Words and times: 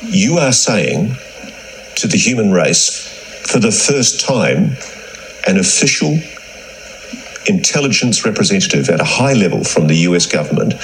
You 0.00 0.38
are 0.38 0.52
saying 0.52 1.14
to 1.96 2.08
the 2.08 2.16
human 2.16 2.50
race, 2.50 3.06
for 3.46 3.58
the 3.58 3.70
first 3.70 4.20
time, 4.20 4.76
an 5.46 5.58
official 5.58 6.18
intelligence 7.46 8.24
representative 8.24 8.88
at 8.88 9.00
a 9.00 9.04
high 9.04 9.34
level 9.34 9.62
from 9.64 9.86
the 9.86 9.94
US 10.08 10.26
government 10.26 10.74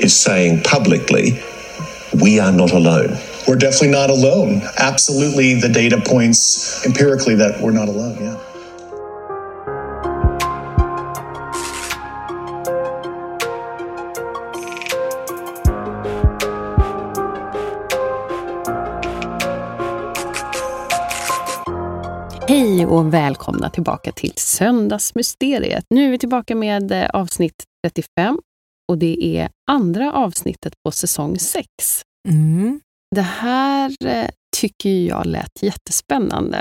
is 0.00 0.14
saying 0.14 0.62
publicly, 0.62 1.40
we 2.20 2.40
are 2.40 2.52
not 2.52 2.72
alone. 2.72 3.16
We're 3.46 3.56
definitely 3.56 3.90
not 3.90 4.10
alone. 4.10 4.62
Absolutely, 4.78 5.60
the 5.60 5.68
data 5.68 6.00
points 6.04 6.84
empirically 6.84 7.36
that 7.36 7.60
we're 7.60 7.72
not 7.72 7.88
alone. 7.88 8.16
Yeah. 8.20 8.55
Hej 22.56 22.86
och 22.86 23.14
välkomna 23.14 23.70
tillbaka 23.70 24.12
till 24.12 24.32
Söndagsmysteriet. 24.36 25.84
Nu 25.90 26.06
är 26.06 26.10
vi 26.10 26.18
tillbaka 26.18 26.54
med 26.54 26.92
eh, 26.92 27.10
avsnitt 27.10 27.64
35 27.86 28.38
och 28.88 28.98
det 28.98 29.38
är 29.38 29.48
andra 29.70 30.12
avsnittet 30.12 30.72
på 30.84 30.90
säsong 30.90 31.38
6. 31.38 31.66
Mm. 32.28 32.80
Det 33.14 33.22
här 33.22 34.06
eh, 34.06 34.28
tycker 34.56 34.90
jag 34.90 35.26
lät 35.26 35.62
jättespännande. 35.62 36.58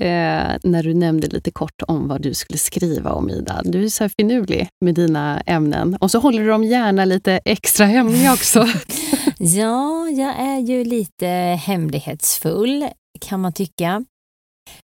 Eh, 0.00 0.56
när 0.62 0.82
du 0.82 0.94
nämnde 0.94 1.26
lite 1.26 1.50
kort 1.50 1.82
om 1.88 2.08
vad 2.08 2.22
du 2.22 2.34
skulle 2.34 2.58
skriva 2.58 3.12
om, 3.12 3.30
Ida. 3.30 3.60
Du 3.64 3.84
är 3.84 3.88
så 3.88 4.04
här 4.04 4.10
finurlig 4.18 4.68
med 4.84 4.94
dina 4.94 5.40
ämnen. 5.40 5.96
Och 6.00 6.10
så 6.10 6.18
håller 6.18 6.42
du 6.42 6.48
dem 6.48 6.64
gärna 6.64 7.04
lite 7.04 7.40
extra 7.44 7.86
hemliga 7.86 8.32
också. 8.32 8.68
Ja, 9.38 10.08
jag 10.08 10.38
är 10.38 10.58
ju 10.58 10.84
lite 10.84 11.26
hemlighetsfull 11.66 12.88
kan 13.20 13.40
man 13.40 13.52
tycka. 13.52 14.04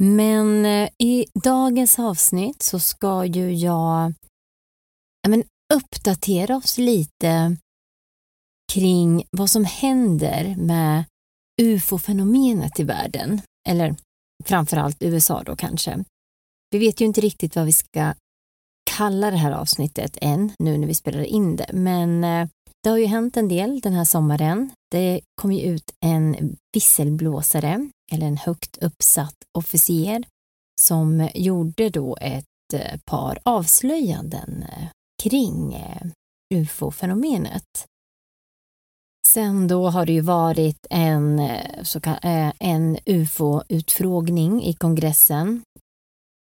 Men 0.04 0.66
eh, 0.66 0.90
i 0.98 1.26
dagens 1.44 2.00
avsnitt 2.00 2.64
så 2.64 2.80
ska 2.80 3.26
ju 3.26 3.54
jag 3.54 4.14
men, 5.28 5.44
uppdatera 5.74 6.56
oss 6.58 6.78
lite 6.78 7.58
kring 8.74 9.24
vad 9.32 9.50
som 9.50 9.66
händer 9.66 10.56
med 10.56 11.04
ufo-fenomenet 11.62 12.80
i 12.80 12.84
världen. 12.84 13.42
Eller 13.70 13.96
framförallt 14.46 15.04
USA 15.04 15.44
då 15.44 15.56
kanske. 15.56 16.04
Vi 16.72 16.80
vet 16.80 17.02
ju 17.02 17.06
inte 17.06 17.22
riktigt 17.22 17.56
vad 17.56 17.66
vi 17.66 17.74
ska 17.74 18.14
kalla 18.92 19.32
det 19.32 19.38
här 19.38 19.52
avsnittet 19.52 20.18
än, 20.22 20.52
nu 20.60 20.78
när 20.78 20.88
vi 20.88 20.96
spelar 20.96 21.22
in 21.22 21.56
det, 21.56 21.70
men 21.74 22.24
eh, 22.24 22.48
det 22.84 22.90
har 22.90 22.98
ju 22.98 23.06
hänt 23.06 23.38
en 23.38 23.48
del 23.48 23.80
den 23.80 23.94
här 23.94 24.06
sommaren. 24.06 24.72
Det 24.92 25.22
kom 25.42 25.52
ju 25.52 25.62
ut 25.62 25.92
en 26.06 26.56
visselblåsare, 26.74 27.90
eller 28.12 28.28
en 28.28 28.38
högt 28.38 28.78
uppsatt 28.78 29.36
officer, 29.58 30.24
som 30.82 31.30
gjorde 31.36 31.90
då 31.90 32.18
ett 32.22 32.74
eh, 32.74 33.00
par 33.06 33.40
avslöjanden 33.46 34.64
eh, 34.64 34.88
kring 35.24 35.74
eh, 35.74 36.08
ufo-fenomenet. 36.56 37.86
Sen 39.28 39.68
då 39.68 39.90
har 39.90 40.06
det 40.06 40.14
ju 40.14 40.22
varit 40.22 40.88
en, 40.90 41.50
så 41.84 42.00
en 42.60 42.98
ufo-utfrågning 43.06 44.64
i 44.64 44.74
kongressen 44.74 45.62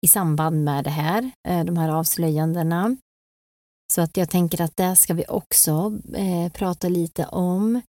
i 0.05 0.07
samband 0.07 0.63
med 0.63 0.83
det 0.83 0.89
här, 0.89 1.31
de 1.65 1.77
här 1.77 1.89
avslöjandena. 1.89 2.95
Så 3.93 4.01
att 4.01 4.17
jag 4.17 4.29
tänker 4.29 4.61
att 4.61 4.77
det 4.77 4.95
ska 4.95 5.13
vi 5.13 5.25
också 5.27 5.99
eh, 6.15 6.51
prata 6.51 6.89
lite 6.89 7.25
om. 7.25 7.81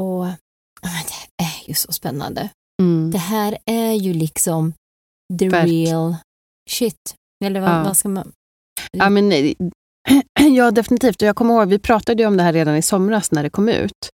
Och 0.00 0.24
det 0.82 1.44
är 1.44 1.68
ju 1.68 1.74
så 1.74 1.92
spännande. 1.92 2.48
Mm. 2.82 3.10
Det 3.10 3.18
här 3.18 3.58
är 3.66 3.92
ju 3.92 4.12
liksom 4.14 4.72
the 5.38 5.48
Verk. 5.48 5.68
real 5.68 6.16
shit. 6.70 7.14
Eller 7.44 7.60
vad, 7.60 7.70
Ja. 7.70 7.82
vad 7.84 7.96
ska 7.96 8.08
man... 8.08 8.32
Ja, 8.92 9.10
men, 9.10 9.28
nej, 9.28 9.56
ja, 10.56 10.70
definitivt. 10.70 11.22
Och 11.22 11.28
Jag 11.28 11.36
kommer 11.36 11.54
ihåg, 11.54 11.68
vi 11.68 11.78
pratade 11.78 12.22
ju 12.22 12.26
om 12.26 12.36
det 12.36 12.42
här 12.42 12.52
redan 12.52 12.76
i 12.76 12.82
somras 12.82 13.32
när 13.32 13.42
det 13.42 13.50
kom 13.50 13.68
ut. 13.68 14.08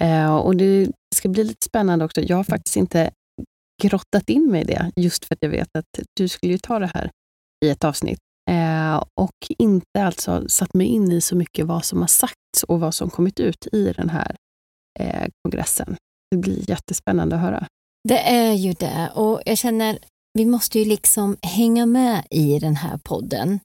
Eh, 0.00 0.34
och 0.36 0.56
Det 0.56 0.88
ska 1.14 1.28
bli 1.28 1.44
lite 1.44 1.64
spännande 1.66 2.04
också. 2.04 2.20
Jag 2.20 2.36
har 2.36 2.44
faktiskt 2.44 2.76
inte 2.76 3.10
grottat 3.82 4.28
in 4.28 4.50
mig 4.50 4.60
i 4.60 4.64
det, 4.64 4.92
just 4.96 5.24
för 5.24 5.34
att 5.34 5.38
jag 5.42 5.50
vet 5.50 5.68
att 5.78 6.00
du 6.16 6.28
skulle 6.28 6.52
ju 6.52 6.58
ta 6.58 6.78
det 6.78 6.90
här 6.94 7.10
i 7.64 7.70
ett 7.70 7.84
avsnitt. 7.84 8.18
Eh, 8.50 9.04
och 9.20 9.36
inte 9.58 10.04
alltså 10.04 10.48
satt 10.48 10.74
mig 10.74 10.86
in 10.86 11.12
i 11.12 11.20
så 11.20 11.36
mycket 11.36 11.66
vad 11.66 11.84
som 11.84 12.00
har 12.00 12.06
sagts 12.06 12.62
och 12.68 12.80
vad 12.80 12.94
som 12.94 13.10
kommit 13.10 13.40
ut 13.40 13.66
i 13.72 13.92
den 13.92 14.10
här 14.10 14.36
eh, 15.00 15.28
kongressen. 15.42 15.96
Det 16.30 16.36
blir 16.36 16.70
jättespännande 16.70 17.36
att 17.36 17.42
höra. 17.42 17.66
Det 18.08 18.18
är 18.18 18.52
ju 18.52 18.72
det 18.72 19.10
och 19.14 19.42
jag 19.46 19.58
känner 19.58 19.98
vi 20.38 20.44
måste 20.46 20.78
ju 20.78 20.84
liksom 20.84 21.36
hänga 21.42 21.86
med 21.86 22.26
i 22.30 22.58
den 22.58 22.76
här 22.76 22.98
podden 23.04 23.60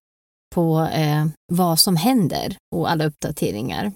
på 0.56 0.82
eh, 0.94 1.28
vad 1.54 1.80
som 1.80 1.96
händer 1.96 2.58
och 2.76 2.92
alla 2.92 3.06
uppdateringar. 3.06 3.92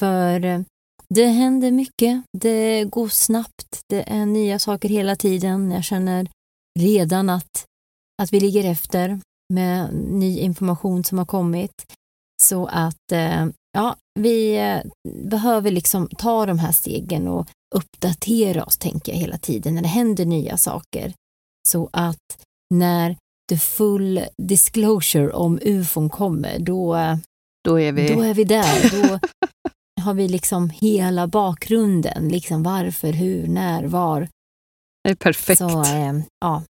För 0.00 0.44
eh, 0.44 0.60
det 1.08 1.26
händer 1.26 1.70
mycket, 1.70 2.22
det 2.38 2.84
går 2.84 3.08
snabbt, 3.08 3.80
det 3.88 4.12
är 4.12 4.26
nya 4.26 4.58
saker 4.58 4.88
hela 4.88 5.16
tiden. 5.16 5.70
Jag 5.70 5.84
känner 5.84 6.28
redan 6.80 7.30
att, 7.30 7.64
att 8.22 8.32
vi 8.32 8.40
ligger 8.40 8.70
efter 8.70 9.20
med 9.52 9.94
ny 9.94 10.38
information 10.38 11.04
som 11.04 11.18
har 11.18 11.24
kommit. 11.24 11.92
Så 12.42 12.66
att 12.66 13.12
eh, 13.12 13.46
ja, 13.72 13.96
vi 14.20 14.56
eh, 14.56 14.80
behöver 15.24 15.70
liksom 15.70 16.08
ta 16.18 16.46
de 16.46 16.58
här 16.58 16.72
stegen 16.72 17.28
och 17.28 17.48
uppdatera 17.74 18.64
oss, 18.64 18.78
tänker 18.78 19.12
jag 19.12 19.18
hela 19.18 19.38
tiden, 19.38 19.74
när 19.74 19.82
det 19.82 19.88
händer 19.88 20.24
nya 20.24 20.56
saker. 20.56 21.12
Så 21.68 21.88
att 21.92 22.38
när 22.74 23.16
the 23.50 23.58
full 23.58 24.24
disclosure 24.42 25.32
om 25.32 25.58
ufon 25.62 26.10
kommer, 26.10 26.58
då, 26.58 26.96
Då 27.64 27.80
är 27.80 27.92
vi... 27.92 28.14
då 28.14 28.22
är 28.22 28.34
vi 28.34 28.44
där. 28.44 28.90
Då 29.96 30.04
har 30.04 30.14
vi 30.14 30.28
liksom 30.28 30.70
hela 30.70 31.26
bakgrunden, 31.26 32.28
liksom 32.28 32.62
varför, 32.62 33.12
hur, 33.12 33.48
när, 33.48 33.84
var. 33.84 34.28
det 35.04 35.10
är 35.10 35.14
perfekt. 35.14 35.58
Så 35.58 35.82
eh, 35.82 36.14
ja, 36.40 36.62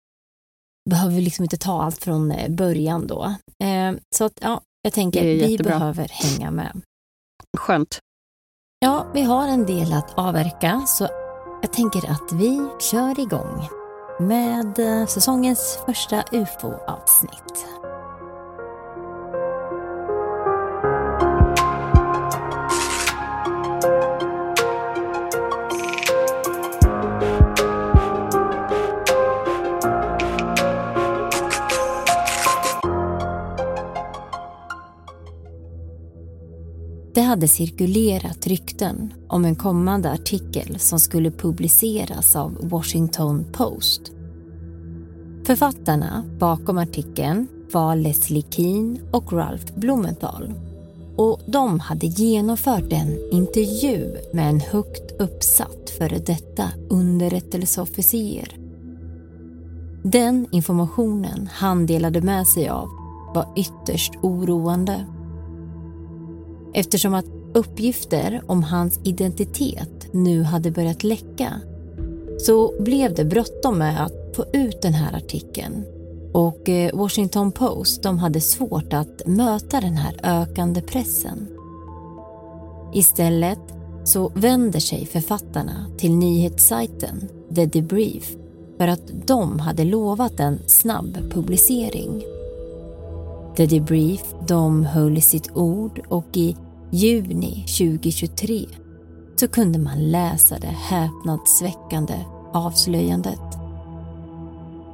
behöver 0.90 1.14
vi 1.14 1.20
liksom 1.20 1.42
inte 1.42 1.56
ta 1.56 1.82
allt 1.82 2.04
från 2.04 2.30
eh, 2.30 2.50
början 2.50 3.06
då. 3.06 3.34
Eh, 3.64 3.92
så 4.14 4.24
att 4.24 4.38
ja, 4.40 4.60
jag 4.82 4.92
tänker 4.92 5.20
är 5.20 5.24
vi 5.24 5.50
jättebra. 5.50 5.78
behöver 5.78 6.08
hänga 6.08 6.50
med. 6.50 6.80
Skönt. 7.58 7.98
Ja, 8.78 9.06
vi 9.14 9.22
har 9.22 9.48
en 9.48 9.66
del 9.66 9.92
att 9.92 10.18
avverka 10.18 10.80
så 10.86 11.08
jag 11.62 11.72
tänker 11.72 12.10
att 12.10 12.32
vi 12.32 12.68
kör 12.90 13.20
igång 13.20 13.68
med 14.20 14.78
eh, 14.78 15.06
säsongens 15.06 15.78
första 15.86 16.24
UFO-avsnitt. 16.32 17.81
Det 37.14 37.20
hade 37.20 37.48
cirkulerat 37.48 38.46
rykten 38.46 39.14
om 39.28 39.44
en 39.44 39.56
kommande 39.56 40.10
artikel 40.10 40.78
som 40.78 41.00
skulle 41.00 41.30
publiceras 41.30 42.36
av 42.36 42.58
Washington 42.60 43.44
Post. 43.52 44.00
Författarna 45.46 46.24
bakom 46.38 46.78
artikeln 46.78 47.48
var 47.72 47.96
Leslie 47.96 48.44
Keane 48.50 48.98
och 49.10 49.32
Ralph 49.32 49.72
Blumenthal. 49.74 50.54
Och 51.16 51.40
de 51.46 51.80
hade 51.80 52.06
genomfört 52.06 52.92
en 52.92 53.32
intervju 53.32 54.16
med 54.32 54.48
en 54.48 54.60
högt 54.60 55.20
uppsatt 55.20 55.90
före 55.98 56.18
detta 56.18 56.64
underrättelseofficer. 56.90 58.56
Den 60.04 60.46
informationen 60.52 61.48
han 61.52 61.86
delade 61.86 62.20
med 62.20 62.46
sig 62.46 62.68
av 62.68 62.88
var 63.34 63.52
ytterst 63.56 64.12
oroande 64.22 65.06
eftersom 66.74 67.14
att 67.14 67.26
uppgifter 67.54 68.42
om 68.46 68.62
hans 68.62 69.00
identitet 69.04 70.08
nu 70.12 70.42
hade 70.42 70.70
börjat 70.70 71.04
läcka 71.04 71.60
så 72.38 72.74
blev 72.80 73.14
det 73.14 73.24
bråttom 73.24 73.78
med 73.78 74.04
att 74.04 74.36
få 74.36 74.44
ut 74.52 74.82
den 74.82 74.94
här 74.94 75.16
artikeln 75.16 75.84
och 76.32 76.68
eh, 76.68 76.96
Washington 76.96 77.52
Post 77.52 78.02
de 78.02 78.18
hade 78.18 78.40
svårt 78.40 78.92
att 78.92 79.26
möta 79.26 79.80
den 79.80 79.96
här 79.96 80.20
ökande 80.22 80.82
pressen. 80.82 81.48
Istället 82.94 83.60
så 84.04 84.32
vänder 84.34 84.80
sig 84.80 85.06
författarna 85.06 85.86
till 85.98 86.12
nyhetssajten 86.12 87.28
The 87.54 87.66
Debrief 87.66 88.36
för 88.78 88.88
att 88.88 89.26
de 89.26 89.58
hade 89.58 89.84
lovat 89.84 90.40
en 90.40 90.58
snabb 90.66 91.18
publicering. 91.30 92.22
The 93.56 93.66
Debrief 93.66 94.22
de 94.48 94.84
höll 94.84 95.22
sitt 95.22 95.56
ord 95.56 96.00
och 96.08 96.36
i 96.36 96.56
juni 96.90 97.64
2023 97.66 98.66
så 99.36 99.48
kunde 99.48 99.78
man 99.78 100.10
läsa 100.10 100.58
det 100.58 100.66
häpnadsväckande 100.66 102.14
avslöjandet. 102.52 103.40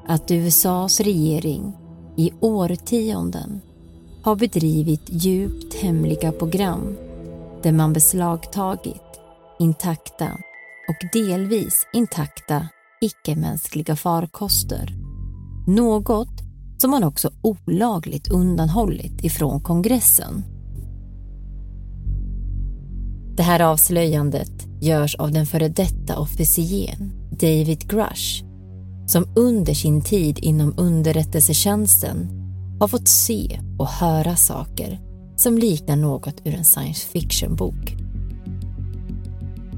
Att 0.07 0.31
USAs 0.31 1.01
regering 1.01 1.73
i 2.17 2.33
årtionden 2.41 3.61
har 4.23 4.37
bedrivit 4.37 5.03
djupt 5.07 5.75
hemliga 5.75 6.33
program 6.33 6.97
där 7.63 7.73
man 7.73 7.93
beslagtagit 7.93 9.21
intakta 9.59 10.29
och 10.89 11.09
delvis 11.13 11.87
intakta 11.93 12.69
icke-mänskliga 13.01 13.97
farkoster. 13.97 14.93
Något 15.67 16.48
som 16.79 16.91
man 16.91 17.05
också 17.05 17.31
olagligt 17.43 18.29
undanhållit 18.29 19.25
ifrån 19.25 19.61
kongressen. 19.61 20.45
Det 23.37 23.43
här 23.43 23.61
avslöjandet 23.61 24.67
görs 24.81 25.15
av 25.15 25.33
den 25.33 25.47
före 25.47 25.69
detta 25.69 26.19
officeren 26.19 27.13
David 27.31 27.89
Grush 27.91 28.45
som 29.07 29.27
under 29.37 29.75
sin 29.75 30.03
tid 30.03 30.39
inom 30.39 30.75
underrättelsetjänsten 30.77 32.29
har 32.81 32.89
fått 32.89 33.09
se 33.09 33.61
och 33.79 33.89
höra 33.89 34.37
saker 34.37 35.01
som 35.37 35.59
liknar 35.59 35.97
något 35.97 36.41
ur 36.45 36.55
en 36.55 36.65
science 36.65 37.07
fiction-bok. 37.09 37.97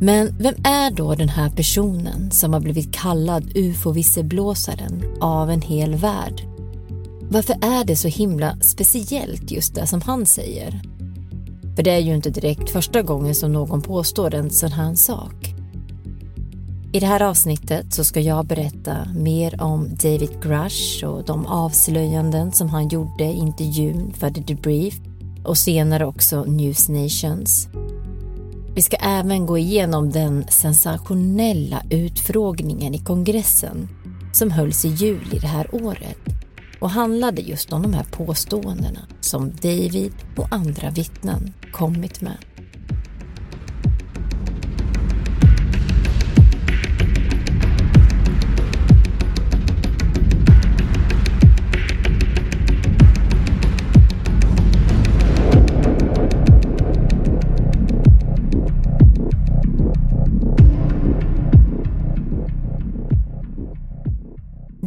Men 0.00 0.38
vem 0.38 0.54
är 0.64 0.90
då 0.90 1.14
den 1.14 1.28
här 1.28 1.50
personen 1.50 2.30
som 2.30 2.52
har 2.52 2.60
blivit 2.60 2.92
kallad 2.92 3.56
ufo-visselblåsaren 3.56 5.04
av 5.20 5.50
en 5.50 5.62
hel 5.62 5.94
värld? 5.94 6.42
Varför 7.32 7.56
är 7.60 7.84
det 7.84 7.96
så 7.96 8.08
himla 8.08 8.56
speciellt 8.60 9.50
just 9.50 9.74
det 9.74 9.86
som 9.86 10.00
han 10.00 10.26
säger? 10.26 10.82
För 11.76 11.82
det 11.82 11.90
är 11.90 11.98
ju 11.98 12.14
inte 12.14 12.30
direkt 12.30 12.70
första 12.70 13.02
gången 13.02 13.34
som 13.34 13.52
någon 13.52 13.82
påstår 13.82 14.34
en 14.34 14.50
sån 14.50 14.72
här 14.72 14.94
sak. 14.94 15.54
I 16.92 17.00
det 17.00 17.06
här 17.06 17.22
avsnittet 17.22 17.94
så 17.94 18.04
ska 18.04 18.20
jag 18.20 18.46
berätta 18.46 18.96
mer 19.14 19.62
om 19.62 19.88
David 20.02 20.42
Grush 20.42 21.04
och 21.04 21.24
de 21.24 21.46
avslöjanden 21.46 22.52
som 22.52 22.68
han 22.68 22.88
gjorde 22.88 23.24
i 23.24 23.36
intervjun 23.36 24.12
för 24.18 24.30
The 24.30 24.40
Debrief 24.40 24.94
och 25.44 25.58
senare 25.58 26.06
också 26.06 26.44
News 26.44 26.88
Nations. 26.88 27.68
Vi 28.74 28.82
ska 28.82 28.96
även 28.96 29.46
gå 29.46 29.58
igenom 29.58 30.10
den 30.10 30.44
sensationella 30.48 31.82
utfrågningen 31.90 32.94
i 32.94 32.98
kongressen 32.98 33.88
som 34.32 34.50
hölls 34.50 34.84
i 34.84 34.88
juli 34.88 35.38
det 35.40 35.46
här 35.46 35.74
året 35.84 36.18
och 36.80 36.90
handlade 36.90 37.42
just 37.42 37.72
om 37.72 37.82
de 37.82 37.94
här 37.94 38.04
påståendena 38.04 39.00
som 39.20 39.50
David 39.50 40.12
och 40.36 40.46
andra 40.50 40.90
vittnen 40.90 41.52
kommit 41.72 42.20
med. 42.20 42.36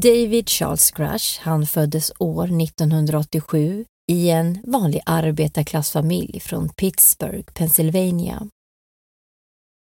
David 0.04 0.50
Charles 0.50 0.92
Grush, 0.92 1.40
han 1.42 1.66
föddes 1.66 2.12
år 2.20 2.62
1987 2.62 3.86
i 4.12 4.30
en 4.30 4.60
vanlig 4.68 5.02
arbetarklassfamilj 5.06 6.40
från 6.40 6.70
Pittsburgh, 6.70 7.54
Pennsylvania. 7.54 8.48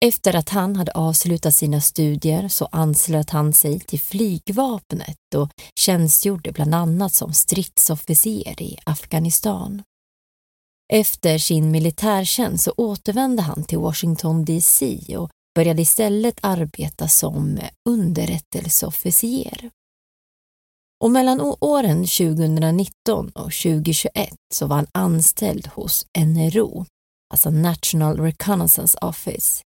Efter 0.06 0.36
att 0.36 0.50
han 0.50 0.76
hade 0.76 0.92
avslutat 0.92 1.56
sina 1.56 1.82
studier 1.82 2.48
så 2.48 2.66
anslöt 2.72 3.30
han 3.30 3.54
sig 3.54 3.80
till 3.80 4.00
flygvapnet 4.00 5.18
och 5.36 5.50
tjänstgjorde 5.80 6.52
bland 6.52 6.76
annat 6.76 7.14
som 7.14 7.34
stridsofficer 7.34 8.62
i 8.62 8.78
Afghanistan. 8.86 9.84
Efter 10.94 11.38
sin 11.38 11.72
militärtjänst 11.72 12.64
så 12.64 12.74
återvände 12.78 13.42
han 13.42 13.64
till 13.64 13.80
Washington 13.80 14.46
DC 14.46 14.98
och 15.18 15.30
började 15.56 15.82
istället 15.82 16.40
arbeta 16.42 17.08
som 17.08 17.60
underrättelseofficer. 17.90 19.72
Och 21.02 21.12
mellan 21.12 21.56
åren 21.60 21.98
2019 21.98 23.30
och 23.30 23.52
2021 23.52 24.36
så 24.54 24.68
var 24.68 24.76
han 24.76 24.88
anställd 24.92 25.68
hos 25.68 26.06
NRO, 26.18 26.86
alltså 27.34 27.50
National 27.50 28.20
Reconnaissance 28.20 28.98
Office. 29.02 29.64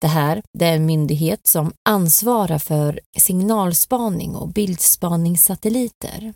Det 0.00 0.06
här 0.06 0.42
det 0.58 0.66
är 0.66 0.76
en 0.76 0.86
myndighet 0.86 1.46
som 1.46 1.72
ansvarar 1.88 2.58
för 2.58 3.00
signalspaning 3.18 4.36
och 4.36 4.48
bildspaningssatelliter. 4.48 6.34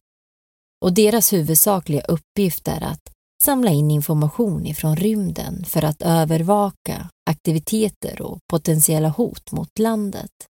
Och 0.84 0.92
deras 0.92 1.32
huvudsakliga 1.32 2.02
uppgift 2.02 2.68
är 2.68 2.84
att 2.84 3.10
samla 3.44 3.70
in 3.70 3.90
information 3.90 4.66
ifrån 4.66 4.96
rymden 4.96 5.64
för 5.64 5.84
att 5.84 6.02
övervaka 6.02 7.08
aktiviteter 7.30 8.22
och 8.22 8.38
potentiella 8.50 9.08
hot 9.08 9.52
mot 9.52 9.78
landet. 9.78 10.47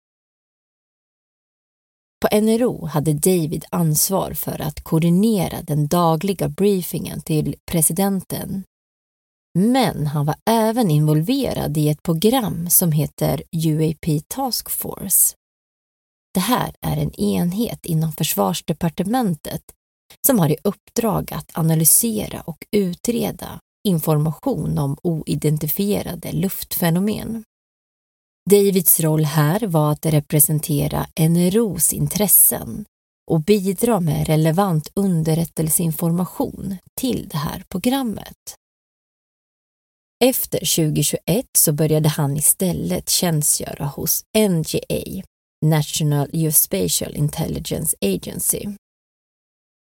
På 2.24 2.40
NRO 2.40 2.86
hade 2.86 3.12
David 3.12 3.64
ansvar 3.70 4.32
för 4.32 4.60
att 4.60 4.84
koordinera 4.84 5.62
den 5.62 5.86
dagliga 5.86 6.48
briefingen 6.48 7.20
till 7.20 7.56
presidenten. 7.70 8.64
Men 9.58 10.06
han 10.06 10.26
var 10.26 10.36
även 10.50 10.90
involverad 10.90 11.76
i 11.76 11.88
ett 11.88 12.02
program 12.02 12.70
som 12.70 12.92
heter 12.92 13.42
UAP 13.52 14.28
Task 14.28 14.70
Force. 14.70 15.36
Det 16.34 16.40
här 16.40 16.74
är 16.80 16.96
en 16.96 17.20
enhet 17.20 17.86
inom 17.86 18.12
försvarsdepartementet 18.12 19.62
som 20.26 20.38
har 20.38 20.48
i 20.48 20.56
uppdrag 20.64 21.32
att 21.32 21.58
analysera 21.58 22.40
och 22.40 22.66
utreda 22.70 23.60
information 23.88 24.78
om 24.78 24.96
oidentifierade 25.02 26.32
luftfenomen. 26.32 27.44
Davids 28.50 29.00
roll 29.00 29.24
här 29.24 29.66
var 29.66 29.92
att 29.92 30.06
representera 30.06 31.06
NROs 31.20 31.92
intressen 31.92 32.84
och 33.30 33.40
bidra 33.40 34.00
med 34.00 34.26
relevant 34.26 34.90
underrättelseinformation 34.94 36.76
till 37.00 37.28
det 37.28 37.36
här 37.36 37.64
programmet. 37.68 38.54
Efter 40.24 40.58
2021 40.58 41.46
så 41.58 41.72
började 41.72 42.08
han 42.08 42.36
istället 42.36 43.10
tjänstgöra 43.10 43.84
hos 43.84 44.24
NGA, 44.36 45.22
National 45.64 46.28
Geospatial 46.32 47.14
Intelligence 47.14 47.96
Agency. 48.00 48.66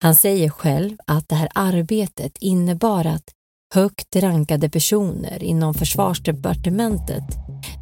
Han 0.03 0.15
säger 0.15 0.49
själv 0.49 0.97
att 1.07 1.29
det 1.29 1.35
här 1.35 1.49
arbetet 1.55 2.37
innebar 2.39 3.05
att 3.05 3.33
högt 3.73 4.15
rankade 4.15 4.69
personer 4.69 5.43
inom 5.43 5.73
försvarsdepartementet 5.73 7.23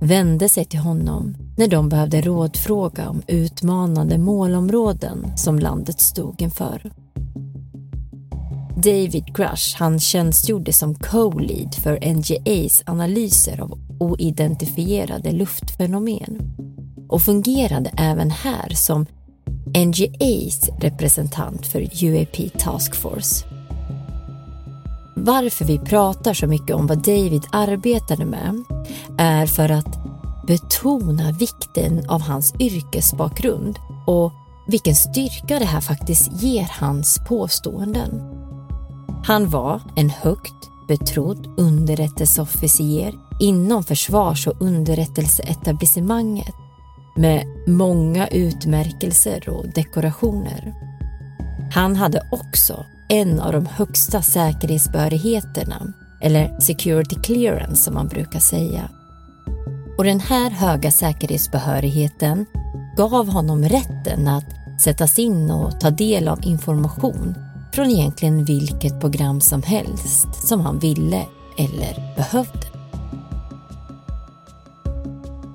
vände 0.02 0.50
sig 0.50 0.66
till 0.66 0.80
honom 0.80 1.36
när 1.58 1.68
de 1.68 1.90
behövde 1.90 2.22
rådfråga 2.22 3.10
om 3.10 3.22
utmanande 3.28 4.18
målområden 4.18 5.38
som 5.38 5.60
landet 5.60 6.02
stod 6.02 6.42
inför. 6.42 6.92
David 8.76 9.36
Grush 9.36 9.78
han 9.78 10.00
tjänstgjorde 10.00 10.74
som 10.74 10.96
co-lead 10.96 11.76
för 11.76 12.14
NGAs 12.14 12.84
analyser 12.86 13.62
av 13.62 13.80
oidentifierade 14.00 15.32
luftfenomen 15.32 16.56
och 17.10 17.22
fungerade 17.22 17.92
även 17.98 18.32
här 18.32 18.70
som 18.70 19.06
NGAs 19.86 20.70
representant 20.80 21.68
för 21.68 22.04
UAP 22.04 22.60
Task 22.60 22.96
Force. 22.96 23.57
Varför 25.20 25.66
vi 25.66 25.80
pratar 25.80 26.34
så 26.34 26.48
mycket 26.48 26.76
om 26.76 26.88
vad 26.88 26.98
David 26.98 27.44
arbetade 27.52 28.26
med 28.26 28.64
är 29.18 29.46
för 29.46 29.72
att 29.72 30.00
betona 30.48 31.32
vikten 31.32 32.10
av 32.10 32.22
hans 32.22 32.54
yrkesbakgrund 32.60 33.80
och 34.08 34.32
vilken 34.68 34.96
styrka 34.96 35.60
det 35.60 35.66
här 35.66 35.82
faktiskt 35.82 36.44
ger 36.44 36.72
hans 36.80 37.20
påståenden. 37.28 38.22
Han 39.26 39.50
var 39.50 39.82
en 39.96 40.10
högt 40.10 40.70
betrodd 40.88 41.48
underrättelseofficer 41.58 43.14
inom 43.40 43.84
försvars 43.84 44.48
och 44.48 44.62
underrättelseetablissemanget 44.62 46.56
med 47.16 47.44
många 47.68 48.28
utmärkelser 48.28 49.50
och 49.50 49.66
dekorationer. 49.76 50.74
Han 51.74 51.96
hade 51.96 52.22
också 52.32 52.86
en 53.10 53.40
av 53.40 53.52
de 53.52 53.66
högsta 53.66 54.22
säkerhetsbehörigheterna, 54.22 55.94
eller 56.22 56.60
security 56.60 57.16
clearance 57.16 57.84
som 57.84 57.94
man 57.94 58.08
brukar 58.08 58.40
säga. 58.40 58.90
Och 59.98 60.04
den 60.04 60.20
här 60.20 60.50
höga 60.50 60.92
säkerhetsbehörigheten 60.92 62.46
gav 62.98 63.28
honom 63.28 63.64
rätten 63.64 64.28
att 64.28 64.46
sättas 64.82 65.20
in 65.20 65.52
och 65.52 65.80
ta 65.80 65.90
del 65.90 66.28
av 66.28 66.40
information 66.44 67.36
från 67.74 67.90
egentligen 67.90 68.46
vilket 68.46 69.00
program 69.00 69.42
som 69.42 69.64
helst 69.64 70.48
som 70.48 70.62
han 70.62 70.80
ville 70.80 71.26
eller 71.58 72.16
behövde. 72.16 72.68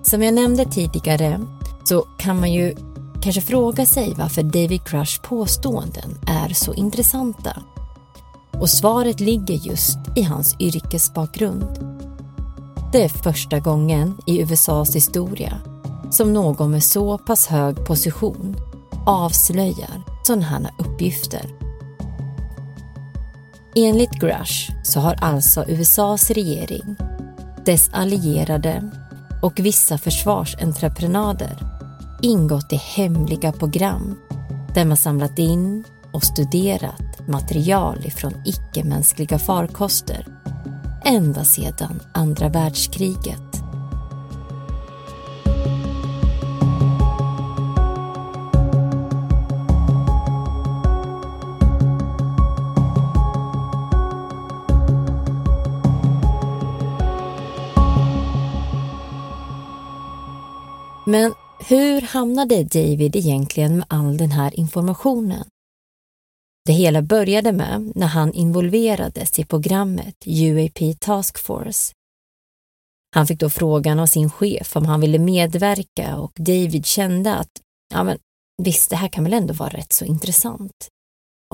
Som 0.02 0.22
jag 0.22 0.34
nämnde 0.34 0.64
tidigare 0.64 1.40
så 1.84 2.00
kan 2.18 2.40
man 2.40 2.52
ju 2.52 2.74
kanske 3.22 3.40
fråga 3.40 3.86
sig 3.86 4.14
varför 4.16 4.42
David 4.42 4.84
Crush 4.84 5.22
påståenden 5.22 6.18
är 6.26 6.48
så 6.54 6.74
intressanta. 6.74 7.62
Och 8.60 8.70
svaret 8.70 9.20
ligger 9.20 9.54
just 9.54 9.98
i 10.16 10.22
hans 10.22 10.56
yrkesbakgrund. 10.60 11.98
Det 12.92 13.04
är 13.04 13.08
första 13.08 13.58
gången 13.58 14.18
i 14.26 14.42
USAs 14.42 14.96
historia 14.96 15.58
som 16.10 16.32
någon 16.32 16.70
med 16.70 16.84
så 16.84 17.18
pass 17.18 17.46
hög 17.46 17.86
position 17.86 18.56
avslöjar 19.06 20.02
sådana 20.22 20.44
här 20.44 20.70
uppgifter. 20.78 21.50
Enligt 23.76 24.20
Grush 24.20 24.72
så 24.84 25.00
har 25.00 25.14
alltså 25.14 25.64
USAs 25.68 26.30
regering, 26.30 26.96
dess 27.64 27.90
allierade 27.92 28.90
och 29.42 29.60
vissa 29.60 29.98
försvarsentreprenader 29.98 31.71
ingått 32.22 32.72
i 32.72 32.76
hemliga 32.76 33.52
program 33.52 34.18
där 34.74 34.84
man 34.84 34.96
samlat 34.96 35.38
in 35.38 35.84
och 36.12 36.24
studerat 36.24 37.28
material 37.28 38.06
ifrån 38.06 38.32
icke-mänskliga 38.44 39.38
farkoster 39.38 40.26
ända 41.04 41.44
sedan 41.44 42.00
andra 42.14 42.48
världskriget. 42.48 43.61
Hur 61.72 62.00
hamnade 62.00 62.64
David 62.64 63.16
egentligen 63.16 63.76
med 63.76 63.86
all 63.88 64.16
den 64.16 64.32
här 64.32 64.60
informationen? 64.60 65.44
Det 66.66 66.72
hela 66.72 67.02
började 67.02 67.52
med 67.52 67.92
när 67.94 68.06
han 68.06 68.32
involverades 68.32 69.38
i 69.38 69.44
programmet 69.44 70.14
UAP 70.26 71.00
Task 71.00 71.38
Force. 71.38 71.92
Han 73.14 73.26
fick 73.26 73.40
då 73.40 73.50
frågan 73.50 73.98
av 73.98 74.06
sin 74.06 74.30
chef 74.30 74.76
om 74.76 74.86
han 74.86 75.00
ville 75.00 75.18
medverka 75.18 76.16
och 76.16 76.32
David 76.36 76.86
kände 76.86 77.34
att, 77.34 77.50
ja 77.94 78.04
men 78.04 78.18
visst, 78.62 78.90
det 78.90 78.96
här 78.96 79.08
kan 79.08 79.24
väl 79.24 79.32
ändå 79.32 79.54
vara 79.54 79.70
rätt 79.70 79.92
så 79.92 80.04
intressant. 80.04 80.88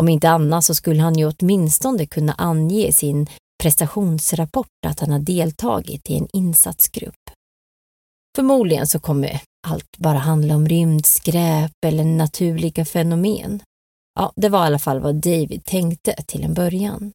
Om 0.01 0.09
inte 0.09 0.31
annat 0.31 0.65
så 0.65 0.75
skulle 0.75 1.03
han 1.03 1.19
ju 1.19 1.33
åtminstone 1.39 2.07
kunna 2.07 2.33
ange 2.33 2.87
i 2.87 2.93
sin 2.93 3.27
prestationsrapport 3.63 4.87
att 4.87 5.01
han 5.01 5.13
har 5.13 5.19
deltagit 5.19 6.11
i 6.11 6.17
en 6.17 6.29
insatsgrupp. 6.33 7.38
Förmodligen 8.37 8.87
så 8.87 9.01
kommer 9.01 9.41
allt 9.67 9.99
bara 9.99 10.19
handla 10.19 10.55
om 10.55 10.69
rymdskräp 10.69 11.85
eller 11.87 12.05
naturliga 12.05 12.85
fenomen. 12.85 13.63
Ja, 14.15 14.33
det 14.37 14.49
var 14.49 14.65
i 14.65 14.67
alla 14.67 14.79
fall 14.79 15.01
vad 15.01 15.15
David 15.15 15.65
tänkte 15.65 16.13
till 16.27 16.45
en 16.45 16.55
början. 16.55 17.13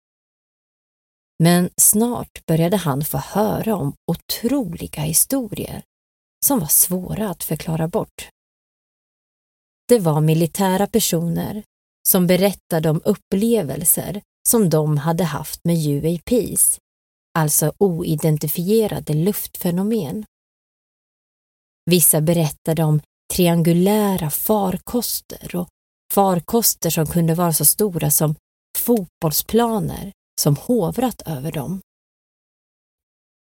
Men 1.44 1.70
snart 1.78 2.46
började 2.48 2.78
han 2.78 3.06
få 3.06 3.18
höra 3.18 3.76
om 3.76 3.94
otroliga 4.12 5.02
historier 5.02 5.84
som 6.46 6.60
var 6.60 6.68
svåra 6.68 7.30
att 7.30 7.44
förklara 7.44 7.88
bort. 7.88 8.30
Det 9.88 10.00
var 10.00 10.22
militära 10.22 10.88
personer 10.88 11.64
som 12.08 12.28
berättade 12.28 12.90
om 12.90 13.02
upplevelser 13.06 14.22
som 14.50 14.70
de 14.70 14.98
hade 14.98 15.24
haft 15.24 15.60
med 15.64 15.78
UAPs, 15.78 16.80
alltså 17.38 17.74
oidentifierade 17.78 19.14
luftfenomen. 19.14 20.26
Vissa 21.86 22.22
berättade 22.22 22.84
om 22.84 23.02
triangulära 23.34 24.30
farkoster 24.30 25.56
och 25.56 25.68
farkoster 26.14 26.90
som 26.90 27.08
kunde 27.08 27.36
vara 27.36 27.54
så 27.54 27.66
stora 27.66 28.12
som 28.12 28.36
fotbollsplaner 28.78 30.12
som 30.42 30.56
hovrat 30.56 31.22
över 31.26 31.52
dem. 31.52 31.82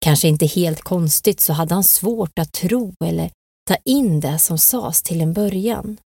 Kanske 0.06 0.28
inte 0.28 0.46
helt 0.46 0.82
konstigt 0.82 1.40
så 1.40 1.54
hade 1.54 1.74
han 1.74 1.84
svårt 1.84 2.40
att 2.40 2.52
tro 2.52 2.94
eller 3.04 3.32
ta 3.68 3.76
in 3.86 4.20
det 4.20 4.40
som 4.40 4.58
sades 4.58 5.04
till 5.04 5.22
en 5.22 5.34
början. 5.34 5.98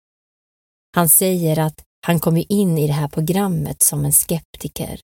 Han 0.96 1.08
säger 1.08 1.58
att 1.58 1.82
han 2.06 2.20
kom 2.20 2.44
in 2.48 2.78
i 2.78 2.86
det 2.86 2.92
här 2.92 3.08
programmet 3.08 3.82
som 3.82 4.04
en 4.04 4.12
skeptiker, 4.12 5.00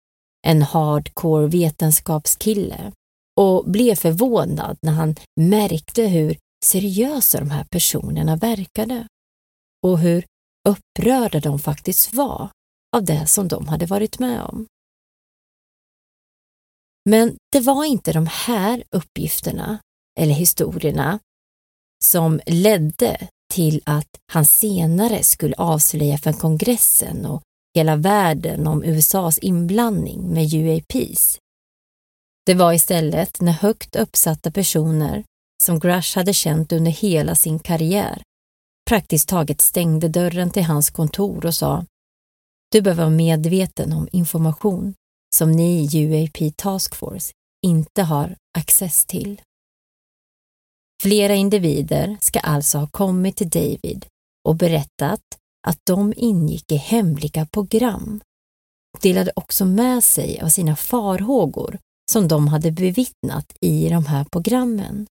en 0.47 0.63
hardcore 0.63 1.47
vetenskapskille 1.47 2.93
och 3.41 3.71
blev 3.71 3.95
förvånad 3.95 4.79
när 4.83 4.93
han 4.93 5.17
märkte 5.41 6.03
hur 6.03 6.37
seriösa 6.65 7.41
de 7.41 7.51
här 7.51 7.65
personerna 7.65 8.37
verkade 8.37 9.07
och 9.87 9.99
hur 9.99 10.25
upprörda 10.69 11.41
de 11.41 11.59
faktiskt 11.59 12.15
var 12.15 12.51
av 12.97 13.05
det 13.05 13.27
som 13.27 13.49
de 13.49 13.69
hade 13.69 13.87
varit 13.87 14.19
med 14.19 14.43
om. 14.43 14.67
Men 17.11 17.37
det 17.53 17.61
var 17.61 17.85
inte 17.85 18.13
de 18.13 18.27
här 18.27 18.85
uppgifterna 18.91 19.79
eller 20.21 20.35
historierna 20.35 21.19
som 22.05 22.41
ledde 22.47 23.29
till 23.53 23.83
att 23.87 24.09
han 24.33 24.45
senare 24.45 25.23
skulle 25.23 25.55
avslöja 25.57 26.19
för 26.19 26.33
kongressen 26.33 27.27
och 27.27 27.43
hela 27.75 27.97
världen 27.97 28.67
om 28.67 28.85
USAs 28.85 29.39
inblandning 29.39 30.35
med 30.35 30.55
UAPs. 30.55 31.39
Det 32.47 32.55
var 32.55 32.73
istället 32.73 33.41
när 33.41 33.53
högt 33.53 33.97
uppsatta 33.97 34.51
personer 34.51 35.25
som 35.61 35.79
Grush 35.81 36.17
hade 36.17 36.33
känt 36.33 36.73
under 36.73 36.91
hela 36.91 37.35
sin 37.35 37.59
karriär, 37.59 38.23
praktiskt 38.89 39.29
taget 39.29 39.61
stängde 39.61 40.09
dörren 40.09 40.51
till 40.51 40.65
hans 40.65 40.91
kontor 40.91 41.47
och 41.47 41.55
sa 41.55 41.85
Du 42.73 42.81
behöver 42.83 43.03
vara 43.03 43.17
medveten 43.17 43.93
om 43.93 44.09
information 44.13 44.95
som 45.35 45.53
ni 45.53 45.89
i 45.93 46.05
UAP 46.05 46.57
Task 46.57 46.95
Force 46.95 47.33
inte 47.67 48.03
har 48.03 48.37
access 48.59 49.07
till. 49.07 49.41
Flera 51.03 51.35
individer 51.35 52.17
ska 52.21 52.41
alltså 52.41 52.79
ha 52.79 52.87
kommit 52.87 53.37
till 53.37 53.51
David 53.51 54.07
och 54.49 54.57
berättat 54.57 55.23
att 55.67 55.79
de 55.85 56.15
ingick 56.17 56.73
i 56.73 56.77
hemliga 56.77 57.47
program 57.47 58.21
och 58.95 59.01
delade 59.03 59.33
också 59.37 59.65
med 59.65 60.05
sig 60.05 60.41
av 60.41 60.49
sina 60.49 60.77
farhågor 60.77 61.79
som 62.13 62.29
de 62.29 62.49
hade 62.49 62.73
bevittnat 62.73 63.53
i 63.61 63.89
de 63.89 64.07
här 64.07 64.25
programmen. 64.25 65.07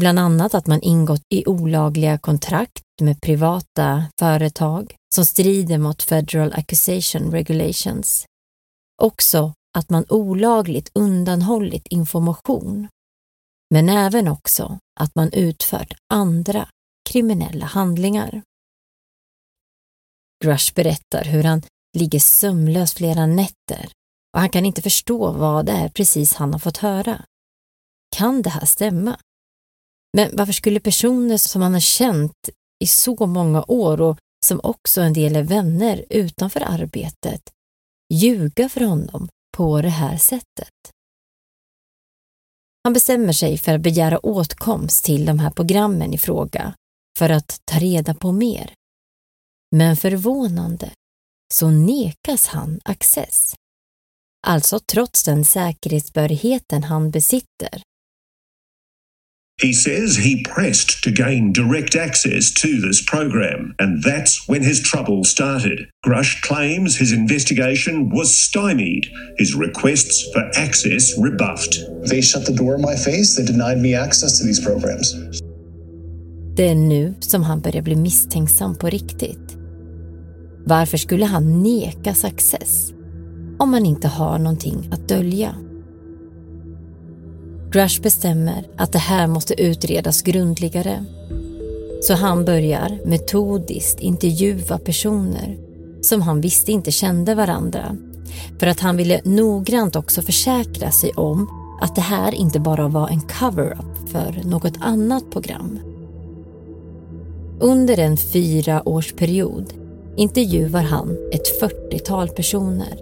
Bland 0.00 0.18
annat 0.18 0.54
att 0.54 0.66
man 0.66 0.82
ingått 0.82 1.22
i 1.34 1.46
olagliga 1.46 2.18
kontrakt 2.18 2.84
med 3.00 3.20
privata 3.20 4.04
företag 4.18 4.96
som 5.14 5.24
strider 5.24 5.78
mot 5.78 6.02
Federal 6.02 6.52
Accusation 6.52 7.30
Regulations. 7.30 8.26
Också 9.02 9.54
att 9.78 9.90
man 9.90 10.04
olagligt 10.08 10.90
undanhållit 10.94 11.86
information. 11.86 12.88
Men 13.70 13.88
även 13.88 14.28
också 14.28 14.78
att 15.00 15.14
man 15.14 15.32
utfört 15.32 15.94
andra 16.12 16.68
kriminella 17.10 17.66
handlingar. 17.66 18.42
Grush 20.44 20.74
berättar 20.74 21.24
hur 21.24 21.44
han 21.44 21.62
ligger 21.98 22.20
sömnlös 22.20 22.94
flera 22.94 23.26
nätter 23.26 23.92
och 24.32 24.40
han 24.40 24.50
kan 24.50 24.66
inte 24.66 24.82
förstå 24.82 25.32
vad 25.32 25.66
det 25.66 25.72
är 25.72 25.88
precis 25.88 26.34
han 26.34 26.52
har 26.52 26.58
fått 26.58 26.76
höra. 26.76 27.24
Kan 28.16 28.42
det 28.42 28.50
här 28.50 28.66
stämma? 28.66 29.18
Men 30.16 30.36
varför 30.36 30.52
skulle 30.52 30.80
personer 30.80 31.36
som 31.36 31.62
han 31.62 31.72
har 31.72 31.80
känt 31.80 32.48
i 32.84 32.86
så 32.86 33.26
många 33.26 33.64
år 33.68 34.00
och 34.00 34.18
som 34.46 34.60
också 34.62 35.00
en 35.00 35.12
del 35.12 35.36
är 35.36 35.42
vänner 35.42 36.04
utanför 36.10 36.60
arbetet 36.60 37.42
ljuga 38.12 38.68
för 38.68 38.80
honom 38.80 39.28
på 39.56 39.82
det 39.82 39.88
här 39.88 40.16
sättet? 40.16 40.92
Han 42.84 42.92
bestämmer 42.92 43.32
sig 43.32 43.58
för 43.58 43.74
att 43.74 43.80
begära 43.80 44.18
åtkomst 44.18 45.04
till 45.04 45.24
de 45.24 45.38
här 45.38 45.50
programmen 45.50 46.14
i 46.14 46.18
fråga 46.18 46.74
för 47.18 47.30
att 47.30 47.60
ta 47.64 47.78
reda 47.78 48.14
på 48.14 48.32
mer. 48.32 48.74
Men 49.76 49.96
förvånande 49.96 50.90
så 51.54 51.70
nekas 51.70 52.46
han 52.46 52.80
access. 52.84 53.54
Alltså 54.46 54.80
trots 54.80 55.24
den 55.24 55.44
säkerhetsbehörigheten 55.44 56.84
han 56.84 57.10
besitter. 57.10 57.82
He 59.62 59.72
says 59.72 60.16
he 60.16 60.42
pressed 60.42 61.04
to 61.04 61.12
gain 61.12 61.52
direct 61.52 61.94
access 61.94 62.50
to 62.62 62.80
this 62.80 63.00
program, 63.00 63.76
and 63.78 64.02
that's 64.02 64.48
when 64.48 64.62
his 64.62 64.80
trouble 64.82 65.22
started. 65.22 65.88
Grush 66.04 66.42
claims 66.42 66.96
his 66.96 67.12
investigation 67.12 68.10
was 68.10 68.34
stymied, 68.34 69.04
his 69.38 69.54
requests 69.54 70.28
for 70.32 70.50
access 70.56 71.16
rebuffed. 71.16 71.74
They 72.10 72.20
shut 72.20 72.44
the 72.44 72.52
door 72.52 72.74
in 72.74 72.82
my 72.82 72.96
face. 72.96 73.36
They 73.36 73.44
denied 73.44 73.78
me 73.78 73.94
access 73.94 74.40
to 74.40 74.44
these 74.44 74.60
programs. 74.60 75.14
Det 76.56 76.68
är 76.68 76.74
nu 76.74 77.14
som 77.20 77.42
han 77.42 77.60
börjar 77.60 77.82
bli 77.82 77.96
misstänksam 77.96 78.78
på 78.78 78.88
riktigt. 78.88 79.56
Varför 80.66 80.98
skulle 80.98 81.24
han 81.24 81.62
nekas 81.62 82.24
access 82.24 82.92
om 83.58 83.70
man 83.70 83.86
inte 83.86 84.08
har 84.08 84.38
någonting 84.38 84.88
att 84.92 85.08
dölja? 85.08 85.54
Grush 87.72 88.02
bestämmer 88.02 88.66
att 88.76 88.92
det 88.92 88.98
här 88.98 89.26
måste 89.26 89.62
utredas 89.62 90.22
grundligare. 90.22 91.04
Så 92.02 92.14
han 92.14 92.44
börjar 92.44 92.98
metodiskt 93.04 94.00
intervjua 94.00 94.78
personer 94.78 95.56
som 96.00 96.22
han 96.22 96.40
visste 96.40 96.72
inte 96.72 96.90
kände 96.90 97.34
varandra 97.34 97.96
för 98.58 98.66
att 98.66 98.80
han 98.80 98.96
ville 98.96 99.20
noggrant 99.24 99.96
också 99.96 100.22
försäkra 100.22 100.90
sig 100.90 101.10
om 101.12 101.48
att 101.80 101.94
det 101.94 102.00
här 102.00 102.34
inte 102.34 102.60
bara 102.60 102.88
var 102.88 103.08
en 103.08 103.20
cover-up 103.20 104.08
för 104.08 104.40
något 104.44 104.76
annat 104.80 105.30
program. 105.30 105.78
Under 107.60 107.98
en 107.98 108.16
fyraårsperiod 108.16 109.74
intervjuar 110.16 110.82
han 110.82 111.16
ett 111.32 111.60
40-tal 111.62 112.28
personer. 112.28 112.98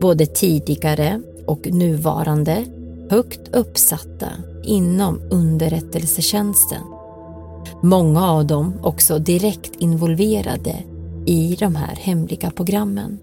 Både 0.00 0.26
tidigare 0.26 1.22
och 1.46 1.66
nuvarande 1.66 2.64
högt 3.10 3.56
uppsatta 3.56 4.32
inom 4.64 5.22
underrättelsetjänsten. 5.30 6.82
Många 7.82 8.30
av 8.30 8.46
dem 8.46 8.80
också 8.82 9.18
direkt 9.18 9.70
involverade 9.78 10.76
i 11.26 11.56
de 11.58 11.76
här 11.76 11.96
hemliga 11.96 12.50
programmen. 12.50 13.18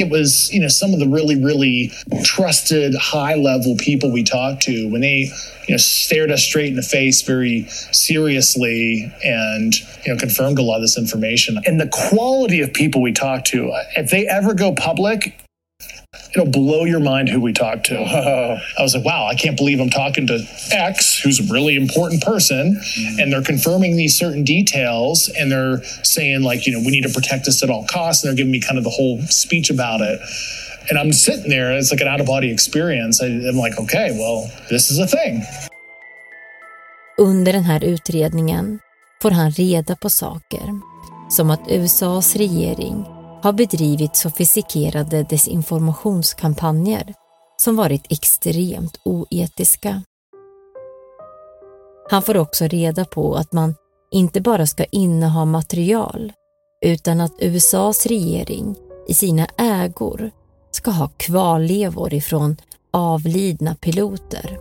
It 0.00 0.10
was, 0.10 0.52
you 0.52 0.60
know, 0.60 0.68
some 0.68 0.94
of 0.94 1.00
the 1.00 1.08
really, 1.08 1.34
really 1.34 1.90
trusted, 2.36 2.94
high-level 2.94 3.76
people 3.78 4.12
we 4.12 4.22
talked 4.22 4.62
to 4.62 4.88
when 4.92 5.00
they, 5.00 5.30
you 5.66 5.74
know, 5.74 5.78
stared 5.78 6.30
us 6.30 6.40
straight 6.42 6.68
in 6.68 6.76
the 6.76 6.82
face 6.82 7.26
very 7.26 7.66
seriously 7.92 9.10
and, 9.24 9.74
you 10.04 10.12
know, 10.12 10.20
confirmed 10.20 10.58
a 10.58 10.62
lot 10.62 10.76
of 10.76 10.82
this 10.82 10.98
information. 10.98 11.60
And 11.66 11.80
the 11.80 11.88
quality 11.88 12.62
of 12.62 12.72
people 12.72 13.02
we 13.02 13.12
talked 13.12 13.46
to, 13.48 13.72
if 13.96 14.10
they 14.10 14.26
ever 14.28 14.54
go 14.54 14.72
public, 14.72 15.32
it'll 16.34 16.50
blow 16.50 16.84
your 16.84 17.00
mind 17.00 17.28
who 17.28 17.40
we 17.40 17.52
talk 17.52 17.84
to. 17.84 17.98
I 18.78 18.82
was 18.82 18.94
like, 18.94 19.04
wow, 19.04 19.26
I 19.26 19.34
can't 19.34 19.56
believe 19.56 19.80
I'm 19.80 19.90
talking 19.90 20.26
to 20.26 20.46
X, 20.70 21.18
who's 21.18 21.40
a 21.40 21.52
really 21.52 21.76
important 21.76 22.22
person, 22.22 22.76
mm-hmm. 22.76 23.20
and 23.20 23.32
they're 23.32 23.42
confirming 23.42 23.96
these 23.96 24.16
certain 24.16 24.44
details, 24.44 25.30
and 25.38 25.50
they're 25.50 25.82
saying 26.04 26.42
like, 26.42 26.66
you 26.66 26.72
know, 26.72 26.80
we 26.80 26.90
need 26.90 27.04
to 27.04 27.12
protect 27.12 27.44
this 27.46 27.62
at 27.62 27.70
all 27.70 27.86
costs, 27.86 28.22
and 28.22 28.28
they're 28.28 28.36
giving 28.36 28.52
me 28.52 28.60
kind 28.60 28.78
of 28.78 28.84
the 28.84 28.90
whole 28.90 29.20
speech 29.28 29.70
about 29.70 30.00
it. 30.00 30.20
And 30.90 30.98
I'm 30.98 31.12
sitting 31.12 31.50
there, 31.50 31.72
it's 31.76 31.90
like 31.90 32.00
an 32.00 32.08
out 32.08 32.20
of 32.20 32.26
body 32.26 32.50
experience. 32.50 33.22
I, 33.22 33.26
I'm 33.26 33.56
like, 33.56 33.78
okay, 33.78 34.16
well, 34.18 34.50
this 34.70 34.90
is 34.90 34.98
a 34.98 35.06
thing. 35.06 35.42
Under 37.18 37.52
den 37.52 37.64
här 37.64 37.84
utredningen 37.84 38.78
får 39.22 39.30
han 39.30 39.50
reda 39.50 39.96
på 39.96 40.10
saker 40.10 40.80
som 41.30 41.50
att 41.50 41.60
USAs 41.68 42.36
regering 42.36 43.17
har 43.42 43.52
bedrivit 43.52 44.16
sofistikerade 44.16 45.22
desinformationskampanjer 45.22 47.14
som 47.56 47.76
varit 47.76 48.12
extremt 48.12 49.00
oetiska. 49.04 50.02
Han 52.10 52.22
får 52.22 52.36
också 52.36 52.64
reda 52.64 53.04
på 53.04 53.34
att 53.34 53.52
man 53.52 53.74
inte 54.10 54.40
bara 54.40 54.66
ska 54.66 54.84
inneha 54.84 55.44
material 55.44 56.32
utan 56.84 57.20
att 57.20 57.32
USAs 57.38 58.06
regering 58.06 58.76
i 59.08 59.14
sina 59.14 59.46
ägor 59.58 60.30
ska 60.70 60.90
ha 60.90 61.08
kvarlevor 61.16 62.14
ifrån 62.14 62.56
avlidna 62.90 63.74
piloter 63.74 64.58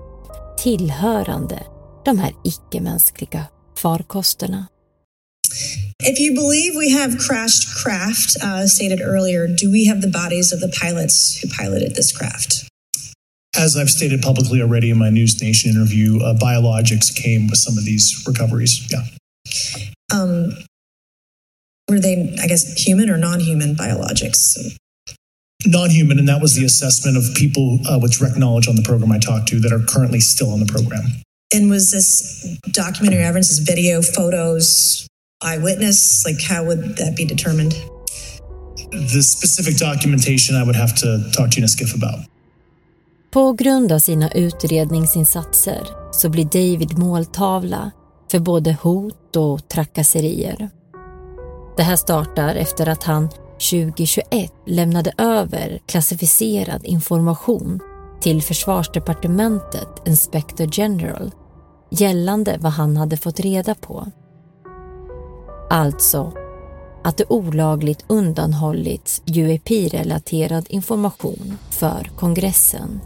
tillhörande 0.58 1.64
de 2.06 2.20
här 2.20 2.34
icke-mänskliga 2.44 3.44
farkosterna. 3.78 4.66
If 6.00 6.20
you 6.20 6.34
believe 6.34 6.76
we 6.76 6.92
have 6.92 7.18
crashed 7.18 7.68
craft, 7.76 8.38
uh, 8.42 8.68
stated 8.68 9.02
earlier, 9.02 9.48
do 9.48 9.72
we 9.72 9.86
have 9.86 10.02
the 10.02 10.08
bodies 10.08 10.54
of 10.54 10.60
the 10.60 10.74
pilots 10.80 11.40
who 11.40 11.50
piloted 11.50 11.96
this 11.96 12.16
craft? 12.16 12.70
As 13.58 13.76
I've 13.76 13.90
stated 13.90 14.22
publicly 14.22 14.62
already 14.62 14.92
in 14.92 14.98
my 14.98 15.10
News 15.10 15.42
Nation 15.42 15.72
interview, 15.72 16.20
uh, 16.22 16.36
biologics 16.36 17.14
came 17.14 17.48
with 17.48 17.58
some 17.58 17.78
of 17.78 17.86
these 17.86 18.24
recoveries. 18.28 18.88
Yeah. 18.92 19.04
Um, 20.14 20.52
were 21.90 22.00
they, 22.00 22.36
I 22.42 22.48
guess, 22.48 22.84
human 22.86 23.10
or 23.10 23.18
non 23.18 23.40
human 23.40 23.76
biologics? 23.76 24.78
Non 25.66 25.90
human, 25.90 26.20
and 26.20 26.30
that 26.30 26.42
was 26.42 26.56
the 26.56 26.66
assessment 26.66 27.18
of 27.18 27.24
people 27.36 27.80
uh, 27.90 27.98
with 28.00 28.18
direct 28.18 28.38
knowledge 28.38 28.68
on 28.68 28.76
the 28.76 28.84
program 28.84 29.12
I 29.12 29.20
talked 29.20 29.48
to 29.50 29.60
that 29.62 29.74
are 29.74 29.80
currently 29.80 30.20
still 30.20 30.52
on 30.52 30.60
the 30.60 30.66
program. 30.66 31.04
And 31.52 31.70
was 31.70 31.92
this 31.92 32.58
documentary 32.72 33.24
evidence, 33.24 33.50
this 33.50 33.60
video, 33.60 34.02
photos, 34.02 35.08
eyewitness? 35.44 36.26
Like, 36.28 36.42
how 36.54 36.66
would 36.66 36.98
that 36.98 37.16
be 37.16 37.26
determined? 37.26 37.74
The 38.92 39.24
specific 39.24 39.78
documentation 39.78 40.56
I 40.56 40.64
would 40.64 40.76
have 40.76 40.96
to 40.96 41.32
talk 41.32 41.52
to 41.52 41.58
you 41.58 41.62
in 41.62 41.64
a 41.64 41.68
skiff 41.68 41.96
about. 41.96 42.26
På 43.32 43.54
grund 43.54 43.92
av 43.92 44.00
sina 44.00 44.32
utredningsinsatser 44.32 45.88
så 46.12 46.30
blir 46.30 46.46
David 46.46 46.98
måltavla 46.98 47.92
för 48.32 48.40
både 48.40 48.78
hot 48.82 49.36
och 49.36 49.70
trakasserier. 49.70 50.70
Det 51.78 51.84
här 51.84 51.96
startar 51.96 52.56
efter 52.56 52.90
att 52.90 53.04
han 53.04 53.30
2021 53.72 54.52
lämnade 54.68 55.14
över 55.18 55.80
klassificerad 55.88 56.86
information 56.86 57.80
till 58.22 58.42
försvarsdepartementet 58.42 59.88
Inspector 60.06 60.70
General 60.72 61.32
gällande 61.92 62.58
vad 62.60 62.72
han 62.72 62.98
hade 62.98 63.18
fått 63.18 63.40
reda 63.40 63.76
på. 63.76 64.12
Alltså 65.70 66.34
att 67.04 67.18
det 67.18 67.26
olagligt 67.30 68.06
undanhållits 68.08 69.22
UEP-relaterad 69.26 70.66
information 70.70 71.58
för 71.70 72.12
kongressen. 72.16 73.02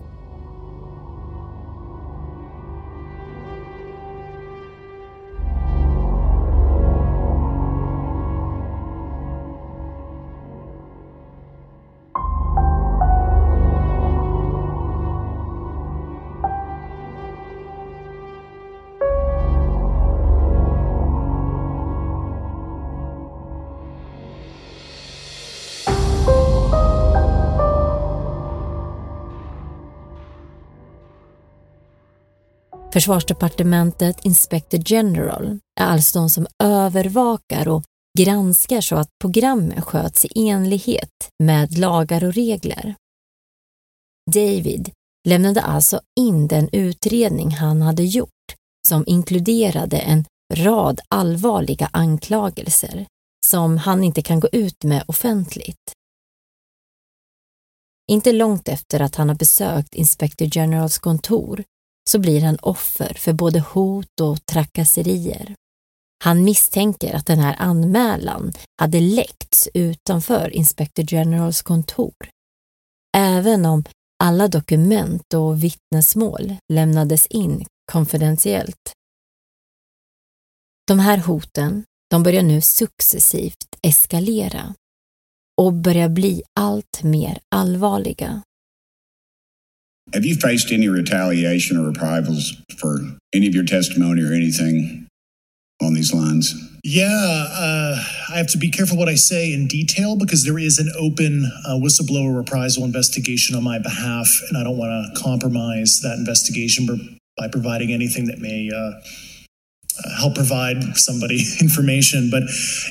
Försvarsdepartementet 32.93 34.25
Inspector 34.25 34.80
General 34.86 35.60
är 35.80 35.86
alltså 35.86 36.19
de 36.19 36.30
som 36.30 36.47
övervakar 36.63 37.67
och 37.67 37.84
granskar 38.19 38.82
så 38.82 38.95
att 38.95 39.10
programmen 39.21 39.82
sköts 39.82 40.25
i 40.25 40.49
enlighet 40.49 41.30
med 41.43 41.77
lagar 41.77 42.23
och 42.23 42.34
regler. 42.34 42.95
David 44.32 44.91
lämnade 45.27 45.62
alltså 45.62 46.01
in 46.19 46.47
den 46.47 46.69
utredning 46.71 47.51
han 47.51 47.82
hade 47.82 48.04
gjort 48.04 48.56
som 48.88 49.04
inkluderade 49.08 49.97
en 49.97 50.25
rad 50.54 50.99
allvarliga 51.10 51.89
anklagelser 51.93 53.06
som 53.45 53.77
han 53.77 54.04
inte 54.04 54.21
kan 54.21 54.39
gå 54.39 54.47
ut 54.51 54.84
med 54.84 55.04
offentligt. 55.08 55.93
Inte 58.12 58.32
långt 58.32 58.67
efter 58.67 58.99
att 58.99 59.15
han 59.15 59.30
har 59.30 59.36
besökt 59.36 59.95
Inspector 59.95 60.47
Generals 60.51 60.99
kontor 60.99 61.63
så 62.10 62.20
blir 62.20 62.42
han 62.42 62.58
offer 62.62 63.14
för 63.14 63.34
både 63.34 63.60
hot 63.60 64.20
och 64.22 64.46
trakasserier. 64.46 65.56
Han 66.24 66.44
misstänker 66.44 67.14
att 67.14 67.26
den 67.26 67.40
här 67.40 67.56
anmälan 67.60 68.54
hade 68.82 69.00
läckts 69.00 69.70
utanför 69.74 70.50
Inspector 70.50 71.06
Generals 71.14 71.62
kontor. 71.62 72.14
Även 73.18 73.66
om 73.66 73.84
alla 74.24 74.48
dokument 74.48 75.34
och 75.34 75.64
vittnesmål 75.64 76.56
lämnades 76.74 77.26
in 77.26 77.66
konfidentiellt. 77.92 78.94
De 80.88 81.00
här 81.00 81.18
hoten 81.18 81.84
de 82.10 82.24
börjar 82.24 82.44
nu 82.44 82.62
successivt 82.62 83.76
eskalera 83.82 84.76
och 85.62 85.74
börjar 85.74 86.10
bli 86.10 86.44
allt 86.60 87.04
mer 87.04 87.40
allvarliga. 87.56 88.42
Have 90.13 90.26
you 90.26 90.36
faced 90.36 90.71
any 90.71 90.89
retaliation 90.89 91.78
or 91.78 91.88
reprisals 91.88 92.54
for 92.78 93.00
any 93.34 93.47
of 93.47 93.56
your 93.56 93.63
testimony 93.63 94.21
or 94.24 94.34
anything 94.34 95.08
on 95.82 95.93
these 95.93 96.13
lines? 96.13 96.54
Yeah, 96.84 97.06
uh, 97.08 98.04
I 98.34 98.38
have 98.38 98.47
to 98.47 98.58
be 98.58 98.69
careful 98.69 98.97
what 98.97 99.08
I 99.08 99.15
say 99.15 99.54
in 99.54 99.67
detail 99.67 100.17
because 100.17 100.43
there 100.43 100.58
is 100.58 100.80
an 100.80 100.91
open 100.97 101.50
uh, 101.65 101.76
whistleblower 101.76 102.36
reprisal 102.36 102.84
investigation 102.84 103.56
on 103.56 103.63
my 103.63 103.78
behalf, 103.78 104.28
and 104.50 104.58
I 104.58 104.63
don't 104.63 104.78
want 104.78 105.15
to 105.15 105.21
compromise 105.21 106.02
that 106.02 106.17
investigation 106.17 107.19
by 107.38 107.47
providing 107.47 107.91
anything 107.91 108.26
that 108.26 108.39
may 108.39 108.69
uh, 108.74 109.00
uh, 110.04 110.17
help 110.17 110.36
provide 110.36 110.97
somebody 110.97 111.45
information. 111.62 112.30
But 112.32 112.43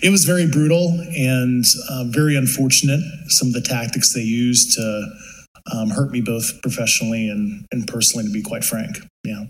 it 0.02 0.11
was 0.11 0.24
very 0.24 0.46
brutal 0.46 1.00
and 1.16 1.64
uh, 1.90 2.04
very 2.04 2.37
unfortunate. 2.37 3.00
Some 3.26 3.48
of 3.48 3.54
the 3.54 3.61
tactics 3.61 4.14
they 4.14 4.22
used 4.22 4.76
to 4.76 5.11
um, 5.75 5.90
hurt 5.90 6.12
me 6.12 6.23
both 6.23 6.62
professionally 6.62 7.31
and, 7.31 7.66
and 7.75 7.87
personally, 7.87 8.29
to 8.29 8.33
be 8.33 8.42
quite 8.42 8.64
frank. 8.64 8.96
Yeah. 9.29 9.46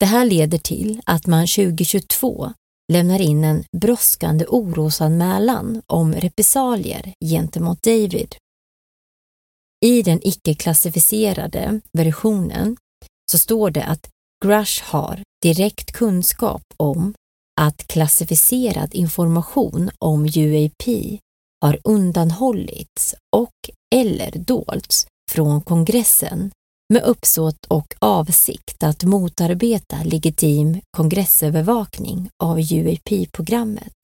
Det 0.00 0.06
här 0.06 0.24
leder 0.24 0.58
till 0.58 1.00
att 1.06 1.26
man 1.26 1.46
2022 1.46 2.52
lämnar 2.92 3.20
in 3.20 3.44
en 3.44 3.64
brådskande 3.80 4.44
orosanmälan 4.48 5.82
om 5.86 6.14
repressalier 6.14 7.12
gentemot 7.24 7.82
David. 7.82 8.36
I 9.84 10.02
den 10.02 10.20
icke-klassificerade 10.22 11.80
versionen 11.92 12.76
så 13.32 13.38
står 13.38 13.70
det 13.70 13.84
att 13.84 14.08
Grush 14.44 14.84
har 14.84 15.22
direkt 15.42 15.92
kunskap 15.92 16.62
om 16.76 17.14
att 17.60 17.86
klassificerad 17.86 18.94
information 18.94 19.90
om 19.98 20.24
UAP 20.24 21.18
har 21.60 21.78
undanhållits 21.84 23.14
och 23.36 23.54
eller 23.94 24.30
dolts 24.38 25.06
från 25.30 25.60
kongressen 25.60 26.50
med 26.92 27.02
uppsåt 27.02 27.66
och 27.68 27.94
avsikt 27.98 28.82
att 28.82 29.04
motarbeta 29.04 29.96
legitim 30.04 30.80
kongressövervakning 30.96 32.30
av 32.42 32.58
UAP-programmet. 32.58 33.94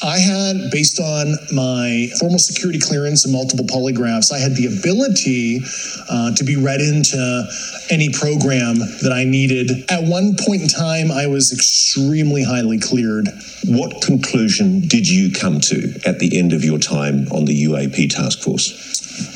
I 0.00 0.18
had, 0.18 0.70
based 0.70 1.00
on 1.00 1.36
my 1.52 2.08
formal 2.20 2.38
security 2.38 2.78
clearance 2.78 3.24
and 3.24 3.32
multiple 3.32 3.64
polygraphs, 3.66 4.32
I 4.32 4.38
had 4.38 4.54
the 4.54 4.66
ability 4.66 5.60
uh, 6.08 6.34
to 6.36 6.44
be 6.44 6.54
read 6.54 6.80
into 6.80 7.46
any 7.90 8.08
program 8.10 8.78
that 9.02 9.12
I 9.12 9.24
needed. 9.24 9.84
At 9.90 10.04
one 10.04 10.36
point 10.38 10.62
in 10.62 10.68
time, 10.68 11.10
I 11.10 11.26
was 11.26 11.52
extremely 11.52 12.44
highly 12.44 12.78
cleared. 12.78 13.28
What 13.64 14.00
conclusion 14.02 14.86
did 14.86 15.08
you 15.08 15.32
come 15.32 15.60
to 15.60 16.00
at 16.06 16.20
the 16.20 16.38
end 16.38 16.52
of 16.52 16.64
your 16.64 16.78
time 16.78 17.26
on 17.32 17.44
the 17.44 17.64
UAP 17.64 18.08
task 18.10 18.40
force? 18.40 18.70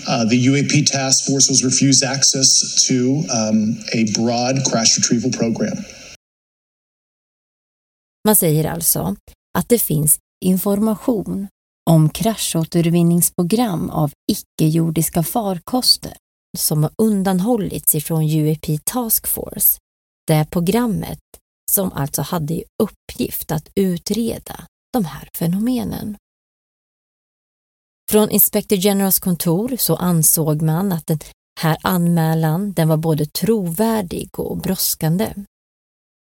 Uh, 0.09 0.25
the 0.25 0.47
UAP 0.47 0.87
task 0.87 1.27
force 1.27 1.49
was 1.49 1.65
refused 1.65 2.05
access 2.05 2.87
to 2.87 3.25
um, 3.35 3.77
a 3.93 4.07
broad 4.15 4.65
crash 4.65 4.97
retrieval 4.97 5.33
program. 5.33 5.77
Man 8.25 8.37
säger 8.37 8.65
alltså 8.65 9.17
att 9.59 9.69
det 9.69 9.79
finns 9.79 10.19
information 10.45 11.49
om 11.91 12.11
kraschåtervinningsprogram 12.11 13.91
av 13.91 14.13
icke-jordiska 14.33 15.23
farkoster 15.23 16.17
som 16.59 16.83
har 16.83 16.93
undanhållits 16.99 17.95
ifrån 17.95 18.23
UAP 18.23 18.67
Task 18.85 19.27
Force, 19.27 19.79
det 20.27 20.47
programmet 20.51 21.19
som 21.71 21.93
alltså 21.93 22.23
hade 22.23 22.55
i 22.55 22.65
uppgift 22.83 23.53
att 23.53 23.69
utreda 23.75 24.67
de 24.93 25.05
här 25.05 25.29
fenomenen. 25.35 26.17
Från 28.11 28.31
Inspector 28.31 28.79
Generals 28.79 29.19
kontor 29.19 29.77
så 29.79 29.97
ansåg 29.97 30.63
man 30.63 30.93
att 30.93 31.07
den 31.07 31.19
här 31.61 31.77
anmälan 31.83 32.73
den 32.73 32.89
var 32.89 32.97
både 32.97 33.27
trovärdig 33.27 34.39
och 34.39 34.57
brådskande, 34.57 35.35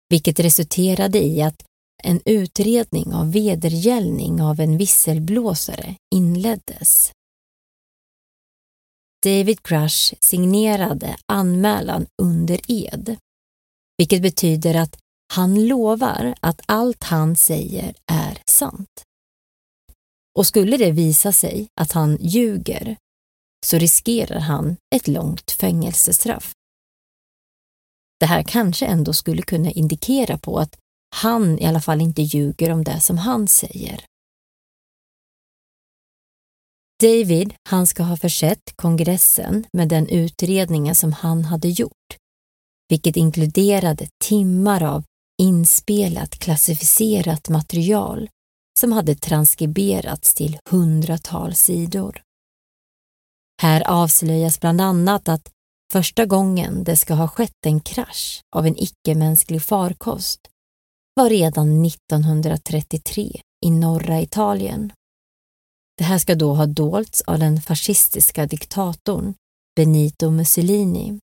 vilket 0.09 0.39
resulterade 0.39 1.25
i 1.25 1.41
att 1.41 1.63
en 2.03 2.21
utredning 2.25 3.13
av 3.13 3.31
vedergällning 3.31 4.41
av 4.41 4.59
en 4.59 4.77
visselblåsare 4.77 5.95
inleddes. 6.15 7.11
David 9.23 9.63
Crush 9.63 10.13
signerade 10.21 11.17
anmälan 11.25 12.07
under 12.21 12.59
ed, 12.67 13.17
vilket 13.97 14.21
betyder 14.21 14.75
att 14.75 14.97
han 15.33 15.67
lovar 15.67 16.35
att 16.39 16.61
allt 16.65 17.03
han 17.03 17.35
säger 17.35 17.95
är 18.11 18.41
sant. 18.45 19.03
Och 20.37 20.47
skulle 20.47 20.77
det 20.77 20.91
visa 20.91 21.31
sig 21.31 21.67
att 21.81 21.91
han 21.91 22.17
ljuger 22.21 22.97
så 23.65 23.77
riskerar 23.77 24.39
han 24.39 24.77
ett 24.95 25.07
långt 25.07 25.51
fängelsestraff. 25.51 26.51
Det 28.19 28.25
här 28.25 28.43
kanske 28.43 28.85
ändå 28.85 29.13
skulle 29.13 29.41
kunna 29.41 29.71
indikera 29.71 30.37
på 30.37 30.59
att 30.59 30.77
han 31.23 31.59
i 31.59 31.65
alla 31.65 31.81
fall 31.81 32.01
inte 32.01 32.21
ljuger 32.21 32.71
om 32.71 32.83
det 32.83 32.99
som 32.99 33.17
han 33.17 33.47
säger. 33.47 34.05
David, 37.03 37.53
han 37.69 37.87
ska 37.87 38.03
ha 38.03 38.17
försett 38.17 38.75
kongressen 38.75 39.65
med 39.73 39.89
den 39.89 40.07
utredningen 40.07 40.95
som 40.95 41.13
han 41.13 41.45
hade 41.45 41.67
gjort, 41.67 42.17
vilket 42.89 43.15
inkluderade 43.15 44.07
timmar 44.23 44.83
av 44.83 45.03
inspelat 45.41 46.39
klassificerat 46.39 47.49
material 47.49 48.29
som 48.79 48.91
hade 48.91 49.15
transkriberats 49.15 50.33
till 50.33 50.57
hundratals 50.69 51.59
sidor. 51.59 52.21
Här 53.61 53.87
avslöjas 53.87 54.59
bland 54.59 54.81
annat 54.81 55.29
att 55.29 55.51
första 55.93 56.25
gången 56.25 56.83
det 56.83 56.97
ska 56.97 57.13
ha 57.13 57.27
skett 57.27 57.65
en 57.65 57.79
krasch 57.79 58.41
av 58.55 58.65
en 58.65 58.77
icke-mänsklig 58.77 59.61
farkost 59.61 60.39
var 61.17 61.29
redan 61.29 61.85
1933 61.85 63.41
i 63.65 63.69
norra 63.71 64.21
Italien. 64.21 64.93
Det 65.97 66.03
här 66.03 66.17
ska 66.17 66.35
då 66.35 66.53
ha 66.53 66.65
dolts 66.65 67.21
av 67.21 67.39
den 67.39 67.61
fascistiska 67.61 68.45
diktatorn 68.45 69.33
Benito 69.75 70.29
Mussolini. 70.29 71.19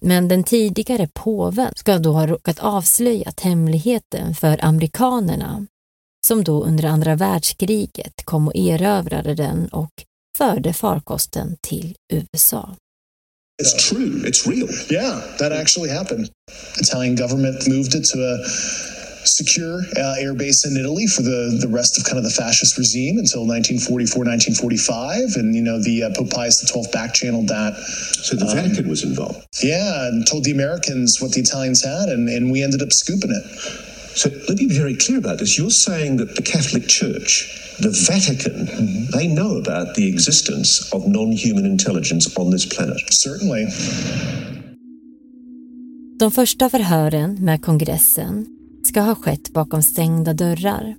Men 0.00 0.28
den 0.28 0.44
tidigare 0.44 1.08
påven 1.14 1.72
ska 1.76 1.98
då 1.98 2.12
ha 2.12 2.26
råkat 2.26 2.58
avslöjat 2.58 3.40
hemligheten 3.40 4.34
för 4.34 4.64
amerikanerna 4.64 5.66
som 6.26 6.44
då 6.44 6.64
under 6.64 6.84
andra 6.84 7.14
världskriget 7.14 8.24
kom 8.24 8.48
och 8.48 8.56
erövrade 8.56 9.34
den 9.34 9.68
och 9.68 9.92
förde 10.36 10.72
farkosten 10.72 11.56
till 11.60 11.96
USA. 12.12 12.76
It's 13.62 13.88
true. 13.88 14.20
It's 14.24 14.44
real. 14.44 14.66
Yeah, 14.90 15.22
that 15.38 15.52
actually 15.52 15.88
happened. 15.88 16.30
Italian 16.78 17.14
government 17.14 17.62
moved 17.68 17.94
it 17.94 18.04
to 18.10 18.18
a 18.18 18.42
secure 19.24 19.82
uh, 19.96 20.14
air 20.18 20.34
base 20.34 20.66
in 20.66 20.76
Italy 20.76 21.06
for 21.06 21.22
the, 21.22 21.58
the 21.60 21.68
rest 21.68 21.96
of 21.96 22.04
kind 22.04 22.18
of 22.18 22.24
the 22.24 22.30
fascist 22.30 22.76
regime 22.76 23.18
until 23.18 23.46
1944, 23.46 24.26
1945. 24.58 25.36
And, 25.36 25.54
you 25.54 25.62
know, 25.62 25.80
the 25.80 26.04
uh, 26.04 26.10
Pope 26.16 26.30
Pius 26.30 26.58
XII 26.58 26.82
back 26.92 27.14
channeled 27.14 27.46
that. 27.48 27.74
So 28.26 28.34
the 28.34 28.46
um, 28.46 28.56
Vatican 28.56 28.88
was 28.88 29.04
involved. 29.04 29.46
Yeah, 29.62 30.08
and 30.08 30.26
told 30.26 30.42
the 30.44 30.52
Americans 30.52 31.20
what 31.20 31.32
the 31.32 31.40
Italians 31.40 31.84
had, 31.84 32.08
and, 32.08 32.28
and 32.28 32.50
we 32.50 32.62
ended 32.62 32.82
up 32.82 32.92
scooping 32.92 33.30
it. 33.30 33.44
So 34.14 34.28
let 34.48 34.58
me 34.58 34.66
be 34.66 34.74
very 34.74 34.96
clear 34.96 35.18
about 35.18 35.38
this. 35.38 35.58
You're 35.58 35.70
saying 35.70 36.18
that 36.18 36.36
the 36.36 36.42
Catholic 36.42 36.88
Church, 36.88 37.46
the 37.78 37.90
Vatican, 37.90 38.66
mm-hmm. 38.66 39.18
they 39.18 39.26
know 39.28 39.58
about 39.58 39.94
the 39.94 40.08
existence 40.08 40.94
of 40.94 41.06
non 41.06 41.32
human 41.32 41.66
intelligence 41.66 42.36
on 42.36 42.50
this 42.50 42.66
planet. 42.66 43.00
Certainly. 43.10 43.66
De 46.18 46.30
första 46.30 46.70
förhören 46.70 47.44
med 47.44 47.62
kongressen 47.62 48.46
ska 48.84 49.00
ha 49.00 49.14
skett 49.14 49.52
bakom 49.52 49.82
stängda 49.82 50.32
dörrar. 50.34 50.94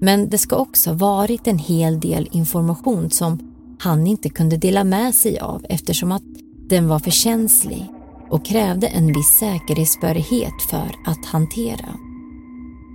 Men 0.00 0.28
det 0.28 0.38
ska 0.38 0.56
också 0.56 0.92
varit 0.92 1.46
en 1.46 1.58
hel 1.58 2.00
del 2.00 2.28
information 2.32 3.10
som 3.10 3.38
han 3.78 4.06
inte 4.06 4.28
kunde 4.28 4.56
dela 4.56 4.84
med 4.84 5.14
sig 5.14 5.38
av 5.38 5.66
eftersom 5.68 6.12
att 6.12 6.22
den 6.68 6.88
var 6.88 6.98
för 6.98 7.10
känslig 7.10 7.86
och 8.30 8.46
krävde 8.46 8.86
en 8.86 9.06
viss 9.06 9.28
säkerhetsbörighet 9.28 10.62
för 10.70 10.96
att 11.04 11.24
hantera. 11.24 11.94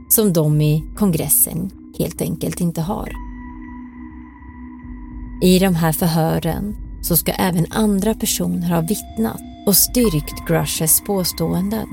Som 0.09 0.33
de 0.33 0.61
i 0.61 0.83
kongressen 0.95 1.71
helt 1.99 2.21
enkelt 2.21 2.61
inte 2.61 2.81
har. 2.81 3.09
I 5.41 5.59
de 5.59 5.75
här 5.75 5.91
förhören 5.91 6.75
så 7.01 7.17
ska 7.17 7.31
även 7.31 7.65
andra 7.69 8.13
personer 8.13 8.69
ha 8.69 8.81
vittnat 8.81 9.41
och 9.67 9.75
styrkt 9.75 10.47
Grushes 10.47 11.01
påståenden. 11.01 11.87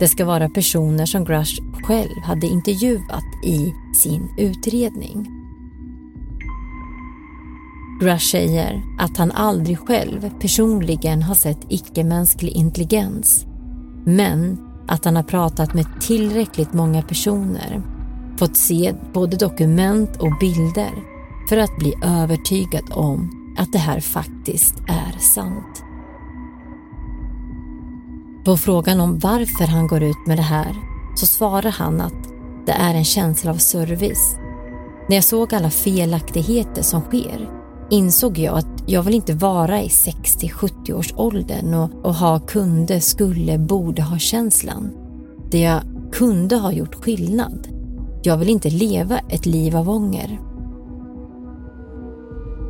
Det 0.00 0.08
ska 0.08 0.24
vara 0.24 0.48
personer 0.48 1.06
som 1.06 1.24
Grush 1.24 1.62
själv 1.82 2.22
hade 2.24 2.46
intervjuat 2.46 3.44
i 3.44 3.74
sin 3.94 4.34
utredning. 4.38 5.41
Grush 8.00 8.30
säger 8.30 8.82
att 8.98 9.16
han 9.16 9.32
aldrig 9.32 9.78
själv 9.78 10.30
personligen 10.40 11.22
har 11.22 11.34
sett 11.34 11.66
icke-mänsklig 11.68 12.52
intelligens, 12.52 13.46
men 14.04 14.58
att 14.88 15.04
han 15.04 15.16
har 15.16 15.22
pratat 15.22 15.74
med 15.74 15.86
tillräckligt 16.00 16.72
många 16.72 17.02
personer, 17.02 17.82
fått 18.36 18.56
se 18.56 18.94
både 19.12 19.36
dokument 19.36 20.16
och 20.16 20.38
bilder 20.40 20.92
för 21.48 21.56
att 21.56 21.76
bli 21.78 21.94
övertygad 22.04 22.84
om 22.90 23.30
att 23.58 23.72
det 23.72 23.78
här 23.78 24.00
faktiskt 24.00 24.74
är 24.88 25.18
sant. 25.18 25.84
På 28.44 28.56
frågan 28.56 29.00
om 29.00 29.18
varför 29.18 29.66
han 29.66 29.86
går 29.86 30.02
ut 30.02 30.26
med 30.26 30.38
det 30.38 30.42
här 30.42 30.76
så 31.14 31.26
svarar 31.26 31.70
han 31.70 32.00
att 32.00 32.28
det 32.66 32.72
är 32.72 32.94
en 32.94 33.04
känsla 33.04 33.50
av 33.50 33.56
service. 33.56 34.36
När 35.08 35.16
jag 35.16 35.24
såg 35.24 35.54
alla 35.54 35.70
felaktigheter 35.70 36.82
som 36.82 37.00
sker 37.00 37.61
insåg 37.92 38.38
jag 38.38 38.58
att 38.58 38.82
jag 38.86 39.02
vill 39.02 39.14
inte 39.14 39.34
vara 39.34 39.82
i 39.82 39.88
60-70 39.88 40.92
års 40.92 41.12
åldern 41.16 41.74
och, 41.74 41.90
och 42.04 42.14
ha 42.14 42.40
kunde, 42.40 43.00
skulle, 43.00 43.58
borde 43.58 44.02
ha 44.02 44.18
känslan. 44.18 44.90
Det 45.50 45.60
jag 45.60 45.82
kunde 46.12 46.56
ha 46.56 46.72
gjort 46.72 46.94
skillnad. 46.94 47.68
Jag 48.22 48.36
vill 48.36 48.50
inte 48.50 48.70
leva 48.70 49.18
ett 49.18 49.46
liv 49.46 49.76
av 49.76 49.90
ånger. 49.90 50.40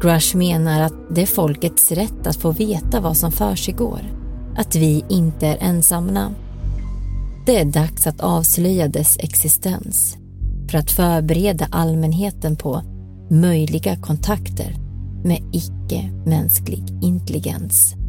Grush 0.03 0.37
menar 0.37 0.81
att 0.81 1.15
det 1.15 1.23
är 1.23 1.27
folkets 1.27 1.93
rätt 1.93 2.27
att 2.27 2.37
få 2.37 2.51
veta 2.51 3.01
vad 3.01 3.17
som 3.17 3.33
försiggår. 3.33 4.01
Att 4.57 4.77
vi 4.77 5.05
inte 5.09 5.47
är 5.47 5.57
ensamma. 5.61 6.35
Det 7.47 7.61
är 7.61 7.65
dags 7.65 8.07
att 8.07 8.21
avslöja 8.21 8.89
dess 8.89 9.19
existens 9.21 10.17
för 10.71 10.79
att 10.79 10.91
förbereda 10.91 11.67
allmänheten 11.71 12.57
på 12.57 12.83
möjliga 13.31 13.97
kontakter 13.97 14.82
med 15.25 15.41
icke-mänsklig 15.53 16.85
intelligens. 17.03 18.02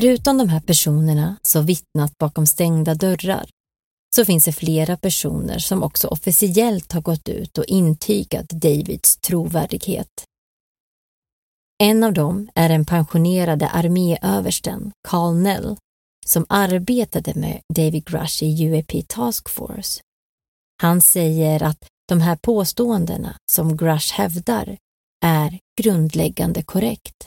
Förutom 0.00 0.38
de 0.38 0.48
här 0.48 0.60
personerna 0.60 1.36
som 1.42 1.66
vittnat 1.66 2.18
bakom 2.18 2.46
stängda 2.46 2.94
dörrar 2.94 3.50
så 4.14 4.24
finns 4.24 4.44
det 4.44 4.52
flera 4.52 4.96
personer 4.96 5.58
som 5.58 5.82
också 5.82 6.08
officiellt 6.08 6.92
har 6.92 7.00
gått 7.00 7.28
ut 7.28 7.58
och 7.58 7.64
intygat 7.64 8.48
Davids 8.48 9.16
trovärdighet. 9.16 10.24
En 11.82 12.04
av 12.04 12.12
dem 12.12 12.48
är 12.54 12.68
den 12.68 12.84
pensionerade 12.84 13.68
arméöversten 13.68 14.92
Carl 15.08 15.34
Nell 15.34 15.76
som 16.26 16.46
arbetade 16.48 17.32
med 17.34 17.60
David 17.74 18.04
Grush 18.04 18.42
i 18.42 18.68
UAP 18.68 19.08
Task 19.08 19.48
Force. 19.48 20.00
Han 20.82 21.00
säger 21.00 21.62
att 21.62 21.86
de 22.08 22.20
här 22.20 22.36
påståendena 22.36 23.36
som 23.52 23.76
Grush 23.76 24.14
hävdar 24.14 24.76
är 25.24 25.58
grundläggande 25.80 26.62
korrekt. 26.62 27.26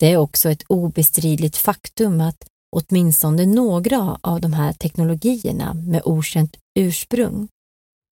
Det 0.00 0.12
är 0.12 0.16
också 0.16 0.50
ett 0.50 0.62
obestridligt 0.68 1.56
faktum 1.56 2.20
att 2.20 2.44
åtminstone 2.76 3.46
några 3.46 4.18
av 4.20 4.40
de 4.40 4.52
här 4.52 4.72
teknologierna 4.72 5.74
med 5.74 6.02
okänt 6.04 6.56
ursprung 6.78 7.48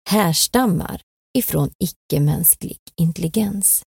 härstammar 0.10 1.02
ifrån 1.38 1.70
icke-mänsklig 1.80 2.78
intelligens. 2.96 3.84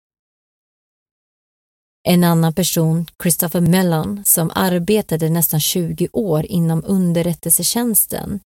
En 2.09 2.25
annan 2.25 2.55
person, 2.55 3.07
Christopher 3.23 3.61
Mellon, 3.61 4.25
som 4.25 4.51
arbetade 4.55 5.29
nästan 5.29 5.61
20 5.61 6.09
år 6.13 6.47
inom 6.47 6.85
underrättelsetjänsten 6.87 8.41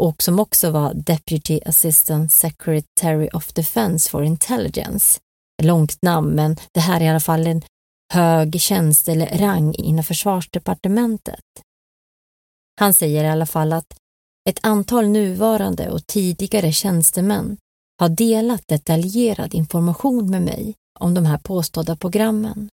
och 0.00 0.22
som 0.22 0.40
också 0.40 0.70
var 0.70 0.94
Deputy 0.94 1.60
Assistant 1.66 2.32
Secretary 2.32 3.28
of 3.32 3.52
Defense 3.52 4.10
for 4.10 4.24
Intelligence. 4.24 5.20
Långt 5.62 6.02
namn, 6.02 6.34
men 6.34 6.56
det 6.72 6.80
här 6.80 7.00
är 7.00 7.04
i 7.04 7.08
alla 7.08 7.20
fall 7.20 7.46
en 7.46 7.62
hög 8.12 8.60
tjänst 8.60 9.08
eller 9.08 9.38
rang 9.38 9.74
inom 9.74 10.04
försvarsdepartementet. 10.04 11.44
Han 12.80 12.94
säger 12.94 13.24
i 13.24 13.28
alla 13.28 13.46
fall 13.46 13.72
att 13.72 13.96
ett 14.48 14.58
antal 14.62 15.08
nuvarande 15.08 15.90
och 15.90 16.06
tidigare 16.06 16.72
tjänstemän 16.72 17.56
har 18.00 18.08
delat 18.08 18.68
detaljerad 18.68 19.54
information 19.54 20.30
med 20.30 20.42
mig 20.42 20.74
om 20.98 21.14
de 21.14 21.26
här 21.26 21.38
påstådda 21.38 21.96
programmen. 21.96 22.68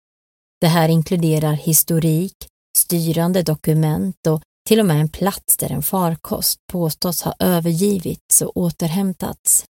Det 0.61 0.67
här 0.67 0.89
inkluderar 0.89 1.53
historik, 1.53 2.35
styrande 2.77 3.41
dokument 3.43 4.27
och 4.27 4.41
till 4.67 4.79
och 4.79 4.85
med 4.85 5.01
en 5.01 5.09
plats 5.09 5.57
där 5.57 5.71
en 5.71 5.83
farkost 5.83 6.59
påstås 6.71 7.21
ha 7.21 7.33
övergivits 7.39 8.41
och 8.41 8.57
återhämtats. 8.57 9.65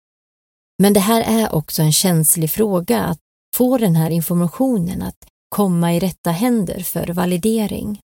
Men 0.82 0.92
det 0.92 1.00
här 1.00 1.22
är 1.22 1.54
också 1.54 1.82
en 1.82 1.92
känslig 1.92 2.50
fråga 2.50 3.04
att 3.04 3.18
få 3.56 3.78
den 3.78 3.96
här 3.96 4.10
informationen 4.10 5.02
att 5.02 5.26
komma 5.54 5.94
i 5.94 6.00
rätta 6.00 6.30
händer 6.30 6.80
för 6.80 7.06
validering. 7.06 8.00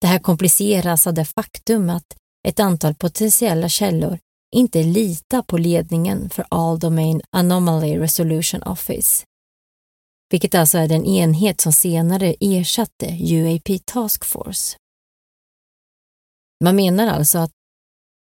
Det 0.00 0.06
här 0.06 0.18
kompliceras 0.18 1.06
av 1.06 1.14
det 1.14 1.24
faktum 1.24 1.90
att 1.90 2.16
ett 2.48 2.60
antal 2.60 2.94
potentiella 2.94 3.68
källor 3.68 4.18
inte 4.56 4.82
litar 4.82 5.42
på 5.42 5.58
ledningen 5.58 6.30
för 6.30 6.46
All 6.48 6.78
Domain 6.78 7.20
Anomaly 7.30 7.98
Resolution 7.98 8.62
Office, 8.62 9.24
vilket 10.30 10.54
alltså 10.54 10.78
är 10.78 10.88
den 10.88 11.04
enhet 11.04 11.60
som 11.60 11.72
senare 11.72 12.34
ersatte 12.40 13.06
UAP 13.20 13.80
Task 13.84 14.24
Force. 14.24 14.76
Man 16.64 16.76
menar 16.76 17.06
alltså 17.06 17.38
att 17.38 17.52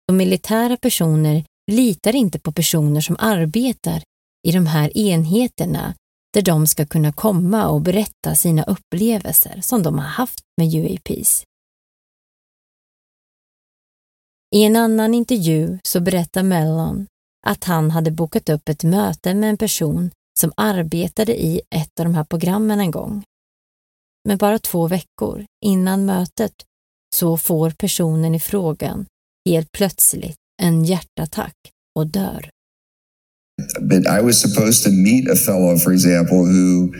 de 0.06 0.16
militära 0.16 0.76
personer 0.76 1.44
litar 1.70 2.14
inte 2.16 2.38
på 2.38 2.52
personer 2.52 3.00
som 3.00 3.16
arbetar 3.18 4.02
i 4.48 4.52
de 4.52 4.66
här 4.66 4.98
enheterna 4.98 5.94
där 6.32 6.42
de 6.42 6.66
ska 6.66 6.86
kunna 6.86 7.12
komma 7.12 7.68
och 7.68 7.80
berätta 7.80 8.34
sina 8.34 8.62
upplevelser 8.62 9.60
som 9.60 9.82
de 9.82 9.98
har 9.98 10.06
haft 10.06 10.44
med 10.56 10.74
UAPs. 10.74 11.44
I 14.54 14.64
en 14.64 14.76
annan 14.76 15.14
intervju 15.14 15.78
så 15.82 16.00
berättar 16.00 16.42
Mellon 16.42 17.06
att 17.46 17.64
han 17.64 17.90
hade 17.90 18.10
bokat 18.10 18.48
upp 18.48 18.68
ett 18.68 18.84
möte 18.84 19.34
med 19.34 19.50
en 19.50 19.56
person 19.56 20.10
som 20.40 20.52
arbetade 20.56 21.42
i 21.42 21.60
ett 21.70 22.00
av 22.00 22.06
de 22.06 22.14
här 22.14 22.24
programmen 22.24 22.80
en 22.80 22.90
gång. 22.90 23.24
Men 24.28 24.38
bara 24.38 24.58
två 24.58 24.88
veckor 24.88 25.44
innan 25.64 26.06
mötet 26.06 26.54
så 27.14 27.36
får 27.36 27.70
personen 27.70 28.34
i 28.34 28.40
frågan 28.40 29.06
helt 29.48 29.72
plötsligt 29.72 30.36
en 30.62 30.84
hjärtattack 30.84 31.56
och 31.98 32.06
dör. 32.06 32.50
But 33.82 34.06
I 34.06 34.20
was 34.20 34.40
supposed 34.40 34.84
to 34.84 34.90
meet 34.90 35.28
a 35.28 35.36
fellow, 35.36 35.76
for 35.76 35.92
example, 35.92 36.44
who 36.44 36.94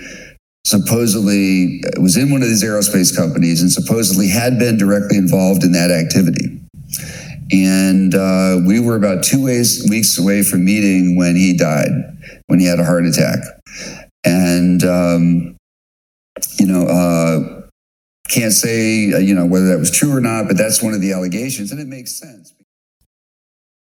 supposedly 0.64 1.82
was 1.98 2.16
in 2.16 2.30
one 2.30 2.42
of 2.42 2.48
these 2.48 2.62
aerospace 2.62 3.14
companies 3.16 3.60
and 3.62 3.70
supposedly 3.70 4.28
had 4.28 4.58
been 4.58 4.78
directly 4.78 5.18
involved 5.18 5.64
in 5.64 5.72
that 5.72 5.90
activity. 5.90 6.60
And 7.50 8.14
uh, 8.14 8.60
we 8.66 8.80
were 8.80 8.96
about 8.96 9.24
two 9.24 9.44
ways, 9.44 9.86
weeks 9.90 10.18
away 10.18 10.42
from 10.42 10.64
meeting 10.64 11.16
when 11.16 11.36
he 11.36 11.56
died, 11.56 11.90
when 12.46 12.60
he 12.60 12.66
had 12.66 12.78
a 12.78 12.84
heart 12.84 13.04
attack. 13.04 13.40
And, 14.24 14.82
um, 14.84 15.56
you 16.58 16.66
know, 16.66 16.86
uh, 16.86 17.62
can't 18.28 18.52
say, 18.52 19.12
uh, 19.12 19.18
you 19.18 19.34
know, 19.34 19.44
whether 19.46 19.68
that 19.68 19.78
was 19.78 19.90
true 19.90 20.16
or 20.16 20.20
not, 20.20 20.46
but 20.46 20.56
that's 20.56 20.82
one 20.82 20.94
of 20.94 21.00
the 21.00 21.12
allegations, 21.12 21.72
and 21.72 21.80
it 21.80 21.86
makes 21.86 22.12
sense. 22.12 22.54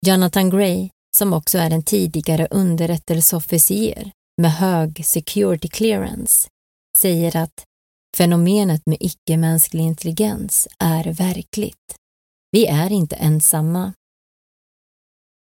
Jonathan 0.05 0.49
Gray, 0.49 0.91
som 1.15 1.33
också 1.33 1.59
är 1.59 1.71
en 1.71 1.83
tidigare 1.83 2.49
underrättelseofficer 2.51 4.13
med 4.43 4.53
hög 4.53 5.07
security 5.07 5.69
clearance, 5.69 6.49
säger 6.99 7.37
att 7.37 7.65
fenomenet 8.17 8.83
med 8.87 8.99
icke-mänsklig 9.01 9.85
intelligens 9.85 10.69
är 10.79 11.05
verkligt. 11.05 11.97
Vi 12.51 12.67
är 12.67 12.93
inte 12.93 13.17
ensamma. 13.17 13.93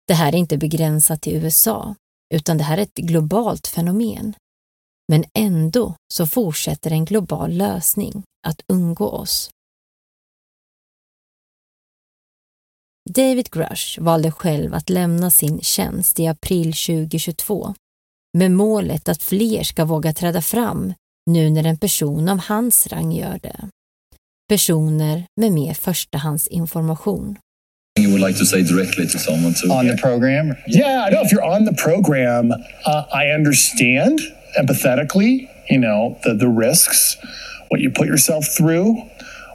Det 0.08 0.14
här 0.14 0.34
är 0.34 0.38
inte 0.38 0.58
begränsat 0.58 1.22
till 1.22 1.36
USA, 1.36 1.96
utan 2.34 2.58
det 2.58 2.64
här 2.64 2.78
är 2.78 2.82
ett 2.82 2.94
globalt 2.94 3.68
fenomen. 3.68 4.36
Men 5.12 5.26
ändå 5.34 5.96
så 6.14 6.28
fortsätter 6.28 6.92
en 6.92 7.06
global 7.06 7.52
lösning 7.52 8.24
att 8.48 8.62
undgå 8.68 9.10
oss. 9.10 9.50
David 13.10 13.52
Grush 13.52 14.00
valde 14.00 14.32
själv 14.32 14.74
att 14.74 14.90
lämna 14.90 15.32
sin 15.32 15.62
tjänst 15.62 16.20
i 16.20 16.28
april 16.28 16.74
2022 16.74 17.74
med 18.38 18.52
målet 18.52 19.10
att 19.10 19.24
fler 19.24 19.64
ska 19.64 19.86
våga 19.86 20.14
träda 20.14 20.42
fram 20.42 20.94
nu 21.32 21.50
när 21.50 21.64
en 21.64 21.78
person 21.78 22.30
av 22.30 22.40
hans 22.40 22.88
rang 22.88 23.12
gör 23.12 23.40
det. 23.42 23.70
Personer 24.50 25.24
med 25.42 25.52
mer 25.52 25.74
förstahandsinformation. 25.74 27.36
You 28.00 28.12
would 28.12 28.28
like 28.28 28.40
to 28.40 28.46
say 28.46 28.62
directly 28.62 29.08
to 29.08 29.20
someone 29.20 29.54
to 29.54 29.68
on 29.68 29.88
the 29.88 29.98
program. 29.98 30.56
Yeah, 30.68 31.08
I 31.08 31.10
know 31.10 31.22
if 31.26 31.32
you're 31.32 31.58
on 31.58 31.66
the 31.66 31.84
program, 31.84 32.52
uh, 32.86 33.24
I 33.24 33.32
understand 33.36 34.20
empathetically, 34.60 35.50
you 35.70 35.80
know, 35.80 36.18
the, 36.24 36.34
the 36.34 36.48
risks, 36.48 37.18
what 37.70 37.82
you 37.82 37.92
put 37.92 38.08
yourself 38.08 38.46
through. 38.58 38.96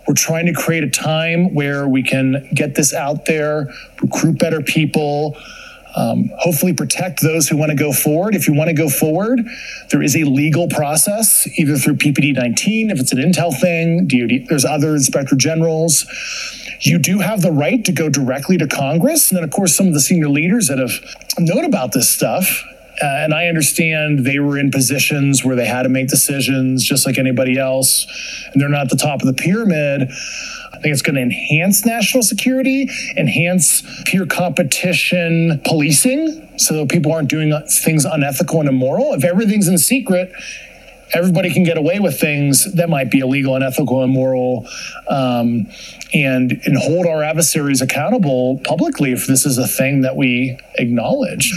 We're 0.06 0.14
trying 0.14 0.46
to 0.46 0.52
create 0.52 0.84
a 0.84 0.90
time 0.90 1.54
where 1.54 1.86
we 1.88 2.02
can 2.02 2.48
get 2.54 2.74
this 2.74 2.92
out 2.92 3.26
there, 3.26 3.68
recruit 4.00 4.38
better 4.38 4.60
people, 4.60 5.36
um, 5.94 6.30
hopefully 6.38 6.72
protect 6.72 7.20
those 7.20 7.48
who 7.48 7.56
want 7.56 7.70
to 7.70 7.76
go 7.76 7.92
forward. 7.92 8.34
If 8.34 8.48
you 8.48 8.54
want 8.54 8.68
to 8.68 8.74
go 8.74 8.88
forward, 8.88 9.40
there 9.90 10.02
is 10.02 10.16
a 10.16 10.24
legal 10.24 10.68
process, 10.68 11.46
either 11.58 11.76
through 11.76 11.96
PPD 11.96 12.34
19, 12.34 12.90
if 12.90 12.98
it's 12.98 13.12
an 13.12 13.18
Intel 13.18 13.58
thing, 13.58 14.06
DoD, 14.06 14.48
there's 14.48 14.64
other 14.64 14.94
inspector 14.94 15.36
generals. 15.36 16.06
You 16.80 16.98
do 16.98 17.18
have 17.18 17.42
the 17.42 17.52
right 17.52 17.84
to 17.84 17.92
go 17.92 18.08
directly 18.08 18.56
to 18.58 18.66
Congress. 18.66 19.30
And 19.30 19.36
then, 19.36 19.44
of 19.44 19.50
course, 19.50 19.76
some 19.76 19.86
of 19.86 19.94
the 19.94 20.00
senior 20.00 20.28
leaders 20.28 20.68
that 20.68 20.78
have 20.78 21.00
known 21.38 21.64
about 21.64 21.92
this 21.92 22.08
stuff 22.08 22.64
uh, 23.00 23.06
and 23.06 23.32
I 23.32 23.46
understand 23.46 24.26
they 24.26 24.38
were 24.38 24.58
in 24.58 24.70
positions 24.70 25.44
where 25.44 25.56
they 25.56 25.66
had 25.66 25.84
to 25.84 25.88
make 25.88 26.08
decisions 26.08 26.84
just 26.84 27.06
like 27.06 27.18
anybody 27.18 27.58
else, 27.58 28.06
and 28.52 28.60
they're 28.60 28.68
not 28.68 28.82
at 28.82 28.90
the 28.90 28.96
top 28.96 29.20
of 29.22 29.26
the 29.26 29.32
pyramid. 29.32 30.02
I 30.02 30.78
think 30.78 30.92
it's 30.92 31.02
going 31.02 31.16
to 31.16 31.22
enhance 31.22 31.86
national 31.86 32.22
security, 32.22 32.88
enhance 33.16 33.82
peer 34.04 34.26
competition 34.26 35.60
policing, 35.64 36.58
so 36.58 36.86
people 36.86 37.12
aren't 37.12 37.28
doing 37.28 37.52
things 37.68 38.04
unethical 38.04 38.60
and 38.60 38.68
immoral. 38.68 39.14
If 39.14 39.24
everything's 39.24 39.68
in 39.68 39.78
secret, 39.78 40.32
everybody 41.14 41.52
can 41.52 41.62
get 41.62 41.78
away 41.78 41.98
with 42.00 42.18
things 42.20 42.72
that 42.74 42.88
might 42.88 43.10
be 43.10 43.20
illegal, 43.20 43.54
unethical, 43.56 44.02
and 44.02 44.10
immoral, 44.10 44.66
um, 45.08 45.66
and 46.12 46.60
and 46.64 46.76
hold 46.78 47.06
our 47.06 47.22
adversaries 47.22 47.80
accountable 47.80 48.60
publicly 48.64 49.12
if 49.12 49.26
this 49.26 49.46
is 49.46 49.58
a 49.58 49.66
thing 49.66 50.02
that 50.02 50.16
we 50.16 50.58
acknowledge. 50.78 51.52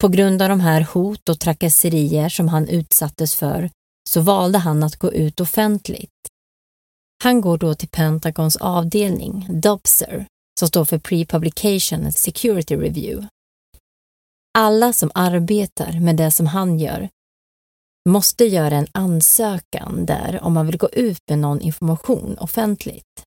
På 0.00 0.08
grund 0.08 0.42
av 0.42 0.48
de 0.48 0.60
här 0.60 0.80
hot 0.92 1.28
och 1.28 1.40
trakasserier 1.40 2.28
som 2.28 2.48
han 2.48 2.68
utsattes 2.68 3.34
för 3.34 3.70
så 4.08 4.20
valde 4.20 4.58
han 4.58 4.82
att 4.82 4.96
gå 4.96 5.12
ut 5.12 5.40
offentligt. 5.40 6.10
Han 7.22 7.40
går 7.40 7.58
då 7.58 7.74
till 7.74 7.88
Pentagons 7.88 8.56
avdelning, 8.56 9.46
Dobser, 9.62 10.26
som 10.58 10.68
står 10.68 10.84
för 10.84 10.98
Pre-Publication 10.98 12.10
Security 12.10 12.76
Review. 12.76 13.28
Alla 14.58 14.92
som 14.92 15.10
arbetar 15.14 16.00
med 16.00 16.16
det 16.16 16.30
som 16.30 16.46
han 16.46 16.78
gör 16.78 17.08
måste 18.08 18.44
göra 18.44 18.76
en 18.76 18.88
ansökan 18.92 20.06
där 20.06 20.40
om 20.42 20.52
man 20.52 20.66
vill 20.66 20.78
gå 20.78 20.88
ut 20.88 21.22
med 21.28 21.38
någon 21.38 21.60
information 21.60 22.38
offentligt. 22.38 23.24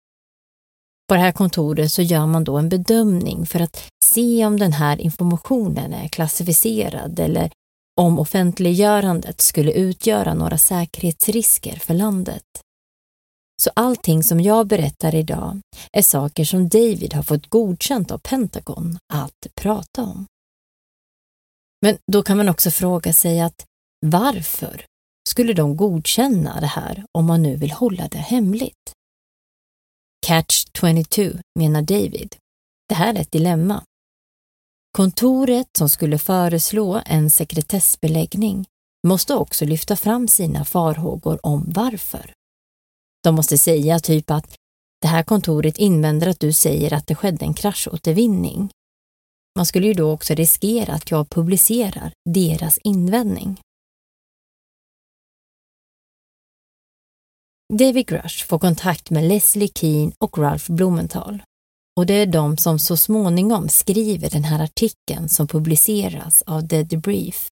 På 1.11 1.14
det 1.14 1.20
här 1.20 1.33
kontoret 1.33 1.92
så 1.92 2.03
gör 2.03 2.27
man 2.27 2.44
då 2.44 2.59
en 2.59 2.68
bedömning 2.68 3.46
för 3.46 3.61
att 3.61 3.90
se 4.05 4.46
om 4.46 4.59
den 4.59 4.73
här 4.73 5.01
informationen 5.01 5.94
är 5.94 6.09
klassificerad 6.09 7.20
eller 7.20 7.51
om 8.01 8.18
offentliggörandet 8.18 9.40
skulle 9.40 9.73
utgöra 9.73 10.35
några 10.35 10.59
säkerhetsrisker 10.59 11.77
för 11.77 11.94
landet. 11.94 12.44
Så 13.62 13.70
allting 13.77 14.23
som 14.23 14.40
jag 14.40 14.66
berättar 14.66 15.14
idag 15.14 15.61
är 15.92 16.03
saker 16.03 16.44
som 16.44 16.68
David 16.68 17.14
har 17.14 17.23
fått 17.23 17.46
godkänt 17.46 18.11
av 18.11 18.18
Pentagon 18.18 18.99
att 19.12 19.46
prata 19.55 20.03
om. 20.03 20.27
Men 21.83 21.96
då 22.12 22.23
kan 22.23 22.37
man 22.37 22.49
också 22.49 22.70
fråga 22.70 23.12
sig 23.12 23.40
att 23.40 23.64
varför 24.07 24.85
skulle 25.29 25.53
de 25.53 25.77
godkänna 25.77 26.61
det 26.61 26.66
här 26.66 27.05
om 27.18 27.27
man 27.27 27.42
nu 27.42 27.57
vill 27.57 27.73
hålla 27.73 28.09
det 28.09 28.18
hemligt? 28.18 28.94
Catch 30.26 30.64
22, 30.74 31.33
menar 31.59 31.83
David. 31.83 32.37
Det 32.88 32.94
här 32.94 33.14
är 33.14 33.20
ett 33.20 33.33
dilemma. 33.33 33.85
Kontoret 34.92 35.66
som 35.78 35.88
skulle 35.88 36.18
föreslå 36.18 37.02
en 37.06 37.30
sekretessbeläggning 37.30 38.66
måste 39.06 39.35
också 39.35 39.64
lyfta 39.64 39.96
fram 39.96 40.28
sina 40.28 40.64
farhågor 40.64 41.46
om 41.46 41.64
varför. 41.74 42.33
De 43.22 43.35
måste 43.35 43.59
säga 43.59 44.00
typ 44.00 44.30
att 44.30 44.56
det 45.02 45.09
här 45.09 45.22
kontoret 45.22 45.78
invänder 45.78 46.26
att 46.26 46.40
du 46.40 46.52
säger 46.52 46.92
att 46.92 47.06
det 47.06 47.14
skedde 47.14 47.44
en 47.44 47.54
kraschåtervinning. 47.54 48.70
Man 49.56 49.66
skulle 49.66 49.87
ju 49.87 49.94
då 49.94 50.11
också 50.11 50.35
riskera 50.35 50.92
att 50.92 51.11
jag 51.11 51.30
publicerar 51.30 52.12
deras 52.24 52.78
invändning. 52.78 53.61
David 57.78 58.06
Grush 58.06 58.46
får 58.46 58.59
kontakt 58.59 59.11
med 59.11 59.24
Leslie 59.24 59.68
Keane 59.74 60.12
och 60.18 60.38
Ralph 60.38 60.72
Blumenthal. 60.72 61.42
Och 61.96 62.06
det 62.06 62.14
är 62.14 62.26
de 62.26 62.56
som 62.56 62.78
så 62.78 62.96
småningom 62.96 63.68
skriver 63.68 64.30
den 64.30 64.44
här 64.44 64.64
artikeln 64.64 65.28
som 65.28 65.48
publiceras 65.48 66.42
av 66.42 66.68
The 66.68 66.83
Debrief. 66.83 67.48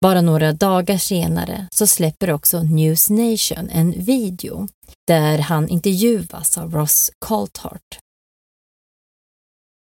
Bara 0.00 0.20
några 0.20 0.52
dagar 0.52 0.98
senare 0.98 1.68
så 1.70 1.86
släpper 1.86 2.30
också 2.30 2.62
News 2.62 3.10
Nation 3.10 3.70
en 3.70 3.90
video 3.90 4.68
där 5.06 5.38
han 5.38 5.68
intervjuas 5.68 6.58
av 6.58 6.74
Ross 6.74 7.10
Coulthart. 7.26 7.98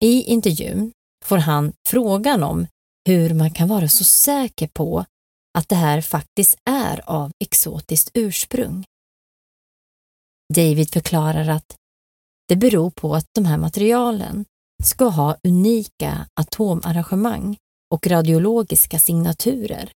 I 0.05 0.23
intervjun 0.23 0.93
får 1.25 1.39
han 1.39 1.73
frågan 1.89 2.43
om 2.43 2.67
hur 3.09 3.35
man 3.35 3.51
kan 3.51 3.69
vara 3.69 3.89
så 3.89 4.05
säker 4.05 4.69
på 4.75 5.05
att 5.59 5.69
det 5.69 5.77
här 5.77 6.01
faktiskt 6.01 6.57
är 6.71 7.11
av 7.11 7.31
exotiskt 7.45 8.11
ursprung. 8.15 8.85
David 10.55 10.93
förklarar 10.93 11.49
att 11.49 11.77
det 12.49 12.57
beror 12.57 12.91
på 12.91 13.15
att 13.15 13.27
de 13.35 13.45
här 13.45 13.57
materialen 13.57 14.45
ska 14.85 15.05
ha 15.05 15.37
unika 15.45 16.27
atomarrangemang 16.41 17.57
och 17.95 18.07
radiologiska 18.07 18.99
signaturer 18.99 19.91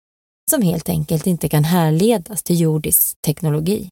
som 0.51 0.62
helt 0.62 0.88
enkelt 0.88 1.26
inte 1.26 1.49
kan 1.49 1.64
härledas 1.64 2.42
till 2.42 2.61
jordisk 2.61 3.14
teknologi. 3.26 3.88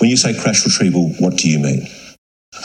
When 0.00 0.10
you 0.10 0.16
say 0.16 0.34
crash 0.34 0.66
retrieval, 0.66 1.14
what 1.20 1.38
do 1.38 1.48
you 1.48 1.60
mean? 1.60 1.86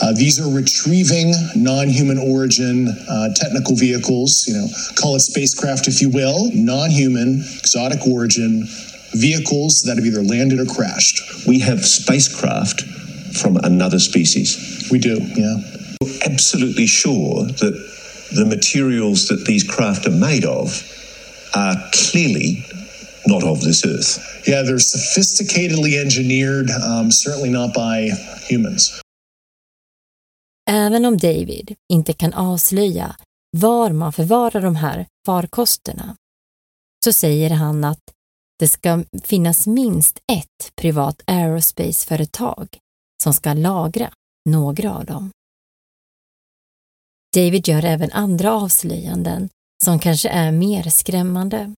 Uh, 0.01 0.13
these 0.15 0.39
are 0.41 0.49
retrieving 0.49 1.33
non-human 1.55 2.19
origin 2.19 2.87
uh, 2.87 3.33
technical 3.33 3.75
vehicles, 3.75 4.47
you 4.47 4.53
know, 4.53 4.67
call 4.95 5.15
it 5.15 5.21
spacecraft 5.21 5.87
if 5.87 6.01
you 6.01 6.11
will, 6.11 6.51
non-human, 6.53 7.43
exotic 7.59 8.05
origin 8.07 8.67
vehicles 9.13 9.83
that 9.83 9.97
have 9.97 10.05
either 10.05 10.23
landed 10.23 10.59
or 10.59 10.65
crashed. 10.65 11.47
We 11.47 11.59
have 11.59 11.85
spacecraft 11.85 12.81
from 13.41 13.57
another 13.57 13.99
species. 13.99 14.87
We 14.91 14.99
do, 14.99 15.17
yeah. 15.35 15.55
We're 16.01 16.19
absolutely 16.25 16.87
sure 16.87 17.45
that 17.45 17.75
the 18.31 18.45
materials 18.45 19.27
that 19.27 19.45
these 19.45 19.63
craft 19.63 20.07
are 20.07 20.19
made 20.29 20.45
of 20.45 20.83
are 21.55 21.75
clearly 21.91 22.63
not 23.25 23.43
of 23.43 23.61
this 23.61 23.85
earth. 23.85 24.19
Yeah, 24.47 24.63
they're 24.63 24.79
sophisticatedly 24.79 25.99
engineered, 26.01 26.69
um, 26.71 27.11
certainly 27.11 27.49
not 27.49 27.73
by 27.73 28.09
humans. 28.49 29.01
Även 30.69 31.05
om 31.05 31.17
David 31.17 31.75
inte 31.93 32.13
kan 32.13 32.33
avslöja 32.33 33.15
var 33.57 33.91
man 33.91 34.13
förvarar 34.13 34.61
de 34.61 34.75
här 34.75 35.05
farkosterna 35.25 36.15
så 37.03 37.13
säger 37.13 37.49
han 37.49 37.83
att 37.83 38.03
det 38.59 38.67
ska 38.67 39.03
finnas 39.23 39.67
minst 39.67 40.19
ett 40.31 40.75
privat 40.75 41.21
aerospace-företag 41.27 42.77
som 43.23 43.33
ska 43.33 43.53
lagra 43.53 44.13
några 44.49 44.95
av 44.95 45.05
dem. 45.05 45.31
David 47.35 47.67
gör 47.67 47.85
även 47.85 48.11
andra 48.11 48.53
avslöjanden 48.53 49.49
som 49.83 49.99
kanske 49.99 50.29
är 50.29 50.51
mer 50.51 50.83
skrämmande. 50.83 51.73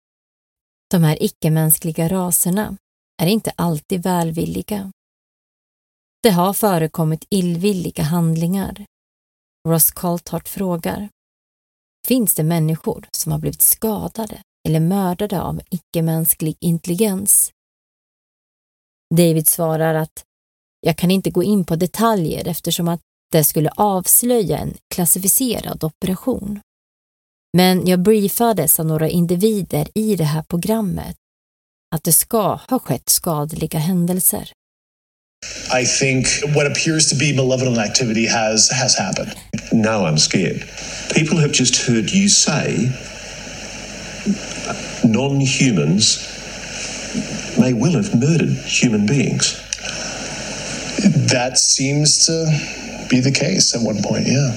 De 0.91 1.05
här 1.05 1.23
icke-mänskliga 1.23 2.09
raserna 2.09 2.77
är 3.23 3.27
inte 3.27 3.53
alltid 3.57 4.03
välvilliga. 4.03 4.93
Det 6.23 6.31
har 6.31 6.53
förekommit 6.53 7.25
illvilliga 7.31 8.03
handlingar. 8.03 8.85
Ross 9.69 9.91
Coltart 9.91 10.49
frågar. 10.49 11.09
Finns 12.07 12.35
det 12.35 12.43
människor 12.43 13.09
som 13.13 13.33
har 13.33 13.39
blivit 13.39 13.63
skadade 13.63 14.43
eller 14.69 14.81
mördade 14.81 15.43
av 15.43 15.61
icke-mänsklig 15.71 16.57
intelligens? 16.61 17.53
David 19.15 19.49
svarar 19.49 19.95
att 19.95 20.25
jag 20.81 20.97
kan 20.97 21.11
inte 21.11 21.31
gå 21.31 21.43
in 21.43 21.65
på 21.65 21.77
detaljer 21.77 22.49
eftersom 22.49 22.89
att 22.89 23.01
det 23.33 23.45
skulle 23.45 23.71
avslöja 23.77 24.59
en 24.59 24.75
klassificerad 24.95 25.85
operation. 25.85 26.61
Men 27.57 27.87
jag 27.87 28.01
briefades 28.01 28.81
av 28.81 28.87
några 28.87 29.09
individer 29.09 29.89
i 29.95 30.17
det 30.17 30.25
här 30.25 30.43
programmet 30.43 31.17
att 31.95 32.05
det 32.05 32.13
ska 32.13 32.61
ha 32.69 32.79
skett 32.79 33.09
skadliga 33.09 33.79
händelser. 33.79 34.53
I 35.83 35.87
think 35.87 36.27
what 36.55 36.67
appears 36.67 37.11
to 37.11 37.17
be 37.17 37.33
malevolent 37.37 37.79
activity 37.79 38.27
has 38.27 38.71
has 38.71 38.99
happened. 38.99 39.33
No, 39.73 40.07
I'm 40.07 40.19
scared. 40.19 40.63
People 41.15 41.39
have 41.39 41.53
just 41.55 41.89
heard 41.89 42.11
you 42.11 42.29
say 42.29 42.93
non 45.05 45.41
humans 45.41 46.19
may 47.59 47.73
well 47.73 47.95
have 47.95 48.15
murdered 48.15 48.57
human 48.67 49.07
beings. 49.07 49.57
That 51.33 51.59
seems 51.59 52.27
to 52.27 52.33
be 53.11 53.21
the 53.21 53.33
case 53.33 53.77
at 53.77 53.83
one 53.83 54.03
point, 54.03 54.29
yeah. 54.29 54.53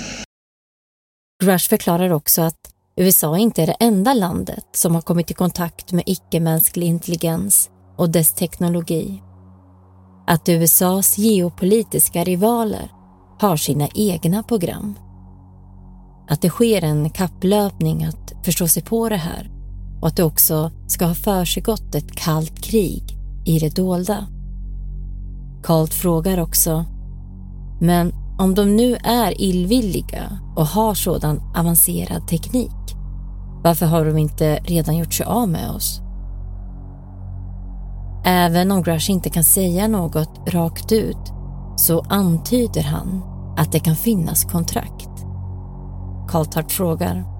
Grush 1.43 1.69
förklarar 1.69 2.09
också 2.09 2.41
att 2.41 2.73
USA 2.95 3.37
inte 3.37 3.61
är 3.61 3.67
det 3.67 3.75
enda 3.79 4.13
landet 4.13 4.65
som 4.71 4.95
har 4.95 5.01
kommit 5.01 5.31
i 5.31 5.33
kontakt 5.33 5.91
med 5.91 6.03
icke-mänsklig 6.05 6.87
intelligens 6.87 7.69
och 7.97 8.09
dess 8.09 8.33
teknologi. 8.33 9.21
Att 10.27 10.49
USAs 10.49 11.17
geopolitiska 11.17 12.23
rivaler 12.23 12.91
har 13.39 13.57
sina 13.57 13.87
egna 13.95 14.43
program. 14.43 14.99
Att 16.29 16.41
det 16.41 16.49
sker 16.49 16.83
en 16.83 17.09
kapplöpning 17.09 18.03
att 18.03 18.33
förstå 18.45 18.67
sig 18.67 18.83
på 18.83 19.09
det 19.09 19.15
här 19.15 19.52
och 20.03 20.07
att 20.07 20.15
det 20.15 20.23
också 20.23 20.71
ska 20.87 21.05
ha 21.05 21.13
försiggått 21.13 21.95
ett 21.95 22.15
kallt 22.15 22.61
krig 22.61 23.17
i 23.45 23.59
det 23.59 23.75
dolda. 23.75 24.27
Kalt 25.63 25.93
frågar 25.93 26.39
också, 26.39 26.85
men 27.81 28.13
om 28.39 28.55
de 28.55 28.75
nu 28.75 28.95
är 29.03 29.41
illvilliga 29.41 30.39
och 30.55 30.65
har 30.65 30.93
sådan 30.93 31.41
avancerad 31.55 32.27
teknik, 32.27 32.95
varför 33.63 33.85
har 33.85 34.05
de 34.05 34.17
inte 34.17 34.55
redan 34.55 34.97
gjort 34.97 35.13
sig 35.13 35.25
av 35.25 35.49
med 35.49 35.71
oss? 35.71 36.01
Även 38.25 38.71
om 38.71 38.83
Grush 38.83 39.11
inte 39.11 39.29
kan 39.29 39.43
säga 39.43 39.87
något 39.87 40.41
rakt 40.47 40.91
ut 40.91 41.33
så 41.75 42.05
antyder 42.09 42.83
han 42.83 43.23
att 43.57 43.71
det 43.71 43.79
kan 43.79 43.95
finnas 43.95 44.43
kontrakt. 44.43 45.09
Carltart 46.27 46.71
frågar. 46.71 47.32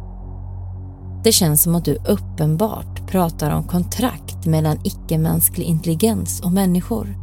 Det 1.24 1.32
känns 1.32 1.64
som 1.64 1.76
att 1.76 1.86
du 1.86 1.98
uppenbart 2.08 3.08
pratar 3.08 3.52
om 3.56 3.64
kontrakt 3.64 4.46
mellan 4.46 4.80
icke-mänsklig 4.84 5.66
intelligens 5.66 6.42
och 6.42 6.52
människor. 6.52 7.18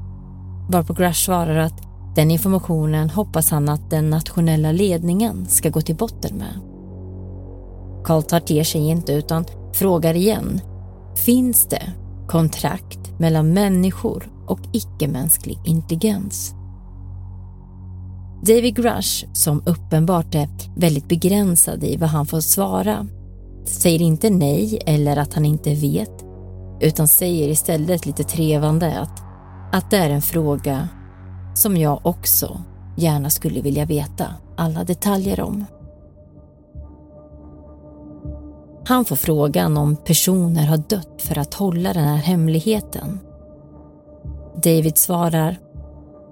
Varpå 0.69 0.93
Grush 0.93 1.25
svarar 1.25 1.57
att 1.57 1.83
den 2.17 2.31
informationen 2.31 3.11
hoppas 3.11 3.51
han 3.51 3.69
att 3.69 3.91
den 3.91 4.11
nationella 4.11 4.73
ledningen 4.73 5.47
ska 5.47 5.71
gå 5.71 5.81
till 5.81 5.97
botten 5.97 6.37
med. 6.37 6.55
Carl 8.05 8.41
ger 8.47 8.65
sig 8.65 8.81
inte 8.81 9.13
utan 9.13 9.45
frågar 9.73 10.15
igen. 10.15 10.61
Finns 11.17 11.67
det 11.69 11.93
kontrakt 12.29 13.19
mellan 13.19 13.53
människor 13.53 14.33
och 14.47 14.61
icke-mänsklig 14.73 15.59
intelligens? 15.65 16.55
David 18.47 18.77
Grush, 18.77 19.27
som 19.33 19.63
uppenbart 19.67 20.35
är 20.35 20.49
väldigt 20.77 21.09
begränsad 21.09 21.85
i 21.85 21.97
vad 21.97 22.09
han 22.09 22.27
får 22.27 22.41
svara, 22.41 23.07
säger 23.65 24.03
inte 24.03 24.31
nej 24.31 24.83
eller 24.87 25.17
att 25.17 25.35
han 25.35 25.45
inte 25.45 25.75
vet, 25.75 26.25
utan 26.81 27.09
säger 27.09 27.49
istället 27.49 28.07
lite 28.07 28.25
trevande 28.25 29.01
att, 29.01 29.23
att 29.73 29.91
det 29.91 29.97
är 29.97 30.11
en 30.11 30.23
fråga 30.23 30.89
som 31.55 31.77
jag 31.77 32.01
också 32.03 32.61
gärna 32.97 33.31
skulle 33.31 33.61
vilja 33.61 33.85
veta 33.85 34.27
alla 34.57 34.85
detaljer 34.85 35.41
om. 35.41 35.65
Han 38.85 39.05
får 39.05 39.17
frågan 39.17 39.77
om 39.77 39.97
personer 39.97 40.67
har 40.67 40.77
dött 40.77 41.23
för 41.23 41.39
att 41.39 41.55
hålla 41.55 41.93
den 41.93 42.05
här 42.05 42.17
hemligheten. 42.17 43.21
David 44.63 44.99
svarar, 44.99 45.59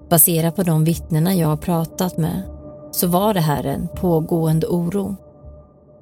baserat 0.09 0.55
på 0.55 0.63
de 0.63 0.83
vittnena 0.83 1.33
jag 1.33 1.47
har 1.47 1.57
pratat 1.57 2.17
med, 2.17 2.43
så 2.91 3.07
var 3.07 3.33
det 3.33 3.39
här 3.39 3.63
en 3.63 3.87
pågående 3.87 4.67
oro. 4.67 5.15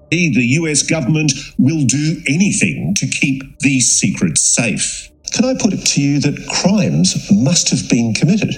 The 0.10 0.48
US 0.62 0.84
government 0.84 1.34
will 1.58 1.86
do 1.86 2.22
anything 2.28 2.94
to 2.96 3.08
keep 3.08 3.60
these 3.60 3.88
secrets 3.88 4.42
safe. 4.42 5.10
Can 5.34 5.46
I 5.46 5.54
put 5.60 5.74
it 5.74 5.86
to 5.86 6.02
you 6.02 6.20
that 6.22 6.48
crimes 6.48 7.30
must 7.32 7.70
have 7.70 7.90
been 7.90 8.14
committed? 8.14 8.56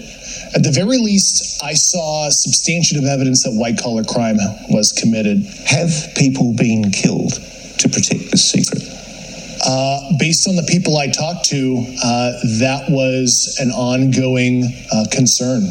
At 0.56 0.64
the 0.64 0.72
very 0.72 0.98
least, 0.98 1.64
I 1.64 1.74
saw 1.74 2.30
substantiative 2.30 3.08
evidence 3.08 3.44
that 3.44 3.52
white 3.52 3.80
collar 3.80 4.04
crime 4.04 4.38
was 4.70 4.92
committed. 4.92 5.44
Have 5.66 5.92
people 6.16 6.54
been 6.54 6.92
killed 6.92 7.34
to 7.80 7.90
protect 7.90 8.32
this 8.32 8.50
secret? 8.50 8.84
Uh, 9.66 10.18
based 10.18 10.48
on 10.48 10.56
the 10.56 10.64
people 10.64 10.98
I 10.98 11.08
talked 11.08 11.46
to, 11.46 11.86
uh, 12.04 12.32
that 12.60 12.86
was 12.90 13.58
an 13.60 13.72
ongoing 13.72 14.64
uh, 14.92 15.06
concern. 15.12 15.64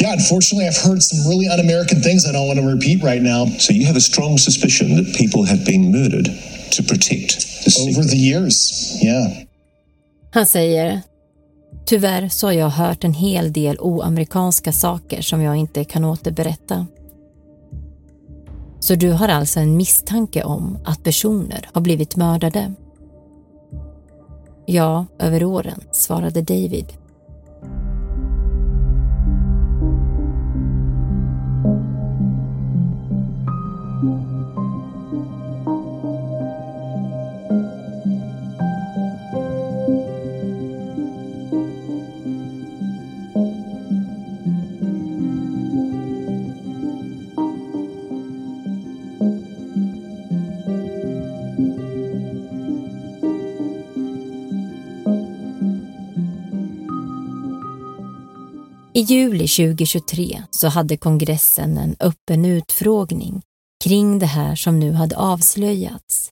Yeah, 0.00 0.14
unfortunately, 0.14 0.66
I've 0.66 0.82
heard 0.88 1.02
some 1.02 1.28
really 1.28 1.46
un 1.48 1.60
American 1.60 2.02
things 2.02 2.26
I 2.26 2.32
don't 2.32 2.46
want 2.46 2.58
to 2.58 2.66
repeat 2.66 3.02
right 3.02 3.22
now. 3.22 3.46
So 3.58 3.72
you 3.72 3.86
have 3.86 3.96
a 3.96 4.00
strong 4.00 4.38
suspicion 4.38 4.96
that 4.96 5.14
people 5.14 5.44
have 5.44 5.64
been 5.64 5.92
murdered 5.92 6.28
to 6.70 6.82
protect 6.82 7.30
the 7.64 7.70
secret? 7.70 7.96
Over 7.96 8.08
the 8.08 8.16
years, 8.16 8.98
yeah. 9.02 9.30
Han 10.32 10.46
säger, 10.46 11.00
tyvärr 11.86 12.28
så 12.28 12.46
har 12.46 12.52
jag 12.52 12.70
hört 12.70 13.04
en 13.04 13.14
hel 13.14 13.52
del 13.52 13.78
oamerikanska 13.80 14.72
saker 14.72 15.22
som 15.22 15.42
jag 15.42 15.56
inte 15.56 15.84
kan 15.84 16.04
återberätta. 16.04 16.86
Så 18.80 18.94
du 18.94 19.10
har 19.10 19.28
alltså 19.28 19.60
en 19.60 19.76
misstanke 19.76 20.42
om 20.42 20.78
att 20.84 21.02
personer 21.02 21.68
har 21.72 21.80
blivit 21.80 22.16
mördade? 22.16 22.72
Ja, 24.66 25.06
över 25.18 25.44
åren, 25.44 25.80
svarade 25.92 26.42
David. 26.42 26.86
Juli 59.10 59.48
2023 59.48 60.42
så 60.50 60.68
hade 60.68 60.96
kongressen 60.96 61.78
en 61.78 61.96
öppen 62.00 62.44
utfrågning 62.44 63.42
kring 63.84 64.18
det 64.18 64.26
här 64.26 64.54
som 64.54 64.78
nu 64.78 64.92
hade 64.92 65.16
avslöjats. 65.16 66.30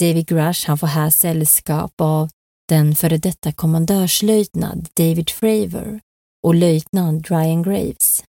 David 0.00 0.26
Grush 0.26 0.68
han 0.68 0.78
får 0.78 0.86
här 0.86 1.10
sällskap 1.10 2.00
av 2.00 2.30
den 2.68 2.94
före 2.94 3.18
detta 3.18 3.52
kommandörslöjtnant 3.52 4.96
David 4.96 5.30
Fravor 5.30 6.00
och 6.46 6.54
löjtnant 6.54 7.30
Ryan 7.30 7.62
Graves. 7.62 8.24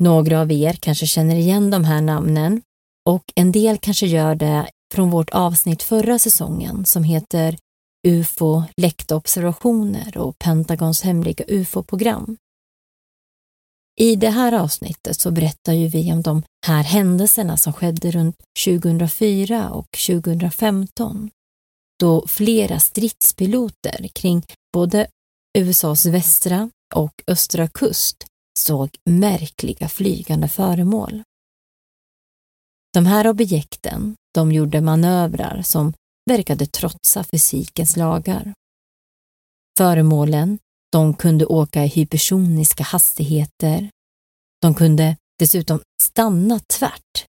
Några 0.00 0.40
av 0.40 0.52
er 0.52 0.72
kanske 0.72 1.06
känner 1.06 1.36
igen 1.36 1.70
de 1.70 1.84
här 1.84 2.00
namnen 2.00 2.62
och 3.08 3.24
en 3.34 3.52
del 3.52 3.78
kanske 3.78 4.06
gör 4.06 4.34
det 4.34 4.70
från 4.94 5.10
vårt 5.10 5.30
avsnitt 5.30 5.82
förra 5.82 6.18
säsongen 6.18 6.84
som 6.84 7.04
heter 7.04 7.56
ufo-läktobservationer 8.08 10.18
och 10.18 10.38
Pentagons 10.38 11.02
hemliga 11.02 11.44
ufo-program. 11.48 12.36
I 14.00 14.16
det 14.16 14.30
här 14.30 14.52
avsnittet 14.52 15.20
så 15.20 15.30
berättar 15.30 15.72
ju 15.72 15.88
vi 15.88 16.12
om 16.12 16.22
de 16.22 16.42
här 16.66 16.82
händelserna 16.82 17.56
som 17.56 17.72
skedde 17.72 18.10
runt 18.10 18.36
2004 18.64 19.70
och 19.70 19.86
2015 20.06 21.30
då 22.02 22.26
flera 22.26 22.80
stridspiloter 22.80 24.08
kring 24.08 24.42
både 24.72 25.06
USAs 25.58 26.06
västra 26.06 26.70
och 26.94 27.22
östra 27.26 27.68
kust 27.68 28.26
såg 28.58 28.96
märkliga 29.04 29.88
flygande 29.88 30.48
föremål. 30.48 31.22
De 32.94 33.06
här 33.06 33.28
objekten, 33.28 34.14
de 34.34 34.52
gjorde 34.52 34.80
manövrar 34.80 35.62
som 35.62 35.92
verkade 36.30 36.66
trotsa 36.66 37.24
fysikens 37.24 37.96
lagar. 37.96 38.54
Föremålen, 39.78 40.58
de 40.92 41.14
kunde 41.14 41.46
åka 41.46 41.84
i 41.84 41.88
hypersoniska 41.88 42.84
hastigheter. 42.84 43.90
De 44.60 44.74
kunde 44.74 45.16
dessutom 45.38 45.80
stanna 46.02 46.58
tvärt 46.58 47.26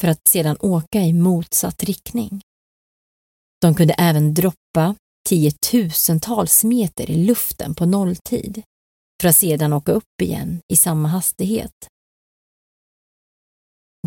för 0.00 0.08
att 0.08 0.28
sedan 0.28 0.56
åka 0.60 1.00
i 1.00 1.12
motsatt 1.12 1.84
riktning. 1.84 2.40
De 3.60 3.74
kunde 3.74 3.94
även 3.94 4.34
droppa 4.34 4.94
tiotusentals 5.28 6.64
meter 6.64 7.10
i 7.10 7.26
luften 7.26 7.74
på 7.74 7.86
nolltid 7.86 8.62
för 9.22 9.28
att 9.28 9.36
sedan 9.36 9.72
åka 9.72 9.92
upp 9.92 10.22
igen 10.22 10.60
i 10.72 10.76
samma 10.76 11.08
hastighet. 11.08 11.88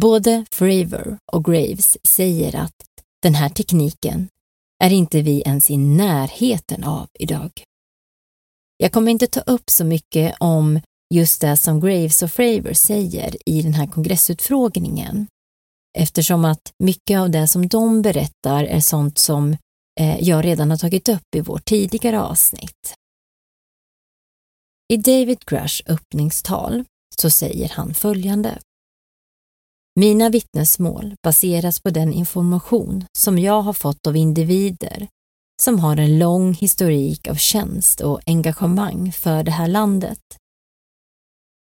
Både 0.01 0.45
Fravor 0.51 1.17
och 1.31 1.45
Graves 1.45 1.97
säger 2.03 2.55
att 2.55 2.96
den 3.21 3.35
här 3.35 3.49
tekniken 3.49 4.29
är 4.83 4.89
inte 4.89 5.21
vi 5.21 5.41
ens 5.41 5.71
i 5.71 5.77
närheten 5.77 6.83
av 6.83 7.07
idag. 7.19 7.51
Jag 8.77 8.91
kommer 8.91 9.11
inte 9.11 9.27
ta 9.27 9.39
upp 9.39 9.69
så 9.69 9.85
mycket 9.85 10.35
om 10.39 10.79
just 11.13 11.41
det 11.41 11.57
som 11.57 11.79
Graves 11.79 12.23
och 12.23 12.31
Fravor 12.31 12.73
säger 12.73 13.49
i 13.49 13.61
den 13.61 13.73
här 13.73 13.87
kongressutfrågningen 13.87 15.27
eftersom 15.97 16.45
att 16.45 16.71
mycket 16.83 17.19
av 17.19 17.29
det 17.29 17.47
som 17.47 17.67
de 17.67 18.01
berättar 18.01 18.63
är 18.63 18.79
sånt 18.79 19.17
som 19.17 19.57
eh, 19.99 20.19
jag 20.19 20.45
redan 20.45 20.69
har 20.69 20.77
tagit 20.77 21.09
upp 21.09 21.35
i 21.35 21.41
vårt 21.41 21.65
tidigare 21.65 22.21
avsnitt. 22.21 22.93
I 24.93 24.97
David 24.97 25.39
Grush 25.45 25.81
öppningstal 25.85 26.83
så 27.21 27.29
säger 27.29 27.69
han 27.69 27.93
följande. 27.93 28.59
Mina 29.99 30.29
vittnesmål 30.29 31.15
baseras 31.23 31.79
på 31.79 31.89
den 31.89 32.13
information 32.13 33.05
som 33.17 33.39
jag 33.39 33.61
har 33.61 33.73
fått 33.73 34.07
av 34.07 34.15
individer 34.15 35.07
som 35.61 35.79
har 35.79 35.97
en 35.97 36.19
lång 36.19 36.53
historik 36.53 37.27
av 37.27 37.35
tjänst 37.35 38.01
och 38.01 38.19
engagemang 38.25 39.11
för 39.11 39.43
det 39.43 39.51
här 39.51 39.67
landet. 39.67 40.19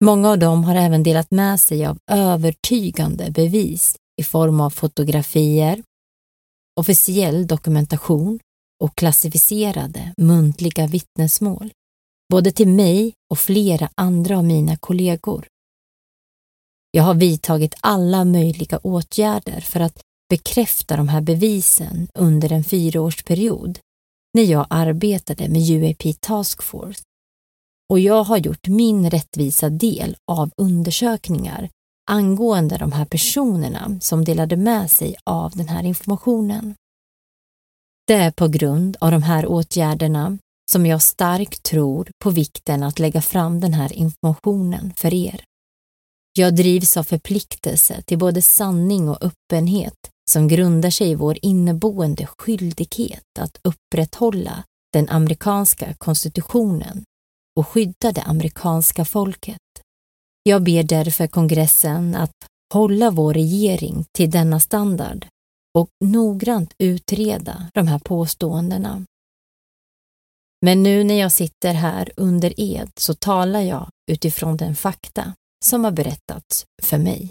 Många 0.04 0.30
av 0.30 0.38
dem 0.38 0.64
har 0.64 0.74
även 0.76 1.02
delat 1.02 1.30
med 1.30 1.60
sig 1.60 1.86
av 1.86 1.98
övertygande 2.10 3.30
bevis 3.30 3.96
i 4.20 4.24
form 4.24 4.60
av 4.60 4.70
fotografier, 4.70 5.82
officiell 6.80 7.46
dokumentation 7.46 8.40
och 8.84 8.96
klassificerade 8.96 10.14
muntliga 10.16 10.86
vittnesmål, 10.86 11.72
både 12.30 12.52
till 12.52 12.68
mig 12.68 13.12
och 13.30 13.38
flera 13.38 13.88
andra 13.94 14.38
av 14.38 14.44
mina 14.44 14.76
kollegor. 14.76 15.46
Jag 16.96 17.02
har 17.02 17.14
vidtagit 17.14 17.74
alla 17.80 18.24
möjliga 18.24 18.78
åtgärder 18.78 19.60
för 19.60 19.80
att 19.80 20.00
bekräfta 20.30 20.96
de 20.96 21.08
här 21.08 21.20
bevisen 21.20 22.08
under 22.14 22.52
en 22.52 22.64
fyraårsperiod 22.64 23.78
när 24.34 24.42
jag 24.42 24.66
arbetade 24.70 25.48
med 25.48 25.70
UAP 25.70 26.20
Task 26.20 26.62
Force. 26.62 27.02
Och 27.90 28.00
jag 28.00 28.24
har 28.24 28.38
gjort 28.38 28.68
min 28.68 29.10
rättvisa 29.10 29.70
del 29.70 30.16
av 30.32 30.50
undersökningar 30.56 31.70
angående 32.10 32.76
de 32.76 32.92
här 32.92 33.04
personerna 33.04 33.98
som 34.00 34.24
delade 34.24 34.56
med 34.56 34.90
sig 34.90 35.16
av 35.24 35.52
den 35.52 35.68
här 35.68 35.82
informationen. 35.82 36.74
Det 38.06 38.14
är 38.14 38.30
på 38.30 38.48
grund 38.48 38.96
av 39.00 39.10
de 39.10 39.22
här 39.22 39.46
åtgärderna 39.46 40.38
som 40.70 40.86
jag 40.86 41.02
starkt 41.02 41.62
tror 41.62 42.10
på 42.22 42.30
vikten 42.30 42.82
att 42.82 42.98
lägga 42.98 43.22
fram 43.22 43.60
den 43.60 43.74
här 43.74 43.92
informationen 43.92 44.92
för 44.96 45.14
er. 45.14 45.44
Jag 46.38 46.56
drivs 46.56 46.96
av 46.96 47.02
förpliktelse 47.02 48.02
till 48.02 48.18
både 48.18 48.42
sanning 48.42 49.08
och 49.08 49.22
öppenhet 49.22 50.10
som 50.30 50.48
grundar 50.48 50.90
sig 50.90 51.10
i 51.10 51.14
vår 51.14 51.38
inneboende 51.42 52.26
skyldighet 52.26 53.38
att 53.38 53.60
upprätthålla 53.62 54.64
den 54.92 55.08
amerikanska 55.08 55.94
konstitutionen 55.94 57.04
och 57.56 57.68
skydda 57.68 58.12
det 58.12 58.22
amerikanska 58.22 59.04
folket. 59.04 59.60
Jag 60.42 60.62
ber 60.62 60.82
därför 60.82 61.26
kongressen 61.26 62.14
att 62.14 62.46
hålla 62.74 63.10
vår 63.10 63.34
regering 63.34 64.04
till 64.12 64.30
denna 64.30 64.60
standard 64.60 65.26
och 65.78 65.88
noggrant 66.04 66.74
utreda 66.78 67.70
de 67.74 67.88
här 67.88 67.98
påståendena. 67.98 69.04
Men 70.64 70.82
nu 70.82 71.04
när 71.04 71.14
jag 71.14 71.32
sitter 71.32 71.74
här 71.74 72.10
under 72.16 72.60
ed 72.60 72.90
så 72.96 73.14
talar 73.14 73.60
jag 73.60 73.88
utifrån 74.10 74.56
den 74.56 74.76
fakta 74.76 75.34
som 75.64 75.84
har 75.84 75.90
berättats 75.90 76.66
för 76.82 76.98
mig. 76.98 77.30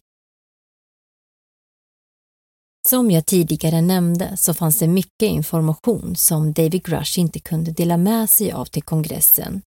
Som 2.87 3.11
jag 3.11 3.25
tidigare 3.25 3.81
nämnde 3.81 4.37
så 4.37 4.53
fanns 4.53 4.79
det 4.79 4.87
mycket 4.87 5.27
information 5.27 6.15
som 6.15 6.53
David 6.53 6.83
Grush 6.83 7.19
inte 7.19 7.39
kunde 7.39 7.71
dela 7.71 7.97
med 7.97 8.29
sig 8.29 8.51
av 8.51 8.65
till 8.65 8.83
kongressen 8.83 9.61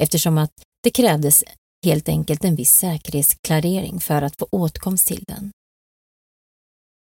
eftersom 0.00 0.38
att 0.38 0.50
det 0.82 0.90
krävdes 0.90 1.44
helt 1.84 2.08
enkelt 2.08 2.44
en 2.44 2.56
viss 2.56 2.72
säkerhetsklarering 2.72 4.00
för 4.00 4.22
att 4.22 4.36
få 4.36 4.48
åtkomst 4.50 5.06
till 5.06 5.24
den. 5.26 5.50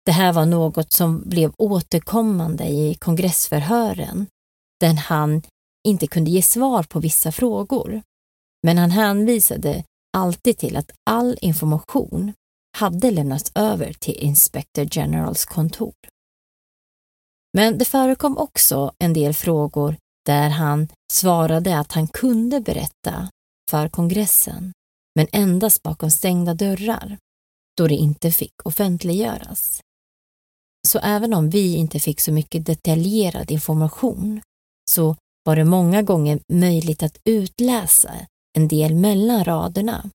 Det 0.06 0.12
här 0.12 0.32
var 0.32 0.46
något 0.46 0.92
som 0.92 1.22
blev 1.28 1.52
återkommande 1.58 2.64
i 2.64 2.94
kongressförhören 2.94 4.26
där 4.80 4.94
han 4.94 5.42
inte 5.88 6.06
kunde 6.06 6.30
ge 6.30 6.42
svar 6.42 6.82
på 6.82 7.00
vissa 7.00 7.32
frågor. 7.32 8.02
Men 8.62 8.78
han 8.78 8.90
hänvisade 8.90 9.84
alltid 10.16 10.58
till 10.58 10.76
att 10.76 10.90
all 11.04 11.38
information 11.40 12.32
hade 12.78 13.10
lämnats 13.10 13.52
över 13.54 13.92
till 13.92 14.14
Inspector 14.14 14.88
Generals 14.90 15.44
kontor. 15.44 15.94
Men 17.56 17.78
det 17.78 17.84
förekom 17.84 18.38
också 18.38 18.92
en 18.98 19.12
del 19.12 19.34
frågor 19.34 19.96
där 20.26 20.48
han 20.48 20.88
svarade 21.12 21.78
att 21.78 21.92
han 21.92 22.08
kunde 22.08 22.60
berätta 22.60 23.30
för 23.70 23.88
kongressen, 23.88 24.72
men 25.14 25.26
endast 25.32 25.82
bakom 25.82 26.10
stängda 26.10 26.54
dörrar, 26.54 27.18
då 27.76 27.86
det 27.86 27.94
inte 27.94 28.32
fick 28.32 28.54
offentliggöras. 28.64 29.80
Så 30.88 30.98
även 30.98 31.34
om 31.34 31.50
vi 31.50 31.76
inte 31.76 32.00
fick 32.00 32.20
så 32.20 32.32
mycket 32.32 32.66
detaljerad 32.66 33.50
information 33.50 34.40
så 34.90 35.16
var 35.44 35.56
det 35.56 35.64
många 35.64 36.02
gånger 36.02 36.40
möjligt 36.52 37.02
att 37.02 37.18
utläsa 37.24 38.12
en 38.56 38.68
del 38.68 38.94
mellan 38.94 39.44
raderna. 39.44 40.10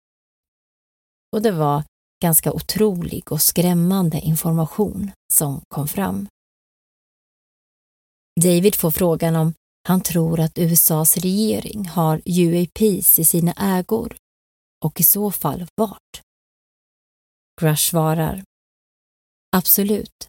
Och 1.36 1.42
det 1.42 1.52
var 1.52 1.84
ganska 2.24 2.54
otrolig 2.54 3.32
och 3.32 3.42
skrämmande 3.42 4.20
information 4.20 5.12
som 5.34 5.62
kom 5.68 5.88
fram. 5.88 6.28
David 8.42 8.76
får 8.76 8.92
frågan 8.92 9.36
om 9.36 9.54
han 9.88 10.02
tror 10.02 10.40
att 10.40 10.58
USAs 10.58 11.18
regering 11.18 11.86
har 11.86 12.22
UAPs 12.26 13.20
i 13.20 13.26
sina 13.26 13.54
ägor 13.54 14.16
och 14.86 15.00
i 15.00 15.04
så 15.04 15.32
fall 15.32 15.68
vart? 15.76 16.22
Grush 17.62 17.90
svarar 17.90 18.44
Absolut. 19.56 20.28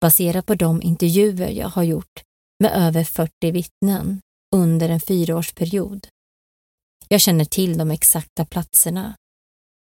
Baserat 0.00 0.46
på 0.46 0.54
de 0.54 0.82
intervjuer 0.82 1.50
jag 1.50 1.68
har 1.68 1.82
gjort 1.82 2.22
med 2.62 2.72
över 2.72 3.04
40 3.04 3.50
vittnen 3.50 4.20
under 4.54 4.88
en 4.88 5.00
fyraårsperiod. 5.00 6.08
Jag 7.08 7.20
känner 7.20 7.44
till 7.44 7.78
de 7.78 7.90
exakta 7.90 8.44
platserna 8.44 9.14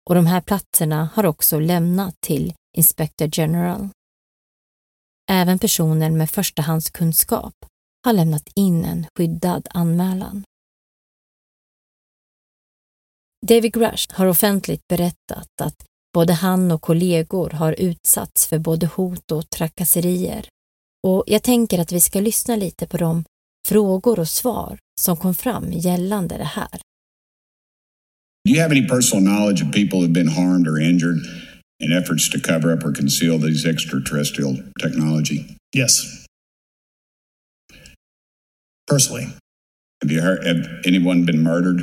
och 0.08 0.14
de 0.14 0.26
här 0.26 0.40
platserna 0.40 1.10
har 1.14 1.26
också 1.26 1.58
lämnat 1.58 2.14
till 2.20 2.54
Inspector 2.76 3.28
General. 3.32 3.88
Även 5.30 5.58
personer 5.58 6.10
med 6.10 6.30
förstahandskunskap 6.30 7.54
har 8.04 8.12
lämnat 8.12 8.48
in 8.54 8.84
en 8.84 9.06
skyddad 9.16 9.68
anmälan. 9.70 10.44
David 13.46 13.72
Grush 13.72 14.14
har 14.14 14.26
offentligt 14.26 14.88
berättat 14.88 15.60
att 15.60 15.84
både 16.14 16.32
han 16.32 16.72
och 16.72 16.82
kollegor 16.82 17.50
har 17.50 17.72
utsatts 17.72 18.46
för 18.46 18.58
både 18.58 18.86
hot 18.86 19.32
och 19.32 19.50
trakasserier. 19.50 20.48
Och 21.06 21.24
jag 21.26 21.42
tänker 21.42 21.78
att 21.78 21.92
vi 21.92 22.00
ska 22.00 22.20
lyssna 22.20 22.56
lite 22.56 22.86
på 22.86 22.96
de 22.96 23.24
frågor 23.68 24.20
och 24.20 24.28
svar 24.28 24.78
som 25.00 25.16
kom 25.16 25.34
fram 25.34 25.72
gällande 25.72 26.36
det 26.36 26.44
här. 26.44 26.80
Do 28.48 28.54
you 28.54 28.60
have 28.60 28.70
any 28.70 28.86
personal 28.86 29.22
knowledge 29.22 29.60
of 29.60 29.72
people 29.72 30.00
who've 30.00 30.10
been 30.10 30.28
harmed 30.28 30.66
or 30.66 30.78
injured 30.78 31.18
in 31.80 31.92
efforts 31.92 32.30
to 32.30 32.40
cover 32.40 32.72
up 32.72 32.82
or 32.82 32.92
conceal 32.92 33.36
these 33.36 33.66
extraterrestrial 33.66 34.56
technology? 34.80 35.54
Yes. 35.74 36.24
personally. 38.86 39.26
Have 40.00 40.10
you 40.10 40.22
heard? 40.22 40.46
Have 40.46 40.66
anyone 40.86 41.26
been 41.26 41.42
murdered 41.42 41.82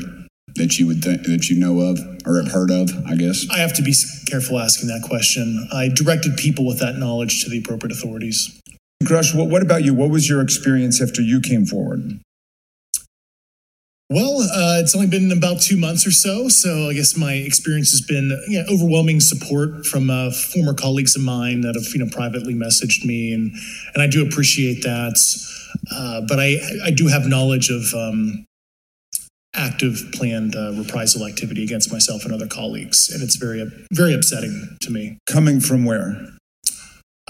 that 0.56 0.80
you 0.80 0.88
would 0.88 1.04
think 1.04 1.28
that 1.28 1.52
you 1.52 1.60
know 1.60 1.82
of 1.82 2.00
or 2.26 2.42
have 2.42 2.52
heard 2.52 2.72
of? 2.72 2.90
I 3.06 3.14
guess. 3.14 3.46
I 3.52 3.60
have 3.60 3.74
to 3.74 3.84
be 3.84 3.94
careful 4.26 4.58
asking 4.58 4.88
that 4.88 5.04
question. 5.04 5.68
I 5.72 5.90
directed 5.94 6.36
people 6.36 6.66
with 6.66 6.80
that 6.80 6.96
knowledge 6.96 7.44
to 7.44 7.50
the 7.52 7.60
appropriate 7.60 7.96
authorities. 7.96 8.60
Grush, 9.04 9.38
what, 9.38 9.50
what 9.50 9.62
about 9.62 9.84
you? 9.84 9.94
What 9.94 10.10
was 10.10 10.28
your 10.28 10.42
experience 10.42 11.00
after 11.00 11.22
you 11.22 11.42
came 11.42 11.68
forward? 11.68 12.22
Well, 14.10 14.42
uh, 14.42 14.82
it's 14.82 14.94
only 14.94 15.08
been 15.08 15.32
about 15.32 15.62
two 15.62 15.78
months 15.78 16.06
or 16.06 16.12
so, 16.12 16.48
so 16.48 16.90
I 16.90 16.94
guess 16.94 17.18
my 17.18 17.34
experience 17.34 17.90
has 17.90 18.02
been 18.02 18.30
you 18.48 18.62
know, 18.62 18.66
overwhelming 18.72 19.20
support 19.20 19.84
from 19.88 20.12
uh, 20.12 20.30
former 20.30 20.76
colleagues 20.76 21.16
of 21.16 21.24
mine 21.24 21.62
that 21.62 21.74
have 21.74 21.92
you 21.92 22.06
know 22.06 22.12
privately 22.12 22.54
messaged 22.54 23.04
me, 23.04 23.34
and 23.34 23.52
and 23.96 24.04
I 24.04 24.08
do 24.08 24.24
appreciate 24.24 24.84
that. 24.84 25.18
Uh, 25.92 26.22
but 26.28 26.40
I 26.40 26.58
I 26.86 26.92
do 26.92 27.08
have 27.08 27.26
knowledge 27.26 27.72
of 27.72 27.92
um, 27.96 28.46
active 29.56 30.04
planned 30.14 30.56
uh, 30.56 30.74
reprisal 30.74 31.26
activity 31.26 31.64
against 31.64 31.92
myself 31.92 32.26
and 32.26 32.34
other 32.34 32.48
colleagues, 32.48 33.10
and 33.12 33.24
it's 33.24 33.38
very 33.38 33.66
very 33.92 34.14
upsetting 34.14 34.78
to 34.82 34.92
me. 34.92 35.18
Coming 35.26 35.60
from 35.60 35.84
where? 35.84 36.16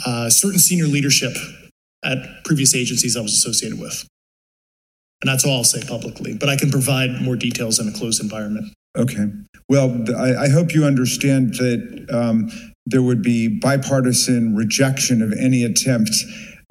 Uh, 0.05 0.29
certain 0.29 0.59
senior 0.59 0.87
leadership 0.87 1.37
at 2.03 2.43
previous 2.43 2.75
agencies 2.75 3.15
I 3.15 3.21
was 3.21 3.31
associated 3.31 3.79
with. 3.79 4.05
And 5.25 5.33
that's 5.33 5.43
all 5.43 5.57
I'll 5.57 5.63
say 5.63 5.81
publicly, 5.81 6.35
but 6.35 6.49
I 6.49 6.55
can 6.55 6.69
provide 6.69 7.19
more 7.19 7.35
details 7.35 7.79
in 7.79 7.87
a 7.87 7.91
closed 7.91 8.21
environment. 8.21 8.71
Okay. 8.95 9.25
Well, 9.67 10.05
I, 10.15 10.43
I 10.43 10.49
hope 10.49 10.71
you 10.71 10.85
understand 10.85 11.55
that 11.55 12.07
um, 12.13 12.51
there 12.85 13.01
would 13.01 13.23
be 13.23 13.47
bipartisan 13.47 14.55
rejection 14.55 15.23
of 15.23 15.33
any 15.33 15.63
attempt 15.63 16.11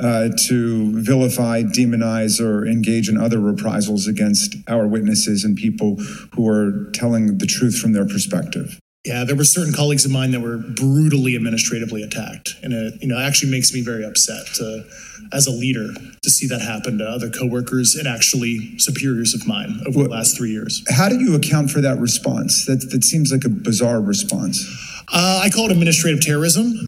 uh, 0.01 0.29
to 0.47 1.03
vilify, 1.03 1.63
demonize, 1.63 2.41
or 2.41 2.65
engage 2.65 3.09
in 3.09 3.17
other 3.17 3.41
reprisals 3.41 4.07
against 4.07 4.55
our 4.69 4.87
witnesses 4.87 5.43
and 5.43 5.57
people 5.57 5.97
who 6.37 6.49
are 6.49 6.93
telling 6.95 7.39
the 7.39 7.47
truth 7.47 7.77
from 7.77 7.93
their 7.93 8.07
perspective. 8.07 8.79
Yeah, 9.05 9.25
there 9.25 9.37
were 9.37 9.45
certain 9.45 9.75
colleagues 9.75 10.07
of 10.07 10.11
mine 10.11 10.31
that 10.31 10.41
were 10.41 10.57
brutally 10.57 11.37
administratively 11.37 12.03
attacked, 12.03 12.55
and 12.63 12.73
it 12.73 13.03
you 13.03 13.09
know 13.09 13.19
actually 13.19 13.51
makes 13.51 13.73
me 13.75 13.83
very 13.83 14.03
upset 14.03 14.47
to, 14.55 14.85
as 15.33 15.47
a 15.47 15.51
leader 15.51 15.89
to 16.23 16.31
see 16.31 16.47
that 16.47 16.63
happen 16.63 16.97
to 16.99 17.05
other 17.05 17.29
coworkers 17.29 17.95
and 17.97 18.09
actually 18.09 18.79
superiors 18.79 19.35
of 19.35 19.47
mine 19.47 19.79
over 19.87 19.99
Well- 19.99 20.09
the 20.09 20.15
last 20.15 20.37
three 20.39 20.53
years. 20.53 20.83
How 20.89 21.11
do 21.11 21.17
you 21.21 21.35
account 21.35 21.71
for 21.71 21.83
that 21.83 21.99
response? 21.99 22.65
That, 22.65 22.89
that 22.93 23.05
seems 23.05 23.31
like 23.31 23.45
a 23.45 23.51
bizarre 23.51 24.01
response. 24.01 24.65
Uh, 25.13 25.43
I 25.45 25.51
call 25.51 25.67
it 25.67 25.73
administrative 25.73 26.23
terrorism. 26.23 26.87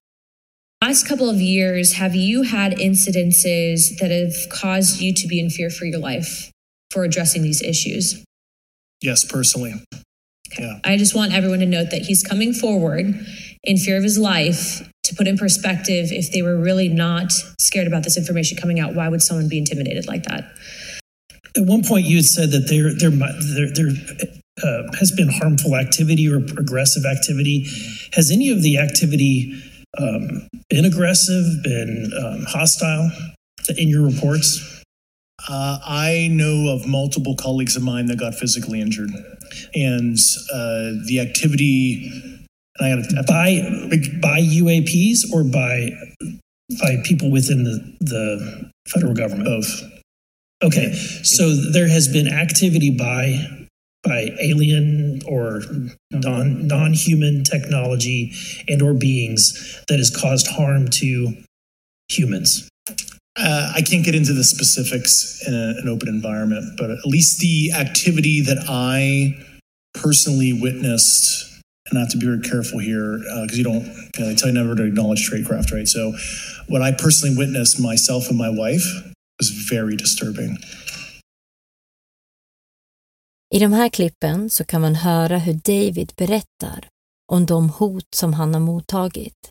Last 0.82 1.06
couple 1.06 1.28
of 1.28 1.40
years, 1.40 1.94
have 1.94 2.14
you 2.14 2.42
had 2.44 2.72
incidences 2.78 3.98
that 3.98 4.10
have 4.10 4.34
caused 4.50 5.00
you 5.02 5.12
to 5.12 5.26
be 5.28 5.38
in 5.38 5.50
fear 5.50 5.68
for 5.68 5.84
your 5.84 5.98
life 5.98 6.50
for 6.90 7.04
addressing 7.04 7.42
these 7.42 7.60
issues? 7.60 8.24
Yes, 9.02 9.22
personally. 9.24 9.74
Yeah. 10.58 10.78
I 10.84 10.96
just 10.96 11.14
want 11.14 11.32
everyone 11.32 11.60
to 11.60 11.66
note 11.66 11.90
that 11.90 12.02
he's 12.02 12.22
coming 12.22 12.52
forward 12.52 13.14
in 13.64 13.76
fear 13.76 13.96
of 13.96 14.02
his 14.02 14.18
life 14.18 14.88
to 15.04 15.14
put 15.14 15.26
in 15.26 15.36
perspective 15.36 16.08
if 16.10 16.32
they 16.32 16.42
were 16.42 16.56
really 16.56 16.88
not 16.88 17.32
scared 17.60 17.86
about 17.86 18.02
this 18.04 18.16
information 18.16 18.58
coming 18.58 18.80
out, 18.80 18.94
why 18.94 19.08
would 19.08 19.22
someone 19.22 19.48
be 19.48 19.58
intimidated 19.58 20.06
like 20.06 20.24
that? 20.24 20.44
At 21.56 21.64
one 21.64 21.82
point, 21.82 22.06
you 22.06 22.16
had 22.16 22.24
said 22.24 22.50
that 22.50 22.68
there 22.68 22.92
there 22.92 23.10
there, 23.10 23.72
there 23.72 23.92
uh, 24.62 24.92
has 24.98 25.10
been 25.12 25.28
harmful 25.28 25.74
activity 25.76 26.28
or 26.28 26.36
aggressive 26.36 27.04
activity. 27.06 27.66
Has 28.12 28.30
any 28.30 28.50
of 28.50 28.62
the 28.62 28.78
activity 28.78 29.54
um, 29.98 30.48
been 30.68 30.84
aggressive, 30.84 31.44
been 31.62 32.10
um, 32.18 32.44
hostile 32.46 33.10
in 33.76 33.88
your 33.88 34.04
reports? 34.04 34.75
Uh, 35.48 35.78
I 35.84 36.28
know 36.30 36.74
of 36.74 36.86
multiple 36.86 37.36
colleagues 37.36 37.76
of 37.76 37.82
mine 37.82 38.06
that 38.06 38.18
got 38.18 38.34
physically 38.34 38.80
injured, 38.80 39.10
and 39.74 40.18
uh, 40.52 40.92
the 41.06 41.20
activity. 41.20 42.10
And 42.78 43.00
I 43.00 43.14
got 43.14 43.26
by 43.26 43.60
by 44.20 44.40
UAPs 44.40 45.32
or 45.32 45.44
by 45.44 45.90
by 46.80 46.96
people 47.04 47.30
within 47.30 47.64
the 47.64 47.96
the 48.00 48.70
federal 48.88 49.14
government. 49.14 49.44
Both. 49.46 49.82
Okay, 50.62 50.92
so 51.22 51.54
there 51.54 51.88
has 51.88 52.08
been 52.08 52.28
activity 52.28 52.90
by 52.90 53.66
by 54.02 54.30
alien 54.40 55.20
or 55.26 55.62
non 56.12 56.66
non 56.66 56.92
human 56.92 57.44
technology 57.44 58.32
and 58.68 58.80
or 58.82 58.94
beings 58.94 59.82
that 59.88 59.98
has 59.98 60.10
caused 60.10 60.48
harm 60.48 60.88
to 60.88 61.36
humans. 62.08 62.68
Uh, 63.36 63.72
I 63.74 63.82
can't 63.82 64.04
get 64.04 64.14
into 64.14 64.32
the 64.32 64.44
specifics 64.44 65.42
in 65.46 65.54
a, 65.54 65.80
an 65.80 65.88
open 65.88 66.08
environment, 66.08 66.76
but 66.78 66.90
at 66.90 67.04
least 67.04 67.40
the 67.40 67.72
activity 67.72 68.40
that 68.40 68.64
I 68.68 69.36
personally 69.94 70.52
witnessed, 70.52 71.60
and 71.88 71.98
I 71.98 72.02
have 72.02 72.10
to 72.10 72.18
be 72.18 72.26
very 72.26 72.40
careful 72.40 72.78
here 72.78 73.18
because 73.42 73.58
you 73.58 73.64
don't, 73.64 73.84
you 73.84 74.20
know, 74.20 74.28
they 74.28 74.34
tell 74.34 74.48
you 74.48 74.54
never 74.54 74.74
to 74.74 74.84
acknowledge 74.84 75.28
tradecraft, 75.28 75.72
right? 75.72 75.86
So, 75.86 76.14
what 76.68 76.82
I 76.82 76.92
personally 76.92 77.36
witnessed 77.36 77.78
myself 77.80 78.28
and 78.28 78.38
my 78.38 78.48
wife 78.48 78.86
was 79.38 79.50
very 79.50 79.96
disturbing. 79.96 80.58
I 83.54 83.58
de 83.58 83.72
här 83.72 83.88
klippen 83.88 84.50
så 84.50 84.64
kan 84.64 84.80
man 84.80 84.94
höra 84.94 85.38
hur 85.38 85.60
David 85.64 86.12
berättar 86.16 86.88
om 87.32 87.46
de 87.46 87.68
hot 87.68 88.14
som 88.14 88.32
han 88.32 88.54
har 88.54 88.60
mottagit. 88.60 89.50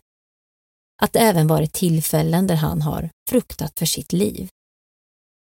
Att 1.02 1.12
det 1.12 1.18
även 1.18 1.46
varit 1.46 1.72
tillfällen 1.72 2.46
där 2.46 2.56
han 2.56 2.82
har 2.82 3.10
fruktat 3.30 3.78
för 3.78 3.86
sitt 3.86 4.12
liv. 4.12 4.48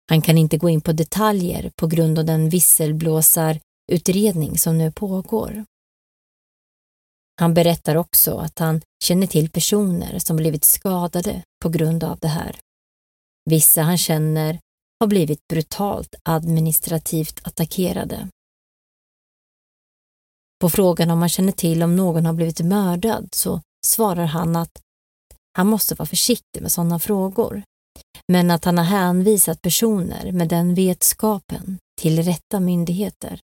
Han 0.09 0.21
kan 0.21 0.37
inte 0.37 0.57
gå 0.57 0.69
in 0.69 0.81
på 0.81 0.91
detaljer 0.91 1.71
på 1.75 1.87
grund 1.87 2.19
av 2.19 2.25
den 2.25 2.49
visselblåsarutredning 2.49 4.57
som 4.57 4.77
nu 4.77 4.91
pågår. 4.91 5.65
Han 7.39 7.53
berättar 7.53 7.95
också 7.95 8.37
att 8.37 8.59
han 8.59 8.81
känner 9.03 9.27
till 9.27 9.49
personer 9.49 10.19
som 10.19 10.35
blivit 10.35 10.63
skadade 10.63 11.43
på 11.61 11.69
grund 11.69 12.03
av 12.03 12.19
det 12.19 12.27
här. 12.27 12.59
Vissa 13.49 13.81
han 13.81 13.97
känner 13.97 14.59
har 14.99 15.07
blivit 15.07 15.47
brutalt 15.47 16.15
administrativt 16.23 17.47
attackerade. 17.47 18.29
På 20.59 20.69
frågan 20.69 21.11
om 21.11 21.19
han 21.19 21.29
känner 21.29 21.51
till 21.51 21.83
om 21.83 21.95
någon 21.95 22.25
har 22.25 22.33
blivit 22.33 22.59
mördad 22.59 23.29
så 23.31 23.61
svarar 23.85 24.25
han 24.25 24.55
att 24.55 24.81
han 25.57 25.67
måste 25.67 25.95
vara 25.95 26.05
försiktig 26.05 26.61
med 26.61 26.71
sådana 26.71 26.99
frågor, 26.99 27.63
men 28.27 28.51
att 28.51 28.65
han 28.65 28.77
har 28.77 28.85
hänvisat 28.85 29.61
personer 29.61 30.31
med 30.31 30.49
den 30.49 30.75
vetskapen 30.75 31.77
till 32.01 32.23
rätta 32.23 32.59
myndigheter. 32.59 33.39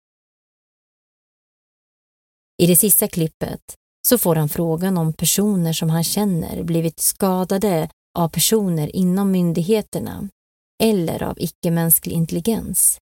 I 2.62 2.66
det 2.66 2.76
sista 2.76 3.08
klippet 3.08 3.60
så 4.08 4.18
får 4.18 4.36
han 4.36 4.48
frågan 4.48 4.98
om 4.98 5.12
personer 5.12 5.72
som 5.72 5.90
han 5.90 6.04
känner 6.04 6.62
blivit 6.62 7.00
skadade 7.00 7.88
av 8.18 8.28
personer 8.28 8.96
inom 8.96 9.30
myndigheterna 9.30 10.28
eller 10.82 11.22
av 11.22 11.38
icke-mänsklig 11.38 12.12
intelligens, 12.14 12.98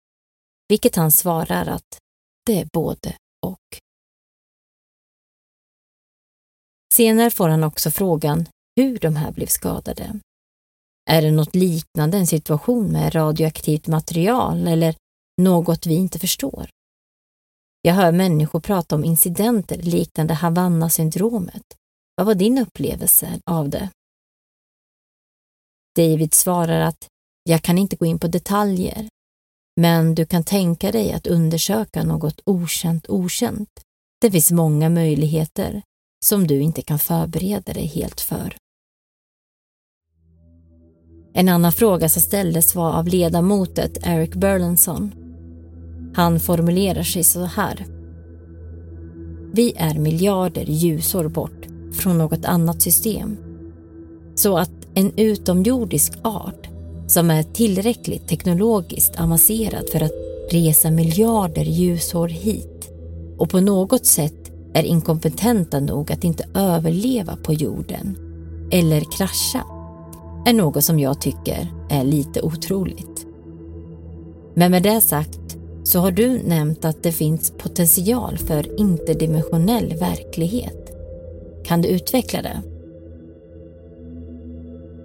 vilket 0.68 0.96
han 0.96 1.12
svarar 1.12 1.66
att 1.66 1.98
det 2.46 2.60
är 2.60 2.68
både 2.72 3.16
och. 3.46 3.80
Senare 6.94 7.30
får 7.30 7.48
han 7.48 7.64
också 7.64 7.90
frågan 7.90 8.46
hur 8.80 8.98
de 8.98 9.16
här 9.16 9.32
blev 9.32 9.46
skadade. 9.46 10.20
Är 11.10 11.22
det 11.22 11.30
något 11.30 11.54
liknande 11.54 12.18
en 12.18 12.26
situation 12.26 12.92
med 12.92 13.14
radioaktivt 13.14 13.86
material 13.86 14.68
eller 14.68 14.94
något 15.42 15.86
vi 15.86 15.94
inte 15.94 16.18
förstår? 16.18 16.68
Jag 17.82 17.94
hör 17.94 18.12
människor 18.12 18.60
prata 18.60 18.94
om 18.94 19.04
incidenter 19.04 19.76
liknande 19.76 20.34
Havanna-syndromet. 20.34 21.62
Vad 22.14 22.26
var 22.26 22.34
din 22.34 22.58
upplevelse 22.58 23.40
av 23.46 23.68
det? 23.68 23.90
David 25.96 26.34
svarar 26.34 26.80
att 26.80 27.08
jag 27.42 27.62
kan 27.62 27.78
inte 27.78 27.96
gå 27.96 28.06
in 28.06 28.18
på 28.18 28.28
detaljer, 28.28 29.08
men 29.80 30.14
du 30.14 30.26
kan 30.26 30.44
tänka 30.44 30.92
dig 30.92 31.12
att 31.12 31.26
undersöka 31.26 32.04
något 32.04 32.40
okänt 32.44 33.08
okänt. 33.08 33.70
Det 34.20 34.30
finns 34.30 34.50
många 34.50 34.88
möjligheter 34.88 35.82
som 36.24 36.46
du 36.46 36.60
inte 36.60 36.82
kan 36.82 36.98
förbereda 36.98 37.72
dig 37.72 37.86
helt 37.86 38.20
för. 38.20 38.56
En 41.32 41.48
annan 41.48 41.72
fråga 41.72 42.08
som 42.08 42.22
ställdes 42.22 42.74
var 42.74 42.92
av 42.92 43.06
ledamotet 43.08 43.98
Eric 44.02 44.34
Burlenson. 44.34 45.12
Han 46.14 46.40
formulerar 46.40 47.02
sig 47.02 47.24
så 47.24 47.44
här. 47.44 47.86
Vi 49.52 49.72
är 49.76 49.94
miljarder 49.94 50.64
ljusår 50.64 51.28
bort 51.28 51.66
från 51.92 52.18
något 52.18 52.44
annat 52.44 52.82
system. 52.82 53.36
Så 54.34 54.58
att 54.58 54.70
en 54.94 55.12
utomjordisk 55.16 56.12
art 56.22 56.68
som 57.06 57.30
är 57.30 57.42
tillräckligt 57.42 58.28
teknologiskt 58.28 59.20
avancerad 59.20 59.84
för 59.92 60.02
att 60.02 60.12
resa 60.50 60.90
miljarder 60.90 61.64
ljusår 61.64 62.28
hit 62.28 62.90
och 63.38 63.50
på 63.50 63.60
något 63.60 64.06
sätt 64.06 64.52
är 64.74 64.82
inkompetenta 64.82 65.80
nog 65.80 66.12
att 66.12 66.24
inte 66.24 66.48
överleva 66.54 67.36
på 67.36 67.52
jorden 67.52 68.16
eller 68.70 69.00
krascha 69.00 69.64
är 70.46 70.52
något 70.52 70.84
som 70.84 70.98
jag 70.98 71.20
tycker 71.20 71.68
är 71.90 72.04
lite 72.04 72.42
otroligt. 72.42 73.26
Men 74.54 74.70
med 74.70 74.82
det 74.82 75.00
sagt 75.00 75.56
så 75.84 76.00
har 76.00 76.10
du 76.10 76.42
nämnt 76.42 76.84
att 76.84 77.02
det 77.02 77.12
finns 77.12 77.50
potential 77.58 78.38
för 78.38 78.80
interdimensionell 78.80 79.94
verklighet. 79.94 80.90
Kan 81.64 81.82
du 81.82 81.88
utveckla 81.88 82.42
det? 82.42 82.62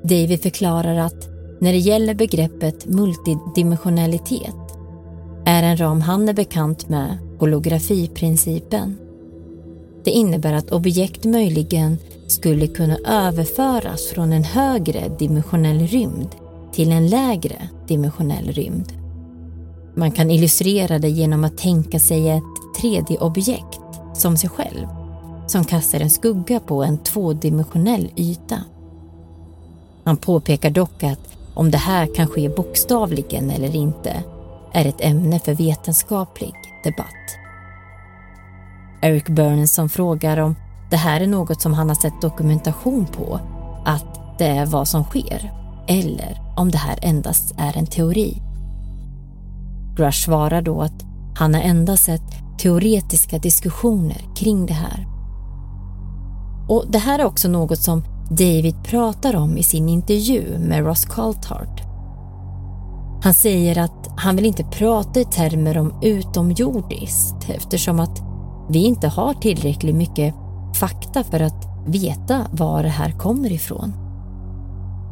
David 0.04 0.42
förklarar 0.42 0.98
att 0.98 1.30
när 1.60 1.72
det 1.72 1.80
gäller 1.80 2.14
begreppet 2.14 2.86
multidimensionalitet 2.86 4.56
är 5.46 5.64
en 5.64 5.78
ram 5.78 6.02
han 6.02 6.30
är 6.30 6.34
bekant 6.34 6.90
med 6.90 7.18
holografiprincipen. 7.40 8.98
Det 10.04 10.12
innebär 10.12 10.54
att 10.54 10.72
objekt 10.72 11.24
möjligen 11.24 11.98
skulle 12.28 12.68
kunna 12.68 12.98
överföras 13.06 14.08
från 14.08 14.34
en 14.34 14.44
högre 14.44 15.10
dimensionell 15.20 15.88
rymd 15.88 16.36
till 16.72 16.92
en 16.92 17.08
lägre 17.08 17.70
dimensionell 17.88 18.52
rymd. 18.52 18.94
Man 19.96 20.12
kan 20.12 20.32
illustrera 20.32 21.00
det 21.00 21.10
genom 21.10 21.44
att 21.44 21.58
tänka 21.58 22.00
sig 22.00 22.30
ett 22.30 22.44
3D-objekt 22.82 23.80
som 24.14 24.38
sig 24.38 24.50
själv 24.50 24.88
som 25.48 25.66
kastar 25.66 26.00
en 26.00 26.10
skugga 26.10 26.60
på 26.60 26.84
en 26.84 26.98
tvådimensionell 26.98 28.12
yta. 28.16 28.60
Han 30.04 30.18
påpekar 30.18 30.70
dock 30.70 31.04
att 31.04 31.38
om 31.54 31.72
det 31.72 31.78
här 31.78 32.16
kan 32.16 32.28
ske 32.28 32.50
bokstavligen 32.50 33.52
eller 33.52 33.76
inte 33.76 34.24
är 34.74 34.86
ett 34.86 35.02
ämne 35.02 35.40
för 35.40 35.54
vetenskaplig 35.54 36.54
debatt. 36.84 37.38
Eric 39.02 39.28
Burnson 39.28 39.90
frågar 39.90 40.38
om 40.38 40.56
det 40.90 40.98
här 40.98 41.22
är 41.22 41.28
något 41.28 41.62
som 41.62 41.74
han 41.74 41.90
har 41.90 41.96
sett 41.96 42.22
dokumentation 42.22 43.06
på, 43.06 43.40
att 43.86 44.38
det 44.38 44.48
är 44.48 44.66
vad 44.66 44.88
som 44.88 45.04
sker, 45.04 45.52
eller 45.88 46.42
om 46.58 46.72
det 46.72 46.78
här 46.78 47.00
endast 47.02 47.54
är 47.58 47.78
en 47.78 47.88
teori. 47.88 48.42
Grush 49.98 50.26
svarar 50.26 50.62
då 50.62 50.82
att 50.82 51.06
han 51.36 51.54
har 51.54 51.62
endast 51.62 52.04
sett 52.04 52.36
teoretiska 52.60 53.38
diskussioner 53.38 54.22
kring 54.36 54.66
det 54.66 54.74
här. 54.74 55.08
Och 56.70 56.86
Det 56.90 56.98
här 56.98 57.20
är 57.20 57.26
också 57.26 57.48
något 57.48 57.80
som 57.80 58.04
David 58.30 58.76
pratar 58.84 59.36
om 59.36 59.58
i 59.58 59.64
sin 59.64 59.90
intervju 59.90 60.58
med 60.60 60.86
Ross 60.86 61.06
Coulthard. 61.06 61.82
Han 63.24 63.34
säger 63.34 63.78
att 63.80 64.10
han 64.18 64.36
vill 64.36 64.46
inte 64.46 64.64
prata 64.64 65.20
i 65.20 65.26
termer 65.26 65.78
om 65.78 65.94
utomjordiskt 66.02 67.50
eftersom 67.50 68.00
att 68.00 68.22
vi 68.70 68.80
inte 68.80 69.08
har 69.08 69.34
tillräckligt 69.34 69.96
mycket 69.96 70.36
fakta 70.76 71.24
för 71.24 71.40
att 71.40 71.68
veta 71.88 72.48
var 72.52 72.84
det 72.84 72.90
här 72.90 73.12
kommer 73.12 73.52
ifrån. 73.52 73.94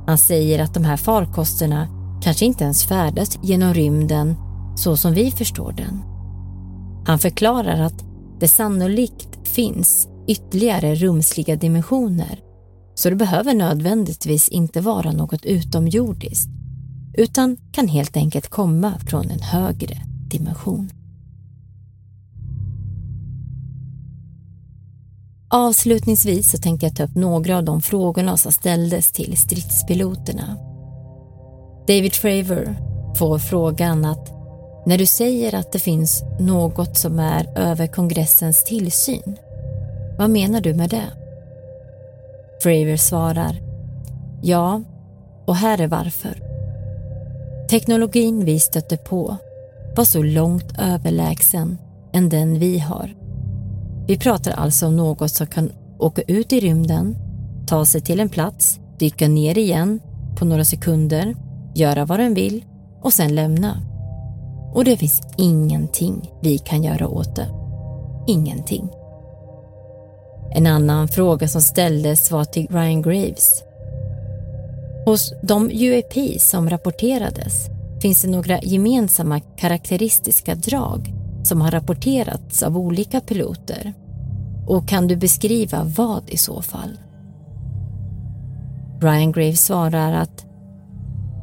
Han 0.07 0.17
säger 0.17 0.63
att 0.63 0.73
de 0.73 0.83
här 0.83 0.97
farkosterna 0.97 1.87
kanske 2.21 2.45
inte 2.45 2.63
ens 2.63 2.83
färdas 2.85 3.39
genom 3.43 3.73
rymden 3.73 4.35
så 4.75 4.97
som 4.97 5.13
vi 5.13 5.31
förstår 5.31 5.71
den. 5.71 6.03
Han 7.05 7.19
förklarar 7.19 7.81
att 7.81 8.03
det 8.39 8.47
sannolikt 8.47 9.47
finns 9.47 10.07
ytterligare 10.27 10.95
rumsliga 10.95 11.55
dimensioner 11.55 12.39
så 12.95 13.09
det 13.09 13.15
behöver 13.15 13.53
nödvändigtvis 13.53 14.49
inte 14.49 14.81
vara 14.81 15.11
något 15.11 15.45
utomjordiskt 15.45 16.49
utan 17.17 17.57
kan 17.71 17.87
helt 17.87 18.17
enkelt 18.17 18.47
komma 18.47 18.93
från 19.07 19.29
en 19.29 19.41
högre 19.41 19.97
dimension. 20.29 20.89
Avslutningsvis 25.55 26.51
så 26.51 26.57
tänkte 26.57 26.85
jag 26.85 26.95
ta 26.95 27.03
upp 27.03 27.15
några 27.15 27.57
av 27.57 27.63
de 27.63 27.81
frågorna 27.81 28.37
som 28.37 28.51
ställdes 28.51 29.11
till 29.11 29.37
stridspiloterna. 29.37 30.57
David 31.87 32.13
Fravor 32.13 32.75
får 33.15 33.39
frågan 33.39 34.05
att 34.05 34.31
när 34.85 34.97
du 34.97 35.05
säger 35.05 35.55
att 35.55 35.71
det 35.71 35.79
finns 35.79 36.23
något 36.39 36.97
som 36.97 37.19
är 37.19 37.57
över 37.57 37.87
kongressens 37.87 38.63
tillsyn, 38.63 39.37
vad 40.17 40.29
menar 40.29 40.61
du 40.61 40.73
med 40.73 40.89
det? 40.89 41.11
Fravor 42.63 42.95
svarar 42.95 43.61
Ja, 44.41 44.81
och 45.47 45.55
här 45.55 45.81
är 45.81 45.87
varför. 45.87 46.43
Teknologin 47.69 48.45
vi 48.45 48.59
stötte 48.59 48.97
på 48.97 49.37
var 49.95 50.05
så 50.05 50.23
långt 50.23 50.79
överlägsen 50.79 51.77
än 52.13 52.29
den 52.29 52.59
vi 52.59 52.79
har. 52.79 53.22
Vi 54.07 54.17
pratar 54.17 54.51
alltså 54.51 54.87
om 54.87 54.95
något 54.95 55.31
som 55.31 55.47
kan 55.47 55.71
åka 55.99 56.21
ut 56.21 56.53
i 56.53 56.59
rymden, 56.59 57.15
ta 57.67 57.85
sig 57.85 58.01
till 58.01 58.19
en 58.19 58.29
plats, 58.29 58.79
dyka 58.99 59.27
ner 59.27 59.57
igen 59.57 59.99
på 60.35 60.45
några 60.45 60.65
sekunder, 60.65 61.35
göra 61.75 62.05
vad 62.05 62.19
den 62.19 62.33
vill 62.33 62.65
och 63.01 63.13
sen 63.13 63.35
lämna. 63.35 63.77
Och 64.73 64.85
det 64.85 64.97
finns 64.97 65.21
ingenting 65.37 66.31
vi 66.41 66.57
kan 66.57 66.83
göra 66.83 67.07
åt 67.07 67.35
det. 67.35 67.47
Ingenting. 68.27 68.89
En 70.55 70.67
annan 70.67 71.07
fråga 71.07 71.47
som 71.47 71.61
ställdes 71.61 72.31
var 72.31 72.43
till 72.43 72.67
Ryan 72.67 73.01
Graves. 73.01 73.63
Hos 75.05 75.33
de 75.43 75.69
UAP 75.71 76.41
som 76.41 76.69
rapporterades 76.69 77.67
finns 78.01 78.21
det 78.21 78.29
några 78.29 78.61
gemensamma 78.61 79.39
karaktäristiska 79.39 80.55
drag 80.55 81.22
som 81.43 81.61
har 81.61 81.71
rapporterats 81.71 82.63
av 82.63 82.77
olika 82.77 83.21
piloter. 83.21 83.93
Och 84.67 84.87
kan 84.87 85.07
du 85.07 85.15
beskriva 85.15 85.83
vad 85.83 86.29
i 86.29 86.37
så 86.37 86.61
fall? 86.61 86.97
Brian 88.99 89.31
Graves 89.31 89.65
svarar 89.65 90.13
att 90.13 90.45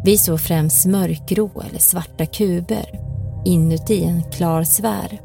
vi 0.05 0.19
såg 0.19 0.41
främst 0.41 0.87
mörkgrå 0.87 1.63
eller 1.69 1.79
svarta 1.79 2.27
kuber 2.27 3.01
inuti 3.45 4.05
en 4.05 4.23
klar 4.23 4.65
sfär. 4.65 5.21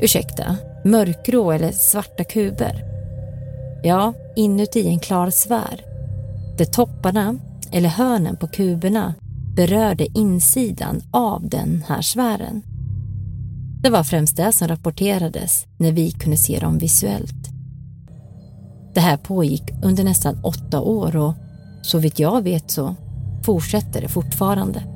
Ursäkta, 0.00 0.56
mörkgrå 0.84 1.52
eller 1.52 1.72
svarta 1.72 2.24
kuber? 2.24 2.84
Ja, 3.82 4.12
inuti 4.36 4.88
en 4.88 4.98
klar 4.98 5.30
sfär. 5.30 5.84
Där 6.58 6.64
topparna, 6.64 7.38
eller 7.72 7.88
hörnen 7.88 8.36
på 8.36 8.46
kuberna, 8.46 9.14
berörde 9.56 10.18
insidan 10.18 11.02
av 11.10 11.48
den 11.48 11.84
här 11.88 12.02
sfären. 12.02 12.62
Det 13.82 13.90
var 13.90 14.04
främst 14.04 14.36
det 14.36 14.52
som 14.52 14.68
rapporterades 14.68 15.66
när 15.78 15.92
vi 15.92 16.10
kunde 16.10 16.36
se 16.36 16.58
dem 16.58 16.78
visuellt. 16.78 17.48
Det 18.94 19.00
här 19.00 19.16
pågick 19.16 19.62
under 19.82 20.04
nästan 20.04 20.44
åtta 20.44 20.80
år 20.80 21.16
och 21.16 21.34
så 21.82 21.98
vitt 21.98 22.18
jag 22.18 22.42
vet 22.42 22.70
så 22.70 22.94
fortsätter 23.44 24.00
det 24.00 24.08
fortfarande. 24.08 24.93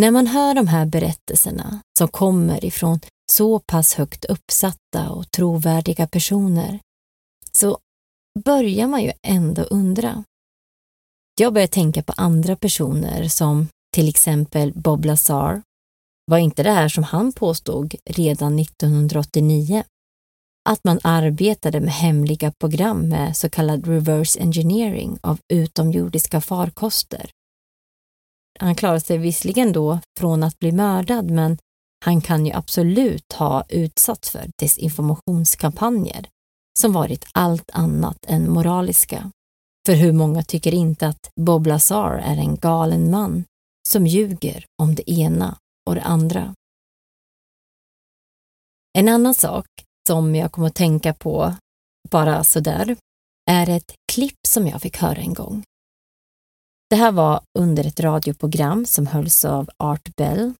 När 0.00 0.10
man 0.10 0.26
hör 0.26 0.54
de 0.54 0.66
här 0.66 0.86
berättelserna 0.86 1.80
som 1.98 2.08
kommer 2.08 2.64
ifrån 2.64 3.00
så 3.32 3.58
pass 3.58 3.94
högt 3.94 4.24
uppsatta 4.24 5.10
och 5.10 5.30
trovärdiga 5.30 6.06
personer 6.06 6.80
så 7.52 7.78
börjar 8.44 8.86
man 8.86 9.02
ju 9.02 9.12
ändå 9.22 9.62
undra. 9.62 10.24
Jag 11.40 11.52
börjar 11.52 11.66
tänka 11.66 12.02
på 12.02 12.12
andra 12.16 12.56
personer 12.56 13.28
som 13.28 13.68
till 13.94 14.08
exempel 14.08 14.72
Bob 14.74 15.04
Lazar. 15.04 15.62
Var 16.26 16.38
inte 16.38 16.62
det 16.62 16.72
här 16.72 16.88
som 16.88 17.04
han 17.04 17.32
påstod 17.32 17.94
redan 18.04 18.58
1989? 18.58 19.84
Att 20.68 20.84
man 20.84 21.00
arbetade 21.02 21.80
med 21.80 21.92
hemliga 21.92 22.52
program 22.60 23.08
med 23.08 23.36
så 23.36 23.50
kallad 23.50 23.86
reverse 23.86 24.40
engineering 24.40 25.18
av 25.22 25.38
utomjordiska 25.52 26.40
farkoster 26.40 27.30
han 28.60 28.74
klarade 28.74 29.00
sig 29.00 29.18
visserligen 29.18 29.72
då 29.72 30.00
från 30.18 30.42
att 30.42 30.58
bli 30.58 30.72
mördad, 30.72 31.30
men 31.30 31.58
han 32.04 32.20
kan 32.20 32.46
ju 32.46 32.52
absolut 32.52 33.32
ha 33.32 33.64
utsatts 33.68 34.30
för 34.30 34.50
desinformationskampanjer 34.58 36.28
som 36.78 36.92
varit 36.92 37.26
allt 37.32 37.70
annat 37.72 38.24
än 38.26 38.50
moraliska. 38.50 39.30
För 39.86 39.94
hur 39.94 40.12
många 40.12 40.42
tycker 40.42 40.74
inte 40.74 41.06
att 41.06 41.30
Bob 41.36 41.66
Lazar 41.66 42.14
är 42.24 42.36
en 42.36 42.56
galen 42.56 43.10
man 43.10 43.44
som 43.88 44.06
ljuger 44.06 44.64
om 44.82 44.94
det 44.94 45.10
ena 45.10 45.58
och 45.88 45.94
det 45.94 46.02
andra? 46.02 46.54
En 48.98 49.08
annan 49.08 49.34
sak 49.34 49.66
som 50.08 50.34
jag 50.34 50.52
kom 50.52 50.64
att 50.64 50.74
tänka 50.74 51.14
på 51.14 51.54
bara 52.10 52.44
sådär 52.44 52.96
är 53.50 53.68
ett 53.68 53.94
klipp 54.12 54.38
som 54.48 54.66
jag 54.66 54.82
fick 54.82 54.96
höra 54.96 55.18
en 55.18 55.34
gång. 55.34 55.62
Det 56.90 56.96
här 56.96 57.12
var 57.12 57.40
under 57.58 57.86
ett 57.86 58.00
radioprogram 58.00 58.86
som 58.86 59.06
hölls 59.06 59.44
av 59.44 59.70
Art 59.76 60.16
Bell. 60.16 60.52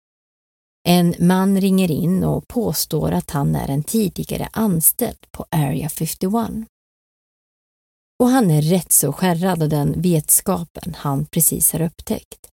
En 0.88 1.14
man 1.18 1.60
ringer 1.60 1.90
in 1.90 2.24
och 2.24 2.48
påstår 2.48 3.12
att 3.12 3.30
han 3.30 3.54
är 3.54 3.68
en 3.68 3.82
tidigare 3.82 4.48
anställd 4.52 5.26
på 5.30 5.46
Area 5.50 5.88
51. 5.88 6.32
och 8.18 8.28
han 8.28 8.50
är 8.50 8.62
rätt 8.62 8.92
så 8.92 9.12
skärrad 9.12 9.62
av 9.62 9.68
den 9.68 10.02
vetskapen 10.02 10.94
han 10.96 11.26
precis 11.26 11.72
har 11.72 11.82
upptäckt. 11.82 12.48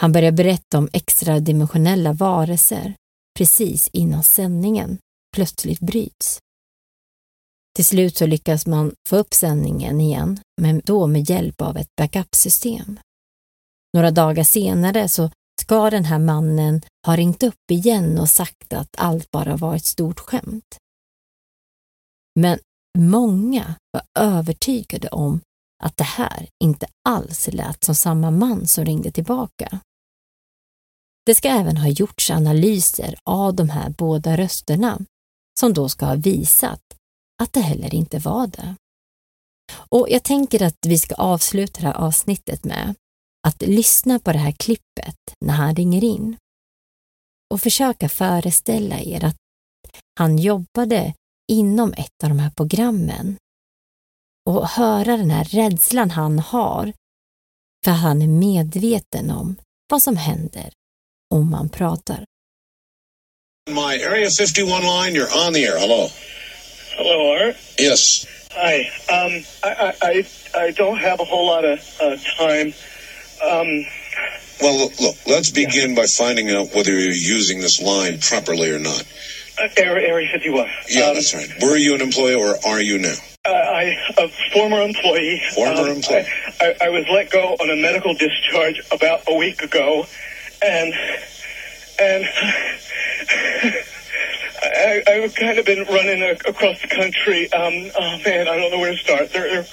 Han 0.00 0.12
börjar 0.12 0.32
berätta 0.32 0.78
om 0.78 0.88
extradimensionella 0.92 2.12
varelser 2.12 2.94
precis 3.38 3.88
innan 3.92 4.24
sändningen 4.24 4.98
plötsligt 5.34 5.80
bryts. 5.80 6.38
Till 7.76 7.84
slut 7.84 8.16
så 8.16 8.26
lyckas 8.26 8.66
man 8.66 8.94
få 9.08 9.16
upp 9.16 9.34
sändningen 9.34 10.00
igen, 10.00 10.40
men 10.60 10.82
då 10.84 11.06
med 11.06 11.30
hjälp 11.30 11.60
av 11.60 11.76
ett 11.76 11.96
backup-system. 11.96 13.00
Några 13.94 14.10
dagar 14.10 14.44
senare 14.44 15.08
så 15.08 15.30
ska 15.60 15.90
den 15.90 16.04
här 16.04 16.18
mannen 16.18 16.82
ha 17.06 17.16
ringt 17.16 17.42
upp 17.42 17.70
igen 17.70 18.18
och 18.18 18.28
sagt 18.28 18.72
att 18.72 18.88
allt 18.98 19.30
bara 19.30 19.56
var 19.56 19.76
ett 19.76 19.84
stort 19.84 20.20
skämt. 20.20 20.78
Men 22.40 22.58
många 22.98 23.74
var 23.92 24.02
övertygade 24.18 25.08
om 25.08 25.40
att 25.84 25.96
det 25.96 26.04
här 26.04 26.48
inte 26.64 26.86
alls 27.08 27.48
lät 27.52 27.84
som 27.84 27.94
samma 27.94 28.30
man 28.30 28.66
som 28.66 28.84
ringde 28.84 29.10
tillbaka. 29.10 29.80
Det 31.26 31.34
ska 31.34 31.48
även 31.48 31.76
ha 31.76 31.88
gjorts 31.88 32.30
analyser 32.30 33.14
av 33.24 33.54
de 33.54 33.68
här 33.68 33.90
båda 33.98 34.36
rösterna 34.36 35.00
som 35.60 35.72
då 35.72 35.88
ska 35.88 36.06
ha 36.06 36.14
visat 36.14 36.80
att 37.42 37.52
det 37.52 37.60
heller 37.60 37.94
inte 37.94 38.18
var 38.18 38.46
det. 38.46 38.74
Och 39.72 40.06
jag 40.10 40.22
tänker 40.22 40.62
att 40.62 40.78
vi 40.86 40.98
ska 40.98 41.14
avsluta 41.14 41.80
det 41.80 41.86
här 41.86 41.94
avsnittet 41.94 42.64
med 42.64 42.94
att 43.46 43.62
lyssna 43.62 44.18
på 44.18 44.32
det 44.32 44.38
här 44.38 44.52
klippet 44.52 45.18
när 45.40 45.54
han 45.54 45.76
ringer 45.76 46.04
in 46.04 46.36
och 47.54 47.60
försöka 47.60 48.08
föreställa 48.08 49.00
er 49.00 49.24
att 49.24 49.36
han 50.18 50.38
jobbade 50.38 51.14
inom 51.52 51.92
ett 51.92 52.22
av 52.24 52.28
de 52.28 52.38
här 52.38 52.50
programmen 52.50 53.36
och 54.50 54.68
höra 54.68 55.16
den 55.16 55.30
här 55.30 55.44
rädslan 55.44 56.10
han 56.10 56.38
har 56.38 56.92
för 57.84 57.90
han 57.90 58.22
är 58.22 58.28
medveten 58.28 59.30
om 59.30 59.56
vad 59.90 60.02
som 60.02 60.16
händer 60.16 60.72
om 61.34 61.50
man 61.50 61.68
pratar. 61.68 62.24
My 63.70 64.04
Area 64.04 64.30
51 64.30 64.66
line, 64.66 65.16
you're 65.16 65.46
on 65.46 65.54
the 65.54 65.66
air. 65.66 65.78
Hello. 65.78 66.08
Hello, 66.96 67.32
Art. 67.46 67.56
Yes. 67.78 68.26
Hi. 68.52 68.80
Um, 69.12 69.44
I, 69.64 69.94
I, 70.02 70.26
I 70.58 70.70
don't 70.72 70.98
have 70.98 71.20
a 71.20 71.24
whole 71.24 71.46
lot 71.46 71.64
of 71.64 71.78
uh, 72.00 72.16
time. 72.38 72.72
Um, 73.42 73.86
Well, 74.60 74.78
look, 74.78 75.00
look, 75.00 75.16
let's 75.26 75.50
begin 75.50 75.94
by 75.94 76.06
finding 76.06 76.50
out 76.50 76.72
whether 76.74 76.92
you're 76.92 77.10
using 77.12 77.60
this 77.60 77.80
line 77.82 78.20
properly 78.20 78.70
or 78.70 78.78
not. 78.78 79.02
uh, 79.60 79.68
Area, 79.76 80.08
Area 80.08 80.28
51. 80.32 80.68
Yeah, 80.88 81.06
Um, 81.08 81.14
that's 81.14 81.34
right. 81.34 81.48
Were 81.62 81.76
you 81.76 81.94
an 81.94 82.00
employee 82.00 82.34
or 82.36 82.56
are 82.66 82.80
you 82.80 82.98
now? 82.98 83.14
Uh, 83.46 83.50
I, 83.50 83.96
a 84.16 84.28
former 84.52 84.80
employee. 84.80 85.42
Former 85.54 85.82
um, 85.82 85.88
employee. 85.96 86.26
I, 86.60 86.74
I, 86.80 86.86
I 86.86 86.88
was 86.90 87.04
let 87.12 87.30
go 87.30 87.56
on 87.60 87.70
a 87.70 87.76
medical 87.76 88.14
discharge 88.14 88.80
about 88.90 89.22
a 89.28 89.34
week 89.34 89.60
ago, 89.62 90.06
and 90.64 90.94
and 92.00 92.24
I, 94.62 95.02
I've 95.06 95.34
kind 95.34 95.58
of 95.58 95.64
been 95.66 95.84
running 95.86 96.22
a, 96.22 96.32
across 96.48 96.80
the 96.82 96.88
country. 96.88 97.52
Um, 97.52 97.90
oh 97.98 98.18
man, 98.24 98.48
I 98.48 98.56
don't 98.56 98.70
know 98.70 98.78
where 98.78 98.92
to 98.92 98.98
start. 98.98 99.32
They're 99.32 99.48
they're 99.62 99.66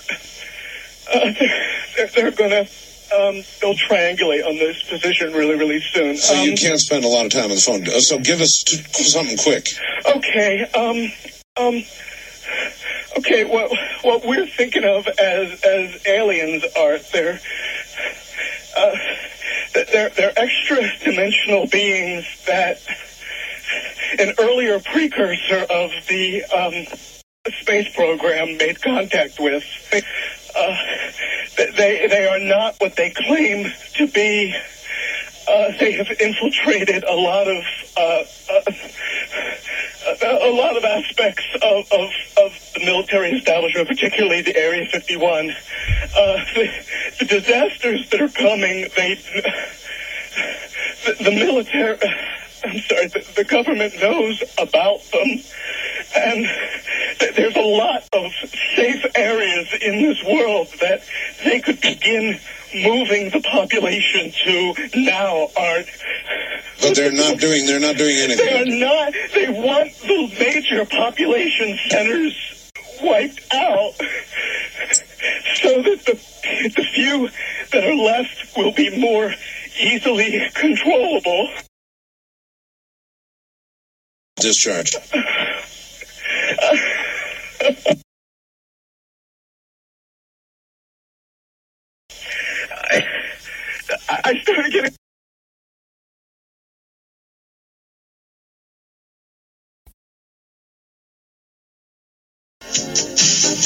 uh, 1.13 1.33
they're, 1.97 2.07
they're, 2.15 2.31
gonna. 2.31 2.67
Um, 3.13 3.43
they'll 3.59 3.75
triangulate 3.75 4.45
on 4.47 4.55
this 4.55 4.81
position 4.83 5.33
really, 5.33 5.55
really 5.55 5.81
soon. 5.81 6.15
So 6.15 6.33
you 6.41 6.51
Um, 6.51 6.57
can't 6.57 6.79
spend 6.79 7.03
a 7.03 7.09
lot 7.09 7.25
of 7.25 7.31
time 7.31 7.45
on 7.45 7.49
the 7.49 7.55
phone. 7.61 7.85
Uh, 7.87 7.99
So 7.99 8.17
give 8.19 8.39
us 8.39 8.63
t- 8.63 8.77
something 9.03 9.37
quick. 9.37 9.67
Okay. 10.05 10.63
Um. 10.73 11.11
Um. 11.57 11.83
Okay. 13.17 13.43
What 13.43 13.71
what 14.03 14.25
we're 14.25 14.47
thinking 14.47 14.85
of 14.85 15.07
as 15.07 15.61
as 15.61 16.07
aliens 16.07 16.63
are 16.77 16.97
they're 17.11 17.39
uh, 18.77 18.95
they're 19.73 20.09
they're 20.09 20.33
extra 20.37 20.77
dimensional 21.03 21.67
beings 21.67 22.25
that 22.47 22.79
an 24.19 24.33
earlier 24.39 24.79
precursor 24.79 25.65
of 25.69 25.91
the 26.09 26.43
um, 26.45 26.97
space 27.61 27.93
program 27.95 28.57
made 28.57 28.81
contact 28.81 29.39
with. 29.39 29.63
Uh, 30.55 30.75
they 31.57 32.07
they 32.07 32.27
are 32.27 32.39
not 32.39 32.75
what 32.79 32.95
they 32.95 33.11
claim 33.11 33.71
to 33.95 34.07
be. 34.07 34.53
Uh, 35.47 35.71
they 35.79 35.91
have 35.93 36.09
infiltrated 36.19 37.03
a 37.03 37.13
lot 37.15 37.47
of 37.47 37.63
uh, 37.97 38.23
uh, 38.49 38.71
a, 40.21 40.49
a 40.49 40.53
lot 40.53 40.77
of 40.77 40.83
aspects 40.83 41.43
of, 41.55 41.85
of, 41.91 42.09
of 42.37 42.53
the 42.73 42.79
military 42.85 43.31
establishment, 43.31 43.87
particularly 43.87 44.41
the 44.41 44.55
Area 44.55 44.85
51. 44.91 45.49
Uh, 45.49 45.53
the, 46.55 46.69
the 47.19 47.25
disasters 47.25 48.09
that 48.09 48.21
are 48.21 48.29
coming, 48.29 48.87
they 48.95 49.15
the, 51.05 51.23
the 51.23 51.31
military. 51.31 51.97
I'm 52.63 52.79
sorry, 52.79 53.07
the, 53.07 53.25
the 53.35 53.43
government 53.43 53.93
knows 53.99 54.43
about 54.57 55.01
them, 55.11 55.39
and 56.15 56.45
th- 57.19 57.35
there's 57.35 57.55
a 57.55 57.61
lot 57.61 58.03
of 58.13 58.31
safe 58.75 59.05
areas 59.15 59.67
in 59.81 60.01
this 60.01 60.23
world 60.23 60.67
that 60.79 61.03
they 61.43 61.59
could 61.59 61.81
begin 61.81 62.39
moving 62.73 63.29
the 63.31 63.41
population 63.41 64.31
to 64.45 64.73
now, 64.95 65.49
Art. 65.57 65.85
But 66.81 66.95
they're 66.95 67.11
not 67.11 67.39
doing. 67.39 67.65
They're 67.65 67.79
not 67.79 67.97
doing 67.97 68.17
anything. 68.17 68.45
They 68.45 68.61
are 68.61 68.79
not. 68.79 69.13
They 69.33 69.49
want 69.49 69.93
the 70.01 70.35
major 70.39 70.85
population 70.85 71.77
centers 71.89 72.71
wiped 73.01 73.41
out 73.53 73.93
so 75.55 75.81
that 75.81 76.05
the, 76.05 76.19
the 76.75 76.83
few 76.93 77.29
that 77.71 77.83
are 77.83 77.95
left 77.95 78.57
will 78.57 78.71
be 78.73 78.97
more 78.99 79.33
easily 79.79 80.49
controllable. 80.53 80.90
Discharged. 84.41 84.97
I, 94.09 94.21
I 94.25 94.41
started 94.41 94.71
getting. 94.73 94.95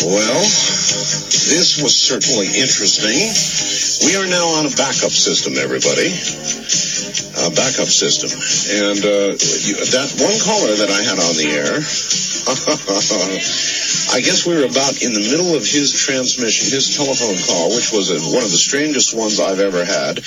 Well, 0.04 0.42
this 1.48 1.80
was 1.80 1.96
certainly 1.96 2.48
interesting. 2.52 3.16
We 4.04 4.20
are 4.20 4.28
now 4.28 4.60
on 4.60 4.68
a 4.68 4.74
backup 4.76 5.16
system, 5.16 5.56
everybody. 5.56 6.12
A 7.48 7.52
backup 7.56 7.88
system. 7.88 8.28
And 8.76 9.00
uh, 9.00 9.40
you, 9.40 9.80
that 9.96 10.12
one 10.20 10.36
caller 10.44 10.76
that 10.76 10.92
I 10.92 11.00
had 11.00 11.16
on 11.16 11.36
the 11.40 11.48
air, 11.48 11.80
I 14.12 14.20
guess 14.20 14.44
we 14.46 14.60
were 14.60 14.68
about 14.68 15.00
in 15.02 15.16
the 15.16 15.32
middle 15.32 15.56
of 15.56 15.64
his 15.64 15.96
transmission, 15.96 16.76
his 16.76 16.98
telephone 16.98 17.40
call, 17.48 17.72
which 17.72 17.94
was 17.96 18.12
a, 18.12 18.20
one 18.36 18.44
of 18.44 18.52
the 18.52 18.60
strangest 18.60 19.16
ones 19.16 19.40
I've 19.40 19.64
ever 19.64 19.86
had. 19.86 20.20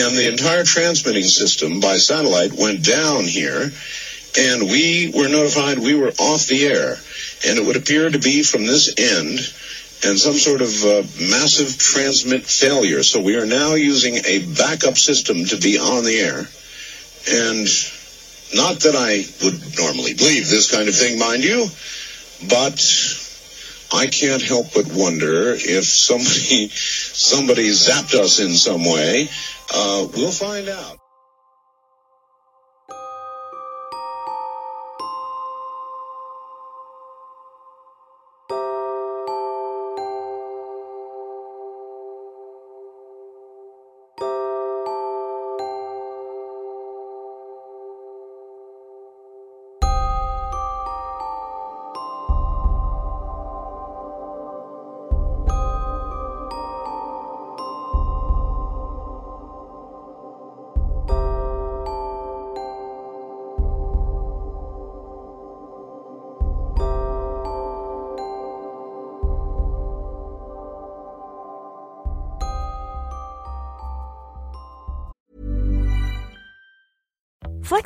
And 0.00 0.16
the 0.16 0.32
entire 0.32 0.64
transmitting 0.64 1.28
system 1.28 1.80
by 1.80 1.98
satellite 1.98 2.54
went 2.56 2.84
down 2.86 3.24
here. 3.24 3.68
And 4.38 4.62
we 4.64 5.12
were 5.12 5.28
notified 5.28 5.78
we 5.78 5.94
were 5.94 6.12
off 6.16 6.46
the 6.46 6.64
air. 6.64 6.96
And 7.46 7.58
it 7.58 7.64
would 7.64 7.76
appear 7.76 8.10
to 8.10 8.18
be 8.18 8.42
from 8.42 8.66
this 8.66 8.94
end 8.98 9.38
and 10.02 10.18
some 10.18 10.34
sort 10.34 10.62
of 10.62 10.84
uh, 10.84 11.02
massive 11.30 11.78
transmit 11.78 12.44
failure. 12.44 13.02
So 13.02 13.20
we 13.20 13.36
are 13.36 13.46
now 13.46 13.74
using 13.74 14.16
a 14.24 14.46
backup 14.56 14.96
system 14.96 15.44
to 15.46 15.56
be 15.56 15.78
on 15.78 16.04
the 16.04 16.18
air. 16.20 16.48
And 17.30 17.68
not 18.54 18.80
that 18.80 18.96
I 18.96 19.24
would 19.44 19.78
normally 19.78 20.14
believe 20.14 20.48
this 20.48 20.70
kind 20.70 20.88
of 20.88 20.94
thing, 20.94 21.18
mind 21.18 21.44
you, 21.44 21.66
but 22.48 22.80
I 23.92 24.06
can't 24.06 24.42
help 24.42 24.72
but 24.74 24.86
wonder 24.92 25.52
if 25.52 25.84
somebody 25.84 26.68
somebody 26.68 27.68
zapped 27.70 28.14
us 28.14 28.38
in 28.38 28.54
some 28.54 28.84
way. 28.84 29.28
Uh, 29.72 30.06
we'll 30.14 30.32
find 30.32 30.68
out. 30.68 30.99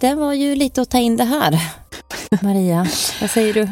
Det 0.00 0.14
var 0.14 0.32
ju 0.32 0.54
lite 0.54 0.82
att 0.82 0.90
ta 0.90 0.98
in 0.98 1.16
det 1.16 1.24
här. 1.24 1.72
Maria, 2.42 2.86
vad 3.20 3.30
säger 3.30 3.54
du? 3.54 3.68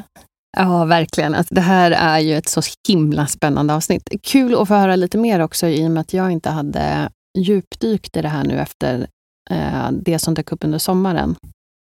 Ja, 0.56 0.84
verkligen. 0.84 1.34
Alltså, 1.34 1.54
det 1.54 1.60
här 1.60 1.90
är 1.90 2.18
ju 2.18 2.36
ett 2.36 2.48
så 2.48 2.62
himla 2.88 3.26
spännande 3.26 3.74
avsnitt. 3.74 4.08
Kul 4.22 4.54
att 4.54 4.68
få 4.68 4.74
höra 4.74 4.96
lite 4.96 5.18
mer 5.18 5.40
också 5.40 5.66
i 5.66 5.86
och 5.86 5.90
med 5.90 6.00
att 6.00 6.12
jag 6.12 6.30
inte 6.30 6.50
hade 6.50 7.10
djupdykt 7.38 8.16
i 8.16 8.22
det 8.22 8.28
här 8.28 8.44
nu 8.44 8.58
efter 8.58 9.06
eh, 9.50 9.90
det 9.90 10.18
som 10.18 10.34
dök 10.34 10.52
upp 10.52 10.64
under 10.64 10.78
sommaren. 10.78 11.36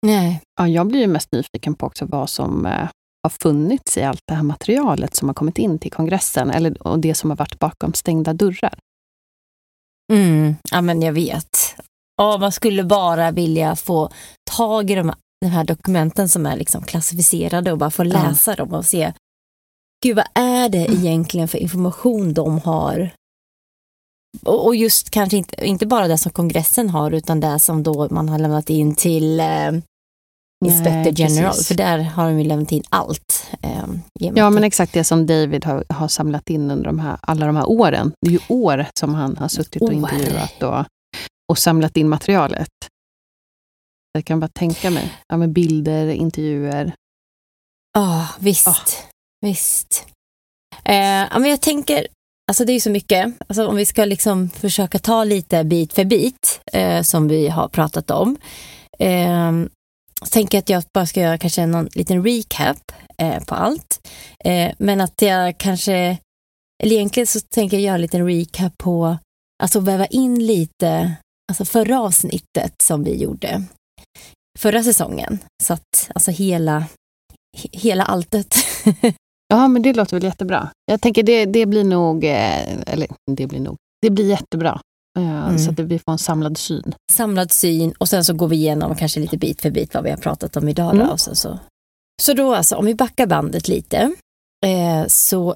Nej. 0.05 0.41
Ja, 0.59 0.67
jag 0.67 0.87
blir 0.87 0.99
ju 0.99 1.07
mest 1.07 1.31
nyfiken 1.31 1.75
på 1.75 1.85
också 1.85 2.05
vad 2.05 2.29
som 2.29 2.65
eh, 2.65 2.89
har 3.23 3.29
funnits 3.29 3.97
i 3.97 4.03
allt 4.03 4.21
det 4.27 4.33
här 4.33 4.43
materialet 4.43 5.15
som 5.15 5.29
har 5.29 5.35
kommit 5.35 5.57
in 5.57 5.79
till 5.79 5.91
kongressen 5.91 6.51
eller, 6.51 6.87
och 6.87 6.99
det 6.99 7.15
som 7.15 7.29
har 7.29 7.37
varit 7.37 7.59
bakom 7.59 7.93
stängda 7.93 8.33
dörrar. 8.33 8.73
Mm, 10.13 10.55
ja, 10.71 10.81
men 10.81 11.01
jag 11.01 11.13
vet. 11.13 11.75
Ja, 12.17 12.37
man 12.37 12.51
skulle 12.51 12.83
bara 12.83 13.31
vilja 13.31 13.75
få 13.75 14.09
tag 14.51 14.91
i 14.91 14.95
de, 14.95 15.13
de 15.41 15.47
här 15.47 15.63
dokumenten 15.63 16.29
som 16.29 16.45
är 16.45 16.55
liksom 16.55 16.83
klassificerade 16.83 17.71
och 17.71 17.77
bara 17.77 17.91
få 17.91 18.03
läsa 18.03 18.51
ja. 18.51 18.55
dem 18.55 18.73
och 18.73 18.85
se 18.85 19.13
Gud, 20.03 20.15
vad 20.15 20.27
är 20.33 20.69
det 20.69 20.91
egentligen 20.91 21.47
för 21.47 21.57
information 21.57 22.33
de 22.33 22.59
har? 22.59 23.09
Och, 24.41 24.65
och 24.65 24.75
just 24.75 25.09
kanske 25.09 25.37
inte, 25.37 25.65
inte 25.65 25.85
bara 25.85 26.07
det 26.07 26.17
som 26.17 26.31
kongressen 26.31 26.89
har 26.89 27.11
utan 27.11 27.39
det 27.39 27.59
som 27.59 27.83
då 27.83 28.07
man 28.11 28.29
har 28.29 28.39
lämnat 28.39 28.69
in 28.69 28.95
till 28.95 29.39
eh, 29.39 29.71
Inspector 30.65 31.03
Nej, 31.03 31.13
General, 31.15 31.51
precis. 31.51 31.67
för 31.67 31.75
där 31.75 31.99
har 31.99 32.25
de 32.25 32.39
ju 32.39 32.47
lämnat 32.47 32.71
in 32.71 32.83
allt. 32.89 33.47
Eh, 33.61 33.83
Ja, 34.19 34.49
men 34.49 34.63
exakt 34.63 34.93
det 34.93 35.03
som 35.03 35.25
David 35.25 35.65
har, 35.65 35.85
har 35.89 36.07
samlat 36.07 36.49
in 36.49 36.71
under 36.71 36.85
de 36.85 36.99
här, 36.99 37.17
alla 37.21 37.45
de 37.45 37.55
här 37.55 37.69
åren. 37.69 38.11
Det 38.21 38.27
är 38.27 38.31
ju 38.31 38.39
år 38.47 38.85
som 38.99 39.15
han 39.15 39.37
har 39.37 39.47
suttit 39.47 39.81
och 39.81 39.93
intervjuat 39.93 40.63
och, 40.63 40.85
och 41.51 41.57
samlat 41.57 41.97
in 41.97 42.09
materialet. 42.09 42.69
Jag 44.11 44.25
kan 44.25 44.39
bara 44.39 44.47
tänka 44.47 44.89
mig. 44.91 45.13
Ja, 45.27 45.37
med 45.37 45.49
bilder, 45.49 46.07
intervjuer. 46.09 46.93
Ja, 47.93 48.27
visst. 48.39 49.03
Visst. 49.41 50.05
Eh, 50.85 51.39
men 51.39 51.45
jag 51.45 51.61
tänker, 51.61 52.07
alltså 52.47 52.65
det 52.65 52.71
är 52.71 52.73
ju 52.73 52.79
så 52.79 52.89
mycket, 52.89 53.33
alltså 53.47 53.67
om 53.67 53.75
vi 53.75 53.85
ska 53.85 54.05
liksom 54.05 54.49
försöka 54.49 54.99
ta 54.99 55.23
lite 55.23 55.63
bit 55.63 55.93
för 55.93 56.05
bit 56.05 56.61
eh, 56.73 57.01
som 57.01 57.27
vi 57.27 57.47
har 57.47 57.67
pratat 57.67 58.11
om. 58.11 58.37
Eh, 58.99 59.51
så 60.21 60.29
tänker 60.29 60.57
jag 60.57 60.61
att 60.61 60.69
jag 60.69 60.83
bara 60.93 61.05
ska 61.05 61.21
göra 61.21 61.37
kanske 61.37 61.61
en 61.61 61.89
liten 61.93 62.23
recap 62.23 62.91
eh, 63.17 63.43
på 63.43 63.55
allt. 63.55 64.07
Eh, 64.39 64.71
men 64.77 65.01
att 65.01 65.21
jag 65.21 65.57
kanske, 65.57 66.17
eller 66.83 66.95
egentligen 66.95 67.27
så 67.27 67.39
tänker 67.39 67.77
jag 67.77 67.83
göra 67.83 67.95
en 67.95 68.01
liten 68.01 68.27
recap 68.27 68.77
på, 68.77 69.17
alltså 69.63 69.79
väva 69.79 70.05
in 70.05 70.45
lite, 70.45 71.15
alltså 71.61 71.65
förra 71.65 71.99
avsnittet 72.01 72.73
som 72.83 73.03
vi 73.03 73.15
gjorde 73.23 73.63
förra 74.59 74.83
säsongen. 74.83 75.39
Så 75.63 75.73
att 75.73 76.09
alltså 76.15 76.31
hela, 76.31 76.79
he- 77.57 77.69
hela 77.71 78.03
alltet. 78.03 78.55
Ja, 79.47 79.67
men 79.67 79.81
det 79.81 79.93
låter 79.93 80.15
väl 80.17 80.23
jättebra. 80.23 80.69
Jag 80.85 81.01
tänker 81.01 81.23
det, 81.23 81.45
det 81.45 81.65
blir 81.65 81.83
nog, 81.83 82.23
eh, 82.23 82.79
eller 82.87 83.07
det 83.31 83.47
blir 83.47 83.59
nog, 83.59 83.75
det 84.01 84.09
blir 84.09 84.29
jättebra. 84.29 84.81
Eh, 85.19 85.43
Mm. 85.47 85.59
Så 85.59 85.71
att 85.71 85.79
vi 85.79 85.99
får 85.99 86.11
en 86.11 86.17
samlad 86.17 86.57
syn. 86.57 86.95
samlad 87.11 87.51
syn 87.51 87.93
och 87.97 88.09
sen 88.09 88.25
så 88.25 88.33
går 88.33 88.47
vi 88.47 88.55
igenom 88.55 88.95
kanske 88.95 89.19
lite 89.19 89.37
bit 89.37 89.61
för 89.61 89.69
bit 89.71 89.93
vad 89.93 90.03
vi 90.03 90.09
har 90.09 90.17
pratat 90.17 90.57
om 90.57 90.69
idag. 90.69 90.95
Mm. 90.95 91.09
Och 91.09 91.19
så. 91.19 91.59
så 92.21 92.33
då 92.33 92.55
alltså, 92.55 92.75
om 92.75 92.85
vi 92.85 92.95
backar 92.95 93.27
bandet 93.27 93.67
lite, 93.67 93.97
eh, 94.65 95.07
så 95.07 95.55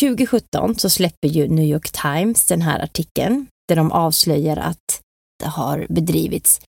2017 0.00 0.74
så 0.78 0.90
släpper 0.90 1.28
ju 1.28 1.48
New 1.48 1.64
York 1.64 1.90
Times 1.92 2.44
den 2.46 2.62
här 2.62 2.80
artikeln 2.84 3.46
där 3.68 3.76
de 3.76 3.92
avslöjar 3.92 4.56
att 4.56 5.00
det 5.44 5.50
har 5.50 5.86
bedrivits 5.88 6.60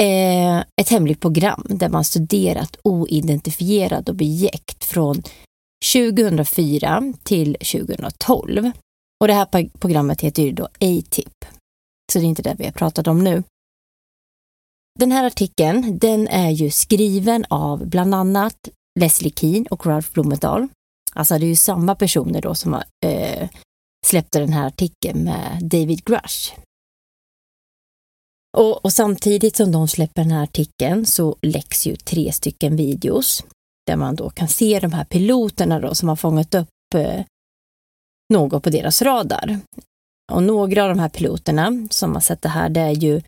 eh, 0.00 0.58
ett 0.58 0.88
hemligt 0.90 1.20
program 1.20 1.66
där 1.68 1.88
man 1.88 2.04
studerat 2.04 2.76
oidentifierade 2.84 4.12
objekt 4.12 4.84
från 4.84 5.22
2004 5.92 7.14
till 7.22 7.54
2012. 7.54 8.70
Och 9.20 9.26
det 9.26 9.34
här 9.34 9.68
programmet 9.78 10.20
heter 10.20 10.42
ju 10.42 10.52
då 10.52 10.64
ATIP, 10.64 11.44
Så 12.12 12.18
det 12.18 12.24
är 12.24 12.28
inte 12.28 12.42
det 12.42 12.56
vi 12.58 12.64
har 12.64 12.72
pratat 12.72 13.06
om 13.06 13.24
nu. 13.24 13.42
Den 14.98 15.12
här 15.12 15.24
artikeln, 15.26 15.98
den 15.98 16.28
är 16.28 16.50
ju 16.50 16.70
skriven 16.70 17.44
av 17.50 17.86
bland 17.86 18.14
annat 18.14 18.68
Leslie 19.00 19.32
Keen 19.36 19.66
och 19.66 19.86
Ralph 19.86 20.12
Blumenthal. 20.12 20.68
Alltså 21.12 21.38
det 21.38 21.46
är 21.46 21.48
ju 21.48 21.56
samma 21.56 21.94
personer 21.94 22.42
då 22.42 22.54
som 22.54 22.72
har, 22.72 22.84
eh, 23.06 23.48
släppte 24.06 24.40
den 24.40 24.52
här 24.52 24.66
artikeln 24.66 25.24
med 25.24 25.58
David 25.60 26.04
Grush. 26.04 26.52
Och, 28.58 28.84
och 28.84 28.92
samtidigt 28.92 29.56
som 29.56 29.72
de 29.72 29.88
släpper 29.88 30.22
den 30.22 30.30
här 30.30 30.42
artikeln 30.42 31.06
så 31.06 31.36
läcks 31.42 31.86
ju 31.86 31.96
tre 31.96 32.32
stycken 32.32 32.76
videos 32.76 33.44
där 33.86 33.96
man 33.96 34.16
då 34.16 34.30
kan 34.30 34.48
se 34.48 34.80
de 34.80 34.92
här 34.92 35.04
piloterna 35.04 35.80
då 35.80 35.94
som 35.94 36.08
har 36.08 36.16
fångat 36.16 36.54
upp 36.54 36.68
eh, 36.94 37.24
något 38.34 38.62
på 38.62 38.70
deras 38.70 39.02
radar. 39.02 39.58
Och 40.32 40.42
några 40.42 40.82
av 40.82 40.88
de 40.88 40.98
här 40.98 41.08
piloterna 41.08 41.88
som 41.90 42.14
har 42.14 42.20
sett 42.20 42.42
det 42.42 42.48
här, 42.48 42.68
det 42.68 42.80
är 42.80 42.90
ju 42.90 43.22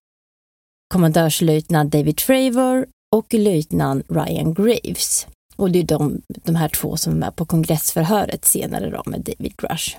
kommendörslöjtnant 0.93 1.93
David 1.93 2.17
Travor 2.17 2.87
och 3.17 3.35
löjtnant 3.35 4.07
Ryan 4.09 4.55
Graves. 4.55 5.27
Och 5.57 5.71
det 5.71 5.79
är 5.79 5.85
de, 5.85 6.23
de 6.29 6.55
här 6.55 6.69
två 6.69 6.97
som 6.97 7.13
är 7.13 7.17
med 7.17 7.37
på 7.37 7.45
kongressförhöret 7.45 8.45
senare 8.45 8.91
då 8.91 9.03
med 9.07 9.21
David 9.21 9.53
Rush. 9.63 9.97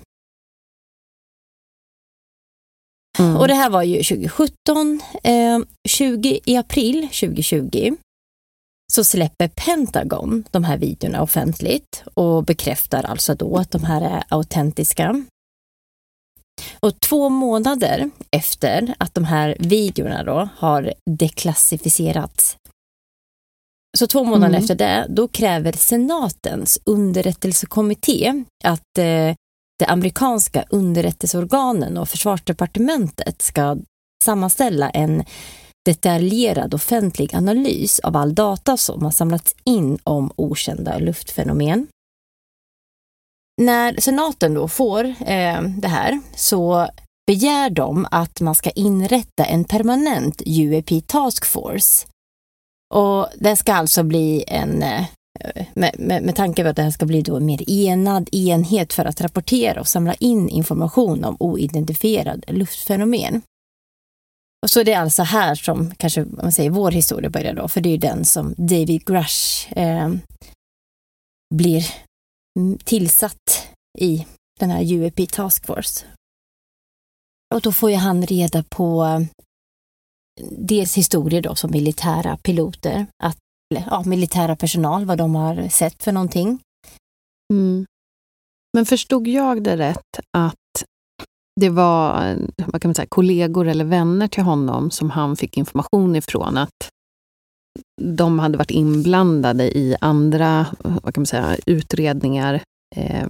Mm. 3.22 3.38
Och 3.38 3.48
det 3.48 3.54
här 3.54 3.70
var 3.70 3.84
ju 3.84 4.04
2017. 4.04 5.02
Eh, 5.24 5.60
20, 5.90 6.40
I 6.46 6.58
april 6.58 7.02
2020 7.02 7.96
så 8.94 9.04
släpper 9.04 9.48
Pentagon 9.48 10.44
de 10.52 10.64
här 10.64 10.78
videorna 10.78 11.22
offentligt 11.22 12.04
och 12.14 12.44
bekräftar 12.44 13.04
alltså 13.04 13.36
då 13.36 13.58
att 13.58 13.72
de 13.72 13.84
här 13.84 14.02
är 14.02 14.24
autentiska. 14.30 15.26
Och 16.80 17.00
två 17.00 17.30
månader 17.30 18.10
efter 18.32 18.96
att 18.98 19.14
de 19.14 19.24
här 19.26 19.56
videorna 19.60 20.24
då 20.24 20.50
har 20.58 20.94
deklassificerats 21.20 22.58
så 23.98 24.08
två 24.08 24.24
månader 24.24 24.48
Mm. 24.48 24.62
efter 24.62 24.76
det, 24.76 25.06
då 25.10 25.28
kräver 25.28 25.72
senatens 25.72 26.80
underrättelsekommitté 26.86 28.44
att 28.64 28.98
eh, 28.98 29.36
de 29.82 29.86
amerikanska 29.86 30.66
underrättelseorganen 30.70 31.98
och 31.98 32.10
försvarsdepartementet 32.10 33.42
ska 33.42 33.78
sammanställa 34.24 34.90
en 34.90 35.24
detaljerad 35.86 36.74
offentlig 36.74 37.36
analys 37.36 38.00
av 38.00 38.18
all 38.18 38.36
data 38.36 38.78
som 38.78 39.04
har 39.04 39.12
samlats 39.12 39.56
in 39.64 40.00
om 40.04 40.32
okända 40.36 40.98
luftfenomen. 40.98 41.88
När 43.62 44.02
senaten 44.02 44.54
då 44.54 44.68
får 44.68 45.06
eh, 45.06 45.62
det 45.62 45.88
här 45.88 46.20
så 46.36 46.88
begär 47.28 47.70
de 47.70 48.08
att 48.12 48.42
man 48.42 48.56
ska 48.56 48.70
inrätta 48.70 49.46
en 49.46 49.64
permanent 49.64 50.42
UAP 50.46 51.08
Task 51.08 51.46
Force. 51.46 52.08
Och 52.94 53.28
det 53.36 53.56
ska 53.56 53.74
alltså 53.74 54.04
bli 54.04 54.44
en, 54.48 54.84
eh, 54.84 55.06
med, 55.74 55.96
med, 56.00 56.24
med 56.24 56.36
tanke 56.36 56.64
på 56.64 56.70
att 56.70 56.76
det 56.76 56.84
här 56.84 56.92
ska 56.92 57.06
bli 57.06 57.22
då 57.22 57.36
en 57.36 57.46
mer 57.46 57.70
enad 57.70 58.30
enhet 58.32 58.94
för 58.94 59.06
att 59.06 59.22
rapportera 59.22 59.80
och 59.80 59.88
samla 59.88 60.14
in 60.14 60.50
information 60.50 61.24
om 61.24 61.38
oidentifierad 61.40 62.46
luftfenomen. 62.48 63.42
Och 64.64 64.70
så 64.70 64.84
det 64.84 64.94
är 64.94 65.00
alltså 65.00 65.24
här 65.24 65.56
som 65.56 65.96
kanske 65.96 66.26
man 66.26 66.52
säger 66.52 66.70
vår 66.70 66.92
historia 66.92 67.30
börjar 67.30 67.54
då, 67.54 67.68
för 67.68 67.82
det 67.82 67.90
är 67.90 67.92
ju 67.92 67.98
den 67.98 68.26
som 68.26 68.56
David 68.58 69.06
Grush 69.06 69.74
eh, 69.80 70.12
blir 71.56 71.86
tillsatt 72.84 73.68
i 74.00 74.26
den 74.60 74.70
här 74.70 74.94
UEP 74.94 75.32
Task 75.32 75.66
Force. 75.66 76.06
Och 77.54 77.62
då 77.62 77.72
får 77.72 77.92
ju 77.92 77.96
han 77.96 78.26
reda 78.26 78.64
på 78.64 79.04
eh, 79.04 79.22
dels 80.52 80.98
historier 80.98 81.42
då 81.42 81.56
som 81.56 81.72
militära 81.72 82.38
piloter, 82.38 83.06
att, 83.24 83.38
ja, 83.76 84.04
militära 84.06 84.56
personal, 84.56 85.06
vad 85.06 85.18
de 85.18 85.36
har 85.36 85.70
sett 85.70 86.04
för 86.04 86.12
någonting. 86.12 86.60
Mm. 87.54 87.86
Men 88.74 88.86
förstod 88.86 89.28
jag 89.28 89.64
det 89.64 89.78
rätt 89.78 90.20
att 90.38 90.56
det 91.62 91.70
var 91.70 92.38
vad 92.66 92.82
kan 92.82 92.90
man 92.90 92.96
säga, 92.96 93.08
kollegor 93.10 93.68
eller 93.68 93.86
vänner 93.86 94.28
till 94.28 94.44
honom 94.44 94.92
som 94.92 95.10
han 95.10 95.36
fick 95.36 95.58
information 95.58 96.16
ifrån 96.16 96.58
att 96.58 96.90
de 98.02 98.40
hade 98.40 98.58
varit 98.58 98.72
inblandade 98.72 99.78
i 99.78 99.96
andra 100.02 100.68
vad 100.80 101.14
kan 101.14 101.22
man 101.22 101.26
säga, 101.26 101.58
utredningar 101.66 102.62
eh, 102.96 103.28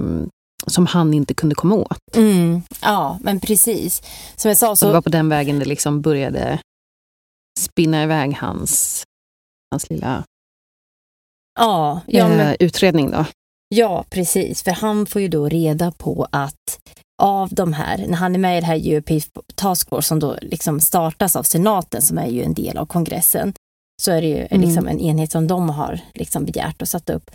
som 0.67 0.85
han 0.85 1.13
inte 1.13 1.33
kunde 1.33 1.55
komma 1.55 1.75
åt. 1.75 2.15
Mm, 2.15 2.61
ja, 2.81 3.19
men 3.21 3.39
precis. 3.39 4.01
Som 4.35 4.49
jag 4.49 4.57
sa 4.57 4.75
så... 4.75 4.85
Och 4.85 4.89
det 4.89 4.93
var 4.93 5.01
på 5.01 5.09
den 5.09 5.29
vägen 5.29 5.59
det 5.59 5.65
liksom 5.65 6.01
började 6.01 6.59
spinna 7.59 8.03
iväg 8.03 8.33
hans, 8.33 9.03
hans 9.71 9.89
lilla 9.89 10.23
ja, 11.59 12.01
ja, 12.07 12.29
eh, 12.29 12.37
men... 12.37 12.55
utredning. 12.59 13.11
Då. 13.11 13.25
Ja, 13.75 14.05
precis. 14.09 14.63
För 14.63 14.71
han 14.71 15.05
får 15.05 15.21
ju 15.21 15.27
då 15.27 15.49
reda 15.49 15.91
på 15.91 16.27
att 16.31 16.79
av 17.21 17.49
de 17.49 17.73
här, 17.73 18.05
när 18.07 18.17
han 18.17 18.35
är 18.35 18.39
med 18.39 18.57
i 18.57 18.61
det 18.61 18.67
här 18.67 18.93
UP 18.93 19.09
Task 19.55 19.89
Force 19.89 20.07
som 20.07 20.19
då 20.19 20.37
liksom 20.41 20.79
startas 20.79 21.35
av 21.35 21.43
senaten 21.43 22.01
som 22.01 22.17
är 22.17 22.27
ju 22.27 22.43
en 22.43 22.53
del 22.53 22.77
av 22.77 22.85
kongressen, 22.85 23.53
så 24.01 24.11
är 24.11 24.21
det 24.21 24.27
ju 24.27 24.47
mm. 24.51 24.61
liksom 24.61 24.87
en 24.87 24.99
enhet 24.99 25.31
som 25.31 25.47
de 25.47 25.69
har 25.69 25.99
liksom 26.13 26.45
begärt 26.45 26.81
och 26.81 26.87
satt 26.87 27.09
upp. 27.09 27.31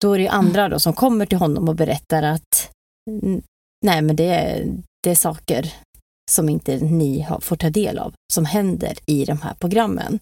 Då 0.00 0.12
är 0.12 0.18
det 0.18 0.22
ju 0.22 0.28
andra 0.28 0.68
då 0.68 0.80
som 0.80 0.92
kommer 0.92 1.26
till 1.26 1.38
honom 1.38 1.68
och 1.68 1.74
berättar 1.74 2.22
att 2.22 2.70
nej 3.86 4.02
men 4.02 4.16
det 4.16 4.24
är, 4.24 4.66
det 5.02 5.10
är 5.10 5.14
saker 5.14 5.74
som 6.30 6.48
inte 6.48 6.76
ni 6.76 7.20
har, 7.20 7.40
får 7.40 7.56
ta 7.56 7.70
del 7.70 7.98
av 7.98 8.14
som 8.32 8.44
händer 8.44 8.98
i 9.06 9.24
de 9.24 9.40
här 9.40 9.54
programmen. 9.54 10.20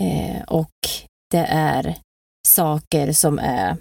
Eh, 0.00 0.42
och 0.42 0.70
det 1.34 1.46
är 1.48 1.96
saker 2.48 3.12
som 3.12 3.38
är 3.38 3.76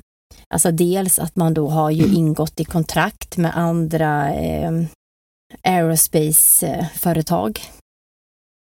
Alltså 0.50 0.72
dels 0.72 1.20
att 1.20 1.36
man 1.36 1.54
då 1.54 1.70
har 1.70 1.92
ju 1.92 2.16
ingått 2.16 2.60
i 2.60 2.66
kontrakt 2.66 3.38
med 3.38 3.58
andra 3.58 4.34
eh, 4.34 4.72
aerospace-företag. 5.64 7.62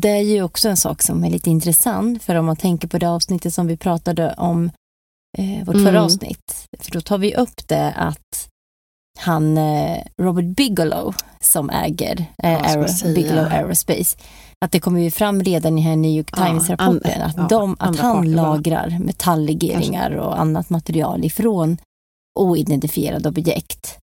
Det 0.03 0.09
är 0.09 0.21
ju 0.21 0.43
också 0.43 0.69
en 0.69 0.77
sak 0.77 1.01
som 1.01 1.23
är 1.23 1.29
lite 1.29 1.49
intressant, 1.49 2.23
för 2.23 2.35
om 2.35 2.45
man 2.45 2.55
tänker 2.55 2.87
på 2.87 2.97
det 2.97 3.09
avsnittet 3.09 3.53
som 3.53 3.67
vi 3.67 3.77
pratade 3.77 4.33
om, 4.33 4.71
eh, 5.37 5.65
vårt 5.65 5.75
mm. 5.75 5.85
förra 5.85 6.03
avsnitt, 6.03 6.65
för 6.79 6.91
då 6.91 7.01
tar 7.01 7.17
vi 7.17 7.35
upp 7.35 7.67
det 7.67 7.91
att 7.91 8.47
han, 9.19 9.57
eh, 9.57 10.03
Robert 10.17 10.55
Bigelow, 10.55 11.15
som 11.39 11.69
äger 11.69 12.25
eh, 12.43 12.71
Aero, 12.71 13.13
Bigelow 13.15 13.45
Aerospace, 13.45 14.17
att 14.65 14.71
det 14.71 14.79
kommer 14.79 14.99
ju 14.99 15.11
fram 15.11 15.43
redan 15.43 15.77
i 15.77 15.81
här 15.81 15.95
New 15.95 16.11
York 16.11 16.31
Times-rapporten 16.35 17.19
ja, 17.19 17.25
att, 17.25 17.37
ja, 17.37 17.47
de, 17.49 17.75
att 17.79 17.99
han 17.99 18.31
lagrar 18.31 18.99
metalllegeringar 18.99 20.11
och 20.11 20.39
annat 20.39 20.69
material 20.69 21.25
ifrån 21.25 21.77
oidentifierade 22.39 23.29
objekt. 23.29 23.97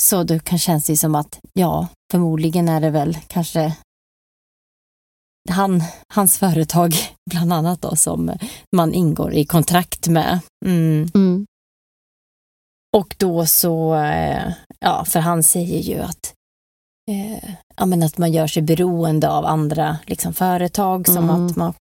Så 0.00 0.22
då 0.22 0.38
kan 0.38 0.58
känns 0.58 0.86
det 0.86 0.96
som 0.96 1.14
att, 1.14 1.40
ja, 1.52 1.88
förmodligen 2.12 2.68
är 2.68 2.80
det 2.80 2.90
väl 2.90 3.18
kanske 3.26 3.76
han, 5.50 5.82
hans 6.08 6.38
företag, 6.38 6.94
bland 7.30 7.52
annat 7.52 7.82
då, 7.82 7.96
som 7.96 8.38
man 8.76 8.94
ingår 8.94 9.34
i 9.34 9.44
kontrakt 9.44 10.08
med. 10.08 10.40
Mm. 10.66 11.08
Mm. 11.14 11.46
Och 12.96 13.14
då 13.18 13.46
så, 13.46 13.94
eh, 13.94 14.52
ja, 14.80 15.04
för 15.04 15.20
han 15.20 15.42
säger 15.42 15.80
ju 15.80 16.00
att 16.00 16.35
eh, 17.10 17.50
ja, 17.76 17.86
men 17.86 18.02
att 18.02 18.18
man 18.18 18.32
gör 18.32 18.46
sig 18.46 18.62
beroende 18.62 19.30
av 19.30 19.46
andra 19.46 19.98
liksom, 20.06 20.34
företag. 20.34 21.06
Som 21.06 21.30
mm. 21.30 21.46
att 21.46 21.56
man, 21.56 21.74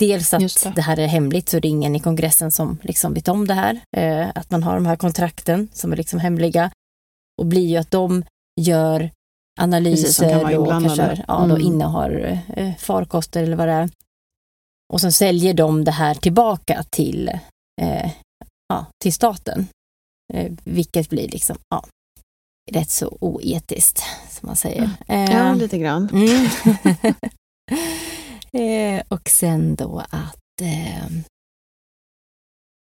dels 0.00 0.34
att 0.34 0.40
det. 0.40 0.72
det. 0.74 0.82
här 0.82 0.98
är 0.98 1.06
hemligt 1.06 1.48
så 1.48 1.60
det 1.60 1.68
är 1.68 1.70
ingen 1.70 1.96
i 1.96 2.00
kongressen 2.00 2.50
som 2.50 2.78
liksom 2.82 3.14
vet 3.14 3.28
om 3.28 3.46
det 3.46 3.54
här. 3.54 3.80
Eh, 3.96 4.28
att 4.34 4.50
man 4.50 4.62
har 4.62 4.74
de 4.74 4.86
här 4.86 4.96
kontrakten 4.96 5.68
som 5.72 5.92
är 5.92 5.96
liksom 5.96 6.20
hemliga. 6.20 6.70
Och 7.40 7.46
blir 7.46 7.66
ju 7.66 7.76
att 7.76 7.90
de 7.90 8.24
gör 8.60 9.10
analyser 9.60 10.40
Precis, 10.40 10.58
och 10.58 10.68
kanske 10.68 11.24
ja, 11.28 11.38
då 11.38 11.54
mm. 11.54 11.60
innehar 11.60 12.42
eh, 12.56 12.74
farkoster 12.76 13.42
eller 13.42 13.56
vad 13.56 13.68
det 13.68 13.74
är. 13.74 13.90
Och 14.92 15.00
sen 15.00 15.12
säljer 15.12 15.54
de 15.54 15.84
det 15.84 15.90
här 15.90 16.14
tillbaka 16.14 16.84
till, 16.90 17.28
eh, 17.82 18.10
ja, 18.68 18.86
till 19.02 19.12
staten. 19.12 19.68
Eh, 20.32 20.52
vilket 20.64 21.08
blir 21.08 21.28
liksom, 21.28 21.56
ja, 21.68 21.84
rätt 22.72 22.90
så 22.90 23.18
oetiskt, 23.20 24.02
som 24.30 24.46
man 24.46 24.56
säger. 24.56 24.90
Mm. 25.08 25.32
Ja, 25.32 25.54
lite 25.54 25.78
grann. 25.78 26.08
Mm. 28.52 28.98
eh, 28.98 29.02
och 29.08 29.28
sen 29.28 29.74
då 29.74 29.98
att, 30.10 30.60
eh, 30.62 31.08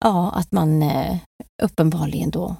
ja, 0.04 0.30
att 0.30 0.52
man 0.52 0.82
eh, 0.82 1.16
uppenbarligen 1.62 2.30
då 2.30 2.56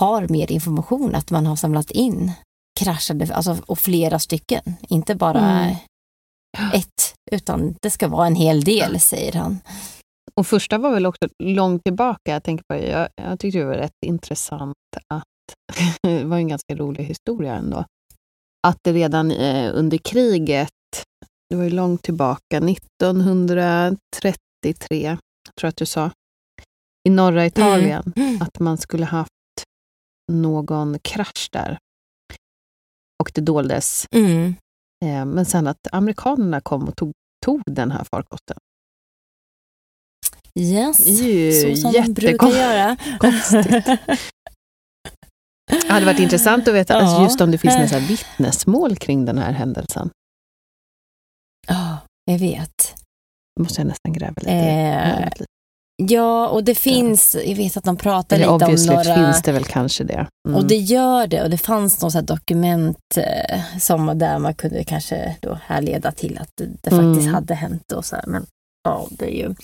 har 0.00 0.28
mer 0.28 0.52
information, 0.52 1.14
att 1.14 1.30
man 1.30 1.46
har 1.46 1.56
samlat 1.56 1.90
in 1.90 2.32
kraschade, 2.80 3.34
alltså, 3.34 3.56
och 3.66 3.78
flera 3.78 4.18
stycken, 4.18 4.62
inte 4.88 5.14
bara 5.14 5.40
mm. 5.40 5.76
ett, 6.74 7.14
utan 7.30 7.74
det 7.82 7.90
ska 7.90 8.08
vara 8.08 8.26
en 8.26 8.34
hel 8.34 8.64
del, 8.64 9.00
säger 9.00 9.32
han. 9.32 9.58
Och 10.34 10.46
första 10.46 10.78
var 10.78 10.90
väl 10.90 11.06
också 11.06 11.28
långt 11.42 11.84
tillbaka, 11.84 12.32
jag 12.32 12.42
tänker 12.42 12.64
på, 12.68 12.74
jag, 12.74 13.08
jag 13.16 13.40
tyckte 13.40 13.58
det 13.58 13.64
var 13.64 13.74
rätt 13.74 13.98
intressant 14.06 14.76
att 15.14 15.24
det 16.02 16.24
var 16.24 16.36
en 16.36 16.48
ganska 16.48 16.74
rolig 16.74 17.04
historia 17.04 17.54
ändå. 17.54 17.84
Att 18.66 18.78
det 18.82 18.92
redan 18.92 19.30
eh, 19.30 19.70
under 19.74 19.98
kriget, 19.98 20.70
det 21.50 21.56
var 21.56 21.64
ju 21.64 21.70
långt 21.70 22.02
tillbaka, 22.02 22.56
1933, 22.58 23.98
tror 24.90 25.18
jag 25.60 25.68
att 25.68 25.76
du 25.76 25.86
sa, 25.86 26.10
i 27.08 27.10
norra 27.10 27.46
Italien, 27.46 28.12
mm. 28.16 28.42
att 28.42 28.58
man 28.58 28.78
skulle 28.78 29.04
haft 29.04 29.32
någon 30.32 30.98
krasch 30.98 31.48
där. 31.52 31.78
Och 33.22 33.30
det 33.34 33.40
doldes. 33.40 34.06
Mm. 34.10 34.54
Eh, 35.04 35.24
men 35.24 35.44
sen 35.44 35.66
att 35.66 35.86
amerikanerna 35.92 36.60
kom 36.60 36.88
och 36.88 36.96
tog, 36.96 37.12
tog 37.44 37.62
den 37.66 37.90
här 37.90 38.04
farkosten. 38.10 38.56
Yes, 40.54 40.96
så 41.62 41.76
som 41.76 41.92
de 41.92 42.12
brukar 42.12 42.48
göra. 42.48 42.96
Det 45.68 45.92
hade 45.92 46.06
varit 46.06 46.20
intressant 46.20 46.68
att 46.68 46.74
veta 46.74 46.94
ja. 46.94 47.00
alltså 47.00 47.22
just 47.22 47.40
om 47.40 47.50
det 47.50 47.58
finns 47.58 47.92
några 47.92 48.06
vittnesmål 48.06 48.96
kring 48.96 49.24
den 49.24 49.38
här 49.38 49.52
händelsen. 49.52 50.10
Ja, 51.68 51.98
jag 52.24 52.38
vet. 52.38 52.94
Det 53.56 53.62
måste 53.62 53.80
jag 53.80 53.88
nästan 53.88 54.12
gräva 54.12 54.34
lite, 54.36 54.52
eh. 54.52 55.28
Ja, 56.02 56.48
och 56.48 56.64
det 56.64 56.74
finns, 56.74 57.36
jag 57.46 57.56
vet 57.56 57.76
att 57.76 57.84
de 57.84 57.96
pratar 57.96 58.36
Eller 58.36 58.52
lite 58.52 58.92
om 58.92 58.96
några... 58.96 59.14
finns 59.14 59.42
det 59.42 59.52
väl 59.52 59.64
kanske 59.64 60.04
det. 60.04 60.26
Mm. 60.48 60.56
Och 60.56 60.66
det 60.66 60.76
gör 60.76 61.26
det, 61.26 61.42
och 61.42 61.50
det 61.50 61.58
fanns 61.58 62.02
något 62.02 62.26
dokument 62.26 62.98
eh, 63.16 63.60
som 63.80 64.18
där 64.18 64.38
man 64.38 64.54
kunde 64.54 64.84
kanske 64.84 65.36
då 65.40 65.58
härleda 65.66 66.12
till 66.12 66.38
att 66.38 66.50
det, 66.54 66.66
det 66.82 66.92
mm. 66.92 67.14
faktiskt 67.14 67.34
hade 67.34 67.54
hänt. 67.54 67.92
Och 67.92 68.04
så 68.04 68.16
här. 68.16 68.24
Men 68.26 68.46
ja, 68.84 69.06
det 69.10 69.24
är 69.24 69.36
ju... 69.36 69.54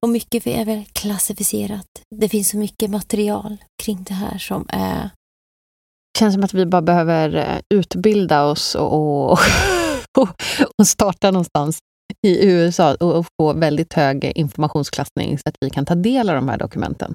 Och 0.00 0.08
mycket 0.08 0.46
är 0.46 0.64
väl 0.64 0.84
klassificerat. 0.92 1.86
Det 2.16 2.28
finns 2.28 2.48
så 2.48 2.56
mycket 2.56 2.90
material 2.90 3.56
kring 3.82 4.02
det 4.02 4.14
här 4.14 4.38
som 4.38 4.66
är 4.68 5.10
känns 6.18 6.34
som 6.34 6.44
att 6.44 6.54
vi 6.54 6.66
bara 6.66 6.82
behöver 6.82 7.34
eh, 7.36 7.60
utbilda 7.74 8.44
oss 8.44 8.74
och, 8.74 9.32
och, 9.32 9.38
och 10.78 10.86
starta 10.86 11.30
någonstans 11.30 11.78
i 12.26 12.46
USA 12.46 12.94
och 12.94 13.26
få 13.40 13.52
väldigt 13.52 13.92
hög 13.92 14.32
informationsklassning 14.34 15.38
så 15.38 15.42
att 15.48 15.56
vi 15.60 15.70
kan 15.70 15.86
ta 15.86 15.94
del 15.94 16.28
av 16.28 16.34
de 16.34 16.48
här 16.48 16.58
dokumenten. 16.58 17.14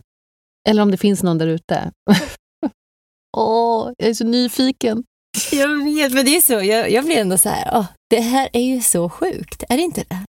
Eller 0.70 0.82
om 0.82 0.92
det 0.92 0.98
finns 0.98 1.24
någon 1.24 1.38
där 1.38 1.48
ute. 1.48 1.92
Åh, 3.38 3.92
jag 3.98 4.10
är 4.10 4.14
så 4.14 4.26
nyfiken. 4.26 5.04
Jag 5.52 5.84
vet, 5.84 6.14
men 6.14 6.26
det 6.26 6.38
är 6.38 6.42
så. 6.42 6.54
Jag, 6.54 6.92
jag 6.92 7.06
blir 7.06 7.18
ändå 7.18 7.38
så 7.38 7.50
här, 7.50 7.78
åh, 7.78 7.86
det 8.10 8.20
här 8.20 8.50
är 8.54 8.62
ju 8.62 8.82
så 8.82 9.10
sjukt. 9.10 9.64
Är 9.70 9.78
det 9.78 9.84
inte 9.84 10.04
det? 10.10 10.26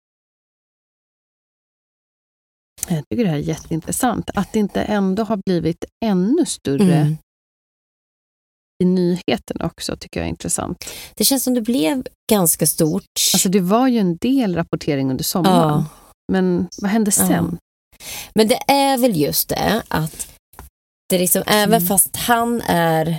Jag 2.89 3.05
tycker 3.11 3.24
det 3.24 3.31
här 3.31 3.36
är 3.39 3.43
jätteintressant. 3.43 4.31
Att 4.35 4.53
det 4.53 4.59
inte 4.59 4.82
ändå 4.82 5.23
har 5.23 5.40
blivit 5.47 5.85
ännu 6.05 6.47
större 6.47 6.95
mm 6.95 7.16
i 8.82 8.84
nyheten 8.84 9.60
också, 9.60 9.96
tycker 9.96 10.20
jag 10.20 10.24
är 10.24 10.30
intressant. 10.30 10.84
Det 11.14 11.24
känns 11.24 11.44
som 11.44 11.55
det 11.55 11.60
blev 11.60 12.05
ganska 12.30 12.66
stort. 12.66 13.05
Alltså 13.34 13.48
det 13.48 13.60
var 13.60 13.88
ju 13.88 13.98
en 13.98 14.16
del 14.16 14.55
rapportering 14.55 15.10
under 15.10 15.24
sommaren. 15.24 15.68
Ja. 15.68 15.84
Men 16.32 16.68
vad 16.82 16.90
hände 16.90 17.10
sen? 17.12 17.30
Ja. 17.30 17.59
Men 18.34 18.48
det 18.48 18.60
är 18.72 18.98
väl 18.98 19.16
just 19.16 19.48
det 19.48 19.82
att 19.88 20.28
det 21.09 21.18
liksom, 21.18 21.42
även 21.46 21.74
Mm. 21.74 21.86
fast 21.86 22.16
han 22.16 22.60
är 22.66 23.18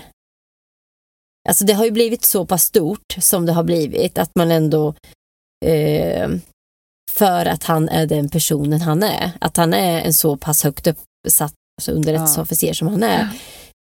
Alltså 1.50 1.66
det 1.66 1.74
har 1.74 1.86
ju 1.86 1.92
blivit 1.92 2.26
så 2.26 2.46
pass 2.46 2.64
stort 2.64 3.16
som 3.20 3.46
det 3.46 3.52
har 3.54 3.64
blivit 3.64 4.18
att 4.18 4.32
man 4.36 4.52
ändå 4.52 4.94
eh, 5.66 6.30
för 7.12 7.46
att 7.46 7.64
han 7.64 7.90
är 7.90 8.06
den 8.06 8.30
personen 8.30 8.82
han 8.82 9.04
är, 9.04 9.32
att 9.42 9.58
han 9.58 9.74
är 9.74 10.02
en 10.02 10.14
så 10.14 10.38
pass 10.38 10.64
högt 10.64 10.88
uppsatt 10.88 11.54
alltså 11.82 11.92
underrättelseofficer 11.92 12.74
som 12.74 12.88
han 12.88 13.04
är. 13.04 13.30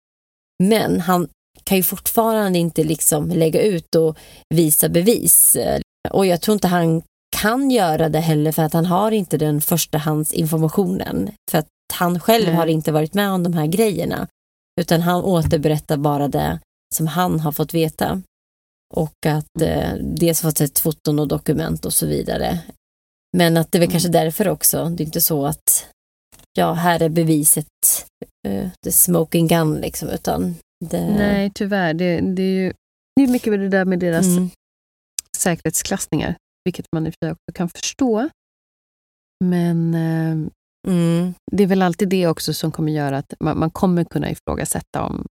Men 0.62 1.00
han 1.00 1.28
kan 1.64 1.76
ju 1.76 1.82
fortfarande 1.82 2.58
inte 2.58 2.84
liksom 2.84 3.28
lägga 3.28 3.62
ut 3.62 3.94
och 3.94 4.18
visa 4.54 4.88
bevis. 4.88 5.56
Och 6.10 6.26
jag 6.26 6.40
tror 6.40 6.52
inte 6.52 6.68
han 6.68 7.02
kan 7.36 7.70
göra 7.70 8.08
det 8.08 8.20
heller 8.20 8.52
för 8.52 8.62
att 8.62 8.72
han 8.72 8.86
har 8.86 9.12
inte 9.12 9.36
den 9.36 9.60
förstahandsinformationen. 9.60 11.30
För 11.50 11.58
att 11.58 11.68
han 11.92 12.20
själv 12.20 12.46
Nej. 12.46 12.54
har 12.54 12.66
inte 12.66 12.92
varit 12.92 13.14
med 13.14 13.30
om 13.30 13.42
de 13.42 13.52
här 13.52 13.66
grejerna. 13.66 14.28
Utan 14.80 15.00
han 15.00 15.24
återberättar 15.24 15.96
bara 15.96 16.28
det 16.28 16.60
som 16.94 17.06
han 17.06 17.40
har 17.40 17.52
fått 17.52 17.74
veta. 17.74 18.22
Och 18.94 19.26
att 19.26 19.62
eh, 19.62 19.94
dels 20.00 20.40
fått 20.40 20.58
sett 20.58 20.78
foton 20.78 21.18
och 21.18 21.28
dokument 21.28 21.84
och 21.84 21.92
så 21.92 22.06
vidare. 22.06 22.58
Men 23.36 23.56
att 23.56 23.72
det 23.72 23.78
är 23.78 23.80
väl 23.80 23.90
kanske 23.90 24.08
därför 24.08 24.48
också. 24.48 24.88
Det 24.88 25.02
är 25.02 25.06
inte 25.06 25.20
så 25.20 25.46
att 25.46 25.86
ja, 26.52 26.72
här 26.72 27.02
är 27.02 27.08
beviset, 27.08 27.66
uh, 28.48 28.68
the 28.84 28.92
smoking 28.92 29.46
gun 29.46 29.74
liksom, 29.74 30.08
utan 30.08 30.56
det... 30.90 31.06
Nej, 31.16 31.50
tyvärr. 31.54 31.94
Det, 31.94 32.20
det 32.20 32.42
är 32.42 32.62
ju 32.64 32.72
det 33.16 33.22
är 33.22 33.28
mycket 33.28 33.50
med 33.50 33.60
det 33.60 33.68
där 33.68 33.84
med 33.84 33.98
deras 33.98 34.26
Mm. 34.26 34.50
säkerhetsklassningar, 35.36 36.36
vilket 36.64 36.86
man 36.92 37.06
i 37.06 37.10
och 37.10 37.14
för 37.20 37.26
sig 37.26 37.32
också 37.32 37.52
kan 37.54 37.68
förstå. 37.68 38.28
Men 39.44 39.94
eh, 39.94 40.50
Mm. 40.88 41.34
det 41.52 41.62
är 41.62 41.66
väl 41.66 41.82
alltid 41.82 42.08
det 42.08 42.26
också 42.26 42.54
som 42.54 42.72
kommer 42.72 42.92
göra 42.92 43.18
att 43.18 43.34
man, 43.40 43.58
man 43.58 43.70
kommer 43.70 44.04
kunna 44.04 44.30
ifrågasätta 44.30 45.02
om 45.02 45.26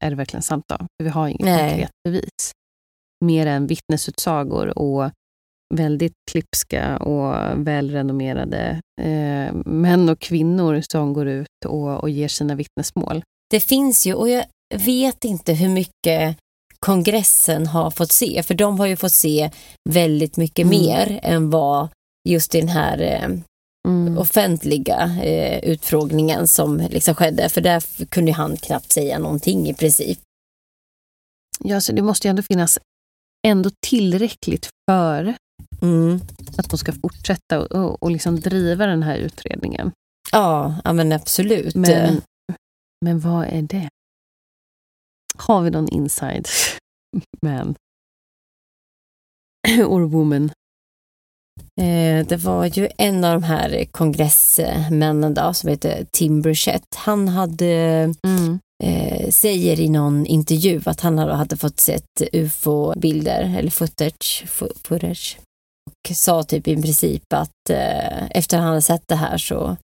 är 0.00 0.10
det 0.10 0.16
verkligen 0.16 0.42
sant 0.42 0.64
då? 0.68 0.76
För 0.76 1.04
vi 1.04 1.08
har 1.08 1.28
inget 1.28 1.40
Nej. 1.44 1.70
konkret 1.70 1.90
bevis. 2.04 2.52
Mer 3.24 3.46
än 3.46 3.66
vittnesutsagor 3.66 4.78
och 4.78 5.10
väldigt 5.74 6.12
klipska 6.30 6.96
och 6.98 7.34
välrenommerade 7.66 8.80
eh, 9.00 9.52
män 9.66 10.08
och 10.08 10.18
kvinnor 10.18 10.80
som 10.92 11.12
går 11.12 11.28
ut 11.28 11.64
och, 11.66 12.00
och 12.00 12.10
ger 12.10 12.28
sina 12.28 12.54
vittnesmål. 12.54 13.22
Det 13.50 13.60
finns 13.60 14.06
ju, 14.06 14.14
och 14.14 14.28
jag 14.28 14.44
vet 14.74 15.24
inte 15.24 15.52
hur 15.52 15.68
mycket 15.68 16.36
kongressen 16.78 17.66
har 17.66 17.90
fått 17.90 18.12
se, 18.12 18.42
för 18.42 18.54
de 18.54 18.78
har 18.80 18.86
ju 18.86 18.96
fått 18.96 19.12
se 19.12 19.50
väldigt 19.90 20.36
mycket 20.36 20.64
Mm. 20.66 20.78
mer 20.78 21.20
än 21.22 21.50
vad 21.50 21.88
just 22.28 22.50
den 22.52 22.68
här 22.68 22.98
eh, 23.00 23.30
Mm. 23.88 24.18
offentliga 24.18 25.18
eh, 25.22 25.58
utfrågningen 25.58 26.48
som 26.48 26.76
liksom 26.90 27.14
skedde, 27.14 27.48
för 27.48 27.60
där 27.60 28.04
kunde 28.06 28.32
han 28.32 28.56
knappt 28.56 28.92
säga 28.92 29.18
någonting 29.18 29.68
i 29.68 29.74
princip. 29.74 30.18
Ja, 31.64 31.80
så 31.80 31.92
det 31.92 32.02
måste 32.02 32.28
ju 32.28 32.30
ändå 32.30 32.42
finnas 32.42 32.78
ändå 33.46 33.70
tillräckligt 33.86 34.68
för 34.90 35.34
Mm. 35.82 36.20
att 36.56 36.70
de 36.70 36.78
ska 36.78 36.92
fortsätta 36.92 37.60
och, 37.60 37.72
och, 37.72 38.02
och 38.02 38.10
liksom 38.10 38.40
driva 38.40 38.86
den 38.86 39.02
här 39.02 39.16
utredningen. 39.16 39.92
Ja, 40.32 40.74
ja 40.84 40.92
men 40.92 41.12
absolut. 41.12 41.74
Men, 41.74 42.20
men 43.04 43.20
vad 43.20 43.46
är 43.46 43.62
det? 43.62 43.88
Har 45.38 45.62
vi 45.62 45.70
någon 45.70 45.88
inside 45.88 46.48
man? 47.42 47.74
Or 49.86 50.00
woman? 50.00 50.50
Eh, 51.80 52.26
det 52.26 52.36
var 52.36 52.64
ju 52.78 52.88
en 52.98 53.24
av 53.24 53.32
de 53.40 53.42
här 53.42 53.84
kongressmännen 53.90 55.34
då, 55.34 55.54
som 55.54 55.68
heter 55.70 56.06
Tim 56.12 56.42
Burchett. 56.42 56.94
Han 56.96 57.28
hade, 57.28 57.74
Mm. 58.26 58.58
eh, 58.84 59.30
säger 59.30 59.80
i 59.80 59.88
någon 59.88 60.26
intervju 60.26 60.82
att 60.86 61.00
han 61.00 61.18
hade, 61.18 61.56
fått 61.56 61.80
sett 61.80 62.22
ufo-bilder 62.32 63.54
eller 63.58 63.70
footage, 63.70 64.44
fo- 64.46 64.72
footage 64.88 65.38
och 65.90 66.16
sa 66.16 66.42
typ 66.42 66.68
i 66.68 66.82
princip 66.82 67.32
att 67.34 67.70
eh, 67.70 68.26
efter 68.30 68.58
han 68.58 68.66
hade 68.68 68.82
sett 68.82 69.02
det 69.08 69.16
här 69.16 69.38
så 69.38 69.76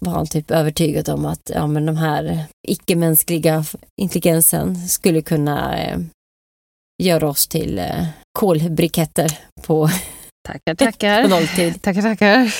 var 0.00 0.12
han 0.12 0.26
typ 0.26 0.50
övertygad 0.50 1.08
om 1.08 1.26
att 1.26 1.50
ja, 1.54 1.66
men 1.66 1.86
de 1.86 1.96
här 1.96 2.44
icke-mänskliga 2.68 3.64
intelligensen 4.00 4.88
skulle 4.88 5.22
kunna 5.22 5.78
eh, 5.82 5.98
göra 7.02 7.28
oss 7.28 7.48
till 7.48 7.78
eh, 7.78 8.06
kolbriketter 8.38 9.38
på 9.62 9.88
Tackar, 10.48 10.74
tackar. 10.74 11.22
på 11.28 11.28
nolltid. 11.28 11.82
Tackar, 11.82 12.02
tackar. 12.02 12.54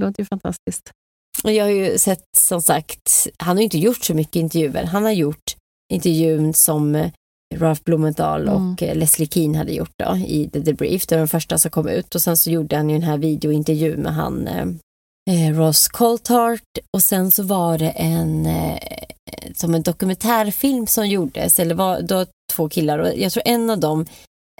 Låter 0.00 0.20
ju 0.22 0.26
fantastiskt. 0.26 0.90
Och 1.44 1.52
jag 1.52 1.64
har 1.64 1.70
ju 1.70 1.98
sett 1.98 2.24
som 2.36 2.62
sagt, 2.62 3.26
han 3.38 3.56
har 3.56 3.62
inte 3.62 3.78
gjort 3.78 4.04
så 4.04 4.14
mycket 4.14 4.36
intervjuer. 4.36 4.84
Han 4.84 5.04
har 5.04 5.12
gjort 5.12 5.56
intervjun 5.92 6.54
som 6.54 6.94
eh, 6.94 7.10
Ralph 7.54 7.82
Blumenthal 7.84 8.48
Mm. 8.48 8.72
och 8.72 8.82
eh, 8.82 8.96
Leslie 8.96 9.28
Keane 9.28 9.58
hade 9.58 9.72
gjort 9.72 9.92
då, 10.04 10.16
i 10.16 10.50
The 10.52 10.58
Debrief. 10.58 11.06
Det 11.06 11.14
var 11.14 11.18
den 11.18 11.28
första 11.28 11.58
som 11.58 11.70
kom 11.70 11.88
ut 11.88 12.14
och 12.14 12.22
sen 12.22 12.36
så 12.36 12.50
gjorde 12.50 12.76
han 12.76 12.90
ju 12.90 12.98
den 12.98 13.08
här 13.08 13.18
videointervjun 13.18 14.00
med 14.02 14.14
han 14.14 14.48
eh, 15.30 15.56
Ross 15.56 15.88
Coulthart 15.88 16.62
och 16.96 17.02
sen 17.02 17.30
så 17.30 17.42
var 17.42 17.78
det 17.78 17.90
en 17.90 18.46
eh, 18.46 18.78
som 19.56 19.74
en 19.74 19.82
dokumentärfilm 19.82 20.86
som 20.86 21.08
gjordes, 21.08 21.58
eller 21.60 21.74
var 21.74 22.02
då 22.02 22.26
två 22.52 22.68
killar 22.68 22.98
och 22.98 23.08
jag 23.16 23.32
tror 23.32 23.42
en 23.46 23.70
av 23.70 23.80
dem 23.80 24.06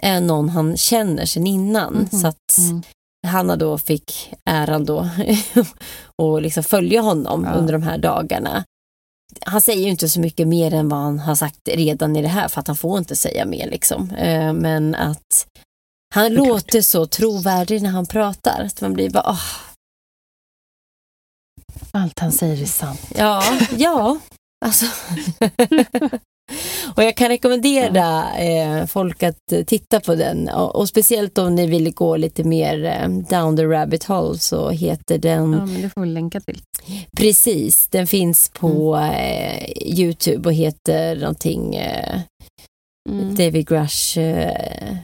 är 0.03 0.21
någon 0.21 0.49
han 0.49 0.77
känner 0.77 1.25
sedan 1.25 1.47
innan. 1.47 1.93
Mhm. 1.93 2.21
Så 2.21 2.27
att 2.27 2.57
Mm. 2.57 2.81
Hanna 3.27 3.55
då 3.55 3.77
fick 3.77 4.33
äran 4.49 4.85
då 4.85 5.09
och 6.21 6.41
liksom 6.41 6.63
följa 6.63 7.01
honom 7.01 7.43
Ja. 7.43 7.51
under 7.59 7.73
de 7.73 7.83
här 7.83 7.97
dagarna. 7.97 8.63
Han 9.41 9.61
säger 9.61 9.83
ju 9.83 9.89
inte 9.89 10.09
så 10.09 10.19
mycket 10.19 10.47
mer 10.47 10.73
än 10.73 10.89
vad 10.89 10.99
han 10.99 11.19
har 11.19 11.35
sagt 11.35 11.57
redan 11.67 12.15
i 12.15 12.21
det 12.21 12.27
här 12.27 12.47
för 12.47 12.59
att 12.59 12.67
han 12.67 12.75
får 12.75 12.97
inte 12.97 13.15
säga 13.15 13.45
mer 13.45 13.69
liksom. 13.69 14.09
Eh, 14.11 14.53
Men 14.53 14.95
att 14.95 15.47
han 16.15 16.33
låter 16.33 16.81
så 16.81 17.05
trovärdig 17.05 17.81
när 17.81 17.89
han 17.89 18.05
pratar. 18.05 18.63
Att 18.65 18.81
man 18.81 18.93
blir 18.93 19.09
bara, 19.09 19.29
åh, 19.29 19.41
Allt 21.91 22.19
han 22.19 22.31
säger 22.31 22.61
är 22.61 22.65
sant. 22.65 23.01
ja, 23.15 23.43
ja, 23.77 24.17
alltså. 24.65 24.85
Och 26.95 27.03
jag 27.03 27.15
kan 27.17 27.27
rekommendera 27.27 28.37
eh, 28.37 28.85
folk 28.85 29.23
att 29.23 29.51
eh, 29.51 29.63
titta 29.63 29.99
på 29.99 30.15
den 30.15 30.49
och, 30.49 30.75
och 30.75 30.89
speciellt 30.89 31.37
om 31.37 31.55
ni 31.55 31.67
vill 31.67 31.93
gå 31.93 32.17
lite 32.17 32.43
mer 32.43 32.85
eh, 32.85 33.09
down 33.09 33.57
the 33.57 33.63
rabbit 33.65 34.03
hole 34.03 34.37
så 34.39 34.69
heter 34.69 35.17
den 35.17 35.53
Ja, 35.53 35.65
men 35.65 35.81
det 35.81 35.89
får 35.89 36.01
vi 36.01 36.07
länka 36.07 36.39
till. 36.39 36.61
Precis, 37.17 37.87
den 37.87 38.07
finns 38.07 38.49
på 38.49 38.97
eh, 38.97 39.69
Youtube 39.99 40.49
och 40.49 40.53
heter 40.53 41.15
någonting 41.15 41.75
eh, 41.75 42.19
Mm. 43.09 43.35
David 43.35 43.67
Grush 43.67 44.17
eh, 44.19 44.97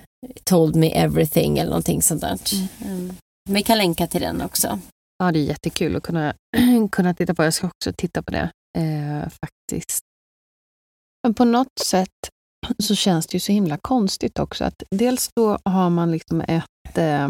Told 0.43 0.75
Me 0.75 0.91
Everything 0.91 1.57
eller 1.57 1.69
någonting 1.69 2.01
sånt 2.01 2.21
där. 2.21 2.37
Mm. 2.85 3.13
Men 3.45 3.55
vi 3.55 3.63
kan 3.63 3.77
länka 3.77 4.07
till 4.07 4.21
den 4.21 4.41
också. 4.41 4.79
Ja, 5.21 5.31
det 5.31 5.39
är 5.39 5.43
jättekul 5.43 5.95
att 5.95 6.03
kunna, 6.03 6.33
kunna 6.91 7.13
titta 7.13 7.35
på. 7.35 7.43
Jag 7.43 7.53
ska 7.53 7.67
också 7.67 7.93
titta 7.97 8.23
på 8.23 8.31
det 8.31 8.51
eh, 8.77 9.29
faktiskt. 9.29 10.01
Men 11.23 11.33
på 11.33 11.45
något 11.45 11.79
sätt 11.81 12.29
så 12.83 12.95
känns 12.95 13.27
det 13.27 13.33
ju 13.35 13.39
så 13.39 13.51
himla 13.51 13.77
konstigt 13.77 14.39
också 14.39 14.63
att 14.65 14.83
dels 14.91 15.29
då 15.35 15.57
har 15.65 15.89
man 15.89 16.11
liksom 16.11 16.41
ett, 16.41 16.97
eh, 16.97 17.25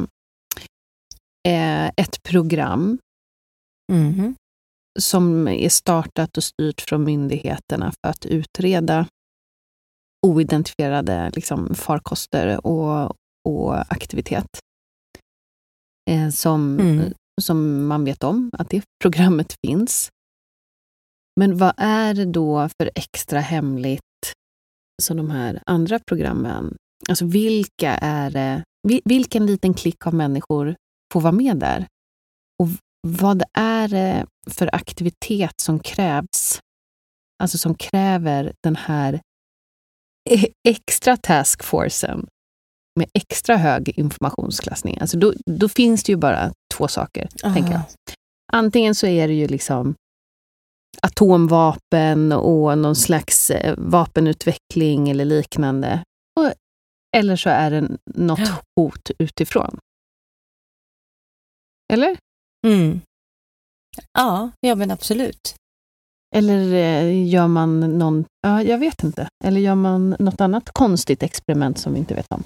eh, 1.48 1.88
ett 1.98 2.24
program 2.24 2.98
Mhm. 3.92 4.36
som 5.00 5.48
är 5.48 5.70
startat 5.70 6.38
och 6.38 6.44
styrt 6.44 6.82
från 6.82 7.04
myndigheterna 7.04 7.92
för 7.92 8.10
att 8.10 8.26
utreda 8.26 9.08
oidentifierade 10.28 11.32
liksom, 11.36 11.76
farkoster 11.76 12.66
och, 12.68 13.16
och 13.50 13.92
aktivitet. 13.94 14.48
Eh, 16.10 16.30
som, 16.30 16.80
Mm 16.80 17.14
som 17.42 17.88
man 17.88 18.06
vet 18.06 18.24
om 18.24 18.52
att 18.54 18.70
det 18.70 18.84
programmet 19.02 19.56
finns. 19.66 20.10
Men 21.40 21.58
vad 21.58 21.74
är 21.78 22.14
det 22.14 22.26
då 22.26 22.70
för 22.82 22.92
extra 22.96 23.40
hemligt 23.40 24.02
som 25.02 25.18
de 25.18 25.30
här 25.32 25.64
andra 25.66 26.00
programmen... 26.00 26.76
Alltså 27.10 27.26
vilka 27.26 27.96
är 27.96 28.32
det, 28.32 28.64
vilken 29.06 29.46
liten 29.46 29.74
klick 29.74 30.08
av 30.08 30.14
människor 30.14 30.76
får 31.14 31.22
vara 31.22 31.32
med 31.32 31.58
där? 31.58 31.88
Och 32.60 32.68
vad 33.08 33.44
är 33.54 33.88
det 33.88 34.26
för 34.50 34.76
aktivitet 34.76 35.54
som 35.62 35.80
krävs? 35.80 36.60
Alltså 37.44 37.58
som 37.58 37.76
kräver 37.76 38.54
den 38.64 38.76
här 38.76 39.22
e, 40.30 40.48
extra 40.68 41.18
taskforcen 41.18 42.28
med 43.00 43.10
extra 43.14 43.58
hög 43.58 43.90
informationsklassning. 43.90 44.98
Alltså 45.02 45.18
då, 45.18 45.34
då 45.46 45.70
finns 45.70 46.04
det 46.04 46.12
ju 46.12 46.18
bara 46.18 46.54
två 46.72 46.88
saker, 46.88 47.30
tänker 47.54 47.72
jag. 47.72 47.82
Antingen 48.54 48.96
så 48.96 49.08
är 49.08 49.28
det 49.28 49.34
ju 49.34 49.48
liksom 49.48 49.96
atomvapen 51.02 52.32
och 52.32 52.78
någon 52.78 52.96
slags 52.96 53.50
eh, 53.50 53.76
vapenutveckling 53.78 55.10
eller 55.10 55.26
liknande. 55.26 56.04
Och, 56.40 56.52
eller 57.18 57.36
så 57.36 57.50
är 57.50 57.72
det 57.72 57.98
något 58.06 58.40
hot 58.80 59.12
utifrån. 59.20 59.78
Eller? 61.94 62.18
Mm. 62.68 63.02
Ja, 64.14 64.52
ja 64.60 64.76
men 64.76 64.92
absolut. 64.92 65.56
Eller 66.36 66.74
eh, 66.74 67.28
gör 67.28 67.48
man 67.48 67.80
någon, 67.80 68.26
ja, 68.42 68.64
jag 68.64 68.78
vet 68.78 69.04
inte. 69.04 69.28
Eller 69.44 69.62
gör 69.62 69.76
man 69.76 70.16
något 70.20 70.42
annat 70.42 70.70
konstigt 70.74 71.24
experiment 71.24 71.78
som 71.78 71.94
vi 71.94 72.00
inte 72.00 72.16
vet 72.16 72.32
om? 72.32 72.44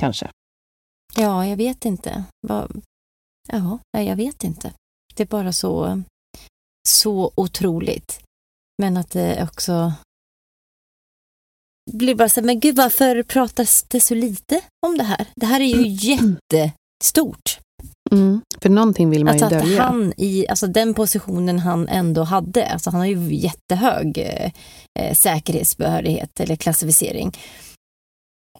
Kanske. 0.00 0.30
Ja, 1.16 1.46
jag 1.46 1.56
vet 1.56 1.84
inte. 1.84 2.24
Vad- 2.46 2.82
Ja, 3.48 3.78
jag 3.90 4.16
vet 4.16 4.44
inte. 4.44 4.72
Det 5.14 5.22
är 5.22 5.26
bara 5.26 5.52
så, 5.52 6.02
så 6.88 7.32
otroligt. 7.34 8.20
Men 8.82 8.96
att 8.96 9.10
det 9.10 9.42
också 9.42 9.92
blir 11.92 12.14
bara 12.14 12.28
så 12.28 12.40
här, 12.40 12.46
men 12.46 12.60
gud 12.60 12.76
varför 12.76 13.22
pratas 13.22 13.82
det 13.82 14.00
så 14.00 14.14
lite 14.14 14.60
om 14.86 14.98
det 14.98 15.04
här? 15.04 15.26
Det 15.36 15.46
här 15.46 15.60
är 15.60 15.64
ju 15.64 15.86
jättestort. 16.52 17.58
Mm. 18.10 18.40
För 18.60 18.68
någonting 18.68 19.10
vill 19.10 19.24
man 19.24 19.32
Alltså 19.32 19.50
ju 19.50 19.56
att 19.56 19.62
dölja. 19.62 19.82
han 19.82 20.12
i 20.16 20.48
alltså 20.48 20.66
den 20.66 20.94
positionen 20.94 21.58
han 21.58 21.88
ändå 21.88 22.22
hade, 22.22 22.66
alltså 22.66 22.90
han 22.90 23.00
har 23.00 23.06
ju 23.06 23.34
jättehög 23.34 24.18
eh, 24.18 24.52
eh, 25.00 25.14
säkerhetsbehörighet 25.14 26.40
eller 26.40 26.56
klassificering. 26.56 27.32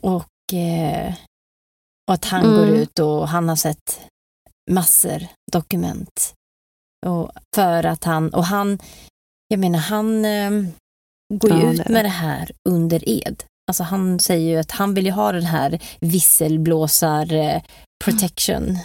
Och, 0.03 0.55
eh, 0.55 1.15
och 2.09 2.15
att 2.15 2.25
han 2.25 2.45
Mm. 2.45 2.57
går 2.57 2.69
ut 2.69 2.99
och 2.99 3.29
han 3.29 3.49
har 3.49 3.57
sett 3.57 4.01
massor 4.71 5.27
dokument. 5.53 6.35
Och 7.07 7.31
för 7.55 7.85
att 7.87 8.05
han, 8.05 8.35
och 8.35 8.45
han, 8.45 8.79
jag 9.49 9.61
menar 9.61 9.79
han 9.79 10.25
eh, 10.25 10.51
går 11.35 11.53
ju 11.53 11.63
Ja, 11.65 11.73
ut 11.73 11.85
det 11.87 11.93
med 11.93 12.05
det. 12.05 12.09
här 12.09 12.51
under 12.69 13.09
ed. 13.09 13.45
Alltså 13.71 13.83
han 13.83 14.21
säger 14.21 14.51
ju 14.51 14.57
att 14.59 14.71
han 14.71 14.95
vill 14.95 15.07
ju 15.07 15.13
ha 15.13 15.33
den 15.33 15.45
här 15.47 15.79
visselblåsar 16.01 17.33
eh, 17.35 17.63
protection. 18.05 18.79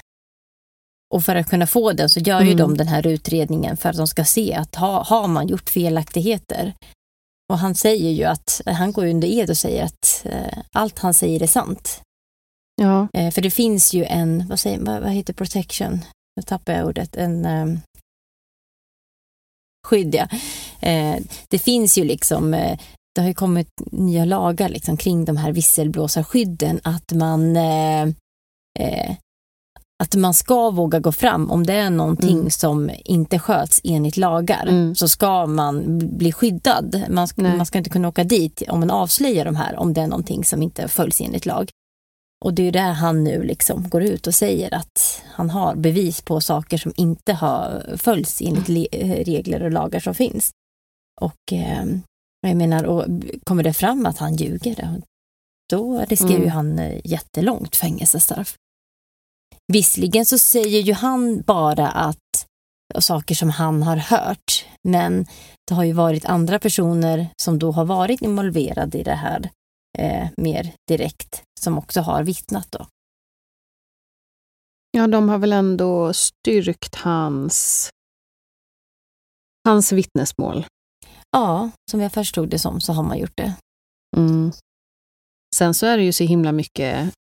Och 1.14 1.24
för 1.24 1.36
att 1.36 1.50
kunna 1.50 1.68
få 1.68 1.92
den 1.94 2.10
så 2.10 2.20
gör 2.20 2.42
ju 2.42 2.46
Mm. 2.52 2.58
de 2.58 2.78
den 2.78 2.88
här 2.88 3.08
utredningen 3.08 3.78
för 3.78 3.90
att 3.90 3.98
de 3.98 4.08
ska 4.08 4.26
se 4.26 4.54
att 4.54 4.76
ha, 4.76 5.04
har 5.04 5.28
man 5.28 5.48
gjort 5.48 5.70
felaktigheter. 5.70 6.74
Och 7.52 7.58
han 7.60 7.76
säger 7.76 8.12
ju 8.12 8.24
att, 8.24 8.62
han 8.66 8.92
går 8.92 9.06
under 9.06 9.28
ed 9.28 9.50
och 9.50 9.58
säger 9.58 9.84
att 9.86 10.22
eh, 10.26 10.58
allt 10.72 11.00
han 11.00 11.14
säger 11.14 11.44
är 11.44 11.48
sant. 11.48 12.02
Ja. 12.82 13.08
Eh, 13.14 13.32
för 13.32 13.42
det 13.42 13.52
finns 13.52 13.94
ju 13.94 14.04
en, 14.06 14.48
vad, 14.48 14.60
säger, 14.60 14.80
vad, 14.80 15.02
vad 15.02 15.12
heter 15.12 15.34
protection? 15.34 16.00
Nu 16.36 16.44
tappar 16.44 16.74
jag 16.74 16.88
ordet. 16.88 17.16
En 17.16 17.46
um, 17.46 17.80
skydd, 19.88 20.16
ja. 20.16 20.28
Eh, 20.80 21.20
det 21.50 21.60
finns 21.60 21.98
ju 21.98 22.04
liksom, 22.04 22.54
eh, 22.54 22.80
det 23.16 23.22
har 23.22 23.28
ju 23.28 23.34
kommit 23.34 23.68
nya 23.92 24.26
lagar 24.26 24.70
liksom, 24.70 24.98
kring 24.98 25.26
de 25.26 25.38
här 25.38 25.52
visselblåsarskydden, 25.52 26.80
att 26.84 27.12
man 27.12 27.56
eh, 27.58 28.02
eh, 28.80 29.16
att 30.04 30.16
man 30.16 30.34
ska 30.34 30.70
våga 30.70 31.00
gå 31.00 31.12
fram 31.12 31.52
om 31.52 31.66
det 31.66 31.74
är 31.74 31.90
någonting 31.90 32.38
Mm. 32.40 32.50
som 32.50 32.92
inte 33.06 33.40
sköts 33.40 33.82
enligt 33.84 34.18
lagar 34.18 34.68
Mm. 34.68 34.96
så 34.96 35.08
ska 35.08 35.46
man 35.46 36.00
bli 36.18 36.32
skyddad. 36.32 37.04
Man 37.10 37.28
ska, 37.28 37.42
man 37.42 37.66
ska 37.66 37.78
inte 37.78 37.90
kunna 37.90 38.08
åka 38.08 38.24
dit 38.24 38.64
om 38.70 38.80
man 38.80 38.92
avslöjar 38.92 39.46
de 39.46 39.56
här 39.56 39.76
om 39.76 39.94
det 39.94 40.02
är 40.02 40.08
någonting 40.08 40.46
som 40.46 40.62
inte 40.62 40.88
följs 40.88 41.22
enligt 41.22 41.46
lag. 41.46 41.70
Och 42.46 42.54
det 42.54 42.62
är 42.62 42.66
ju 42.66 42.72
där 42.72 42.92
han 42.92 43.24
nu 43.24 43.44
liksom 43.44 43.90
går 43.90 44.04
ut 44.04 44.28
och 44.28 44.36
säger 44.36 44.74
att 44.74 45.24
han 45.26 45.50
har 45.50 45.76
bevis 45.76 46.22
på 46.22 46.42
saker 46.42 46.78
som 46.78 46.94
inte 46.96 47.34
har 47.34 47.96
följts 47.98 48.42
enligt 48.42 48.70
eh, 48.92 49.10
regler 49.10 49.64
och 49.64 49.72
lagar 49.72 50.00
som 50.00 50.16
finns. 50.16 50.52
Och 51.22 51.54
eh, 51.54 51.86
jag 52.48 52.58
menar, 52.58 52.84
och 52.84 53.06
kommer 53.44 53.64
det 53.64 53.74
fram 53.74 54.06
att 54.06 54.18
han 54.18 54.36
ljuger, 54.36 55.02
då 55.70 56.06
riskerar 56.08 56.32
Mm. 56.32 56.44
ju 56.44 56.50
han 56.50 56.80
eh, 56.80 57.02
jättelångt 57.04 57.76
fängelsestraff. 57.76 58.56
Visserligen 59.74 60.26
så 60.26 60.38
säger 60.40 60.82
ju 60.82 60.94
han 60.94 61.42
bara 61.42 61.88
att 61.88 62.46
saker 63.00 63.36
som 63.36 63.50
han 63.50 63.84
har 63.84 63.98
hört, 63.98 64.66
men 64.84 65.26
det 65.68 65.74
har 65.74 65.84
ju 65.84 65.94
varit 65.94 66.26
andra 66.26 66.60
personer 66.60 67.28
som 67.42 67.60
då 67.60 67.72
har 67.72 67.86
varit 67.86 68.22
involverade 68.22 68.98
i 68.98 69.04
det 69.04 69.16
här 69.16 69.50
eh, 69.98 70.28
mer 70.38 70.74
direkt, 70.88 71.44
som 71.60 71.78
också 71.78 72.02
har 72.02 72.24
vittnat 72.24 72.68
då. 72.72 72.88
ja, 74.92 75.08
de 75.08 75.30
har 75.30 75.38
väl 75.38 75.54
ändå 75.54 76.14
styrkt 76.14 76.96
hans, 76.96 77.90
hans 79.68 79.92
vittnesmål. 79.92 80.66
Ja, 81.32 81.70
som 81.92 82.02
jag 82.02 82.12
förstod 82.12 82.50
det 82.50 82.60
som 82.60 82.82
så 82.82 82.94
har 82.94 83.04
man 83.04 83.18
gjort 83.18 83.38
det. 83.38 83.54
Mm. 84.18 84.52
Sen 85.56 85.74
så 85.74 85.86
är 85.86 85.98
det 85.98 86.04
ju 86.04 86.14
så 86.14 86.24
himla 86.24 86.52
mycket, 86.52 87.14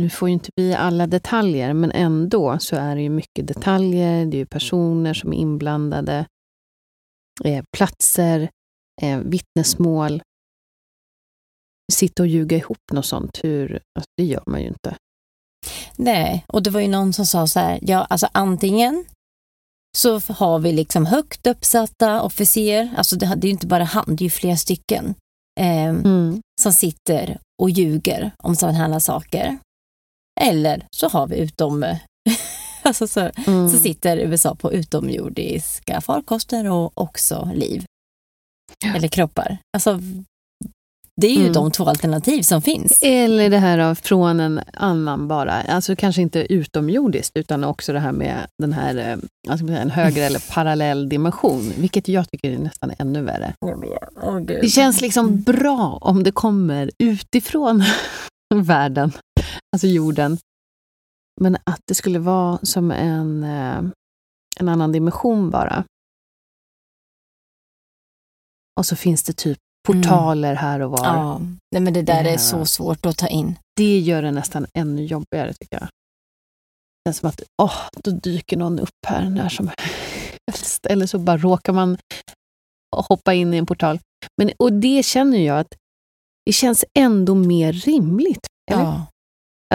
nu 0.00 0.10
får 0.10 0.28
ju 0.28 0.32
inte 0.32 0.50
vi 0.56 0.74
alla 0.74 1.06
detaljer, 1.06 1.72
men 1.72 1.90
ändå 1.90 2.58
så 2.58 2.76
är 2.76 2.96
det 2.96 3.02
ju 3.02 3.10
mycket 3.10 3.46
detaljer, 3.46 4.26
det 4.26 4.36
är 4.36 4.38
ju 4.38 4.46
personer 4.46 5.14
som 5.14 5.32
är 5.32 5.36
inblandade, 5.36 6.26
eh, 7.44 7.64
platser, 7.76 8.50
eh, 9.02 9.18
vittnesmål. 9.18 10.22
Sitta 11.92 12.22
och 12.22 12.26
ljuga 12.26 12.56
ihop 12.56 12.78
något 12.92 13.06
sånt, 13.06 13.40
hur, 13.42 13.72
alltså, 13.72 14.08
det 14.16 14.24
gör 14.24 14.42
man 14.46 14.60
ju 14.60 14.68
inte. 14.68 14.96
Nej, 15.96 16.44
och 16.48 16.62
det 16.62 16.70
var 16.70 16.80
ju 16.80 16.88
någon 16.88 17.12
som 17.12 17.26
sa 17.26 17.46
så 17.46 17.60
här, 17.60 17.78
ja 17.82 18.04
alltså 18.04 18.28
antingen 18.32 19.04
så 19.96 20.20
har 20.28 20.58
vi 20.58 20.72
liksom 20.72 21.06
högt 21.06 21.46
uppsatta 21.46 22.22
officer, 22.22 22.94
alltså 22.96 23.16
det, 23.16 23.26
det 23.26 23.46
är 23.46 23.48
ju 23.48 23.52
inte 23.52 23.66
bara 23.66 23.84
han, 23.84 24.04
det 24.16 24.22
är 24.22 24.24
ju 24.24 24.30
flera 24.30 24.56
stycken, 24.56 25.14
eh, 25.60 25.84
Mm. 25.88 26.40
som 26.62 26.72
sitter 26.72 27.38
och 27.62 27.70
ljuger 27.70 28.30
om 28.38 28.56
sådana 28.56 28.78
här 28.78 28.98
saker. 28.98 29.58
Eller 30.40 30.86
så 30.96 31.08
har 31.08 31.26
vi 31.26 31.36
utom, 31.36 31.96
alltså 32.82 33.06
så, 33.08 33.20
Mm. 33.46 33.68
så 33.68 33.78
sitter 33.78 34.16
USA 34.16 34.54
på 34.54 34.72
utomjordiska 34.72 36.00
farkoster 36.00 36.70
och 36.70 36.92
också 37.00 37.50
liv. 37.54 37.84
Eller 38.96 39.08
kroppar. 39.08 39.58
Alltså, 39.76 40.00
det 41.20 41.26
är 41.26 41.34
ju 41.34 41.40
Mm. 41.40 41.52
de 41.52 41.70
två 41.70 41.84
alternativ 41.84 42.42
som 42.42 42.62
finns. 42.62 42.98
Eller 43.02 43.50
det 43.50 43.58
här 43.58 43.78
av 43.78 43.94
från 43.94 44.40
en 44.40 44.60
annan 44.72 45.28
bara, 45.28 45.52
alltså 45.52 45.96
kanske 45.96 46.22
inte 46.22 46.52
utomjordiskt, 46.52 47.36
utan 47.36 47.64
också 47.64 47.92
det 47.92 48.00
här 48.00 48.12
med 48.12 48.46
den 48.58 48.72
här, 48.72 48.92
säga, 49.58 49.78
en 49.80 49.90
högre 49.90 50.22
eller 50.24 50.42
parallell 50.54 51.08
dimension, 51.08 51.72
vilket 51.78 52.08
jag 52.08 52.30
tycker 52.30 52.50
är 52.50 52.58
nästan 52.58 52.92
ännu 52.98 53.22
värre. 53.22 53.54
Det 54.46 54.68
känns 54.68 55.00
liksom 55.00 55.42
bra 55.42 55.98
om 56.00 56.22
det 56.22 56.32
kommer 56.32 56.90
utifrån 56.98 57.82
världen, 58.54 59.12
alltså 59.72 59.86
jorden. 59.86 60.38
Men 61.40 61.56
att 61.64 61.80
det 61.88 61.94
skulle 61.94 62.18
vara 62.18 62.58
som 62.62 62.90
en, 62.90 63.42
eh, 63.44 63.82
en 64.60 64.68
annan 64.68 64.92
dimension 64.92 65.50
bara. 65.50 65.84
Och 68.80 68.86
så 68.86 68.96
finns 68.96 69.22
det 69.22 69.32
typ 69.32 69.58
portaler 69.86 70.54
här 70.54 70.80
och 70.80 70.90
var. 70.90 71.04
Ja, 71.06 71.40
nej 71.72 71.82
men 71.82 71.92
det 71.92 72.02
där 72.02 72.24
Ja. 72.24 72.30
är 72.30 72.36
så 72.38 72.66
svårt 72.66 73.06
att 73.06 73.16
ta 73.18 73.26
in. 73.28 73.58
Det 73.76 73.98
gör 73.98 74.22
det 74.22 74.30
nästan 74.30 74.66
ännu 74.74 75.04
jobbigare 75.04 75.52
tycker 75.52 75.76
jag. 75.76 75.82
Det 75.86 77.08
känns 77.08 77.18
som 77.18 77.28
att 77.28 77.42
åh, 77.62 77.74
då 78.02 78.10
dyker 78.10 78.56
någon 78.56 78.78
upp 78.78 78.88
här 79.06 79.30
när 79.30 79.48
som 79.48 79.70
helst. 80.48 80.86
Eller 80.86 81.06
så 81.06 81.18
bara 81.18 81.36
råkar 81.36 81.72
man 81.72 81.98
hoppa 83.08 83.34
in 83.34 83.54
i 83.54 83.56
en 83.56 83.66
portal. 83.66 83.98
Men, 84.42 84.50
och 84.58 84.72
det 84.72 85.04
känner 85.04 85.38
jag 85.38 85.58
att 85.58 85.74
det 86.46 86.52
känns 86.52 86.84
ändå 86.98 87.34
mer 87.34 87.72
rimligt. 87.72 88.46
Eller? 88.72 88.82
Ja. 88.82 89.06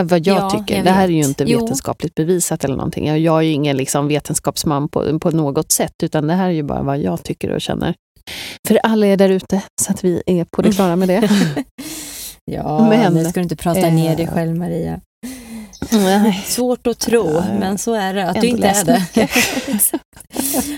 Vad 0.03 0.27
jag 0.27 0.38
Ja, 0.38 0.49
tycker. 0.49 0.76
jag 0.76 0.86
det 0.86 0.91
här 0.91 1.03
är 1.03 1.11
ju 1.11 1.23
inte 1.23 1.44
Jo. 1.48 1.60
vetenskapligt 1.60 2.15
bevisat 2.15 2.64
eller 2.64 2.76
någonting. 2.76 3.07
Jag 3.07 3.19
jag 3.19 3.38
är 3.38 3.41
ju 3.41 3.52
ingen 3.52 3.77
liksom 3.77 4.07
vetenskapsman 4.07 4.90
på, 4.90 5.19
på 5.19 5.31
något 5.31 5.72
sätt, 5.72 5.94
utan 6.03 6.27
det 6.27 6.34
här 6.34 6.48
är 6.48 6.53
ju 6.53 6.64
bara 6.64 6.84
vad 6.84 6.98
jag 6.99 7.23
tycker 7.23 7.49
och 7.52 7.61
känner. 7.61 7.95
För 8.68 8.80
alla 8.84 9.07
är 9.07 9.18
där 9.18 9.30
ute, 9.30 9.61
så 9.81 9.91
att 9.91 10.03
vi 10.03 10.23
är 10.26 10.45
på 10.45 10.61
det 10.61 10.72
klara 10.72 10.95
med 10.95 11.07
det. 11.07 11.30
Ja, 12.51 12.89
Men, 12.89 13.14
nu 13.14 13.26
ska 13.26 13.34
du 13.34 13.43
inte 13.43 13.56
prata 13.56 13.80
eh, 13.80 13.93
ner 13.93 14.15
dig 14.15 14.27
själv 14.27 14.56
Maria. 14.56 15.01
Nej. 15.91 16.43
Svårt 16.45 16.88
att 16.88 16.99
tro, 16.99 17.30
Ja, 17.34 17.45
men 17.60 17.77
så 17.77 17.93
är 17.93 18.14
det. 18.14 18.30
Att 18.30 18.41
du 18.41 18.47
inte 18.47 18.68
är 18.68 18.85
det. 18.85 19.30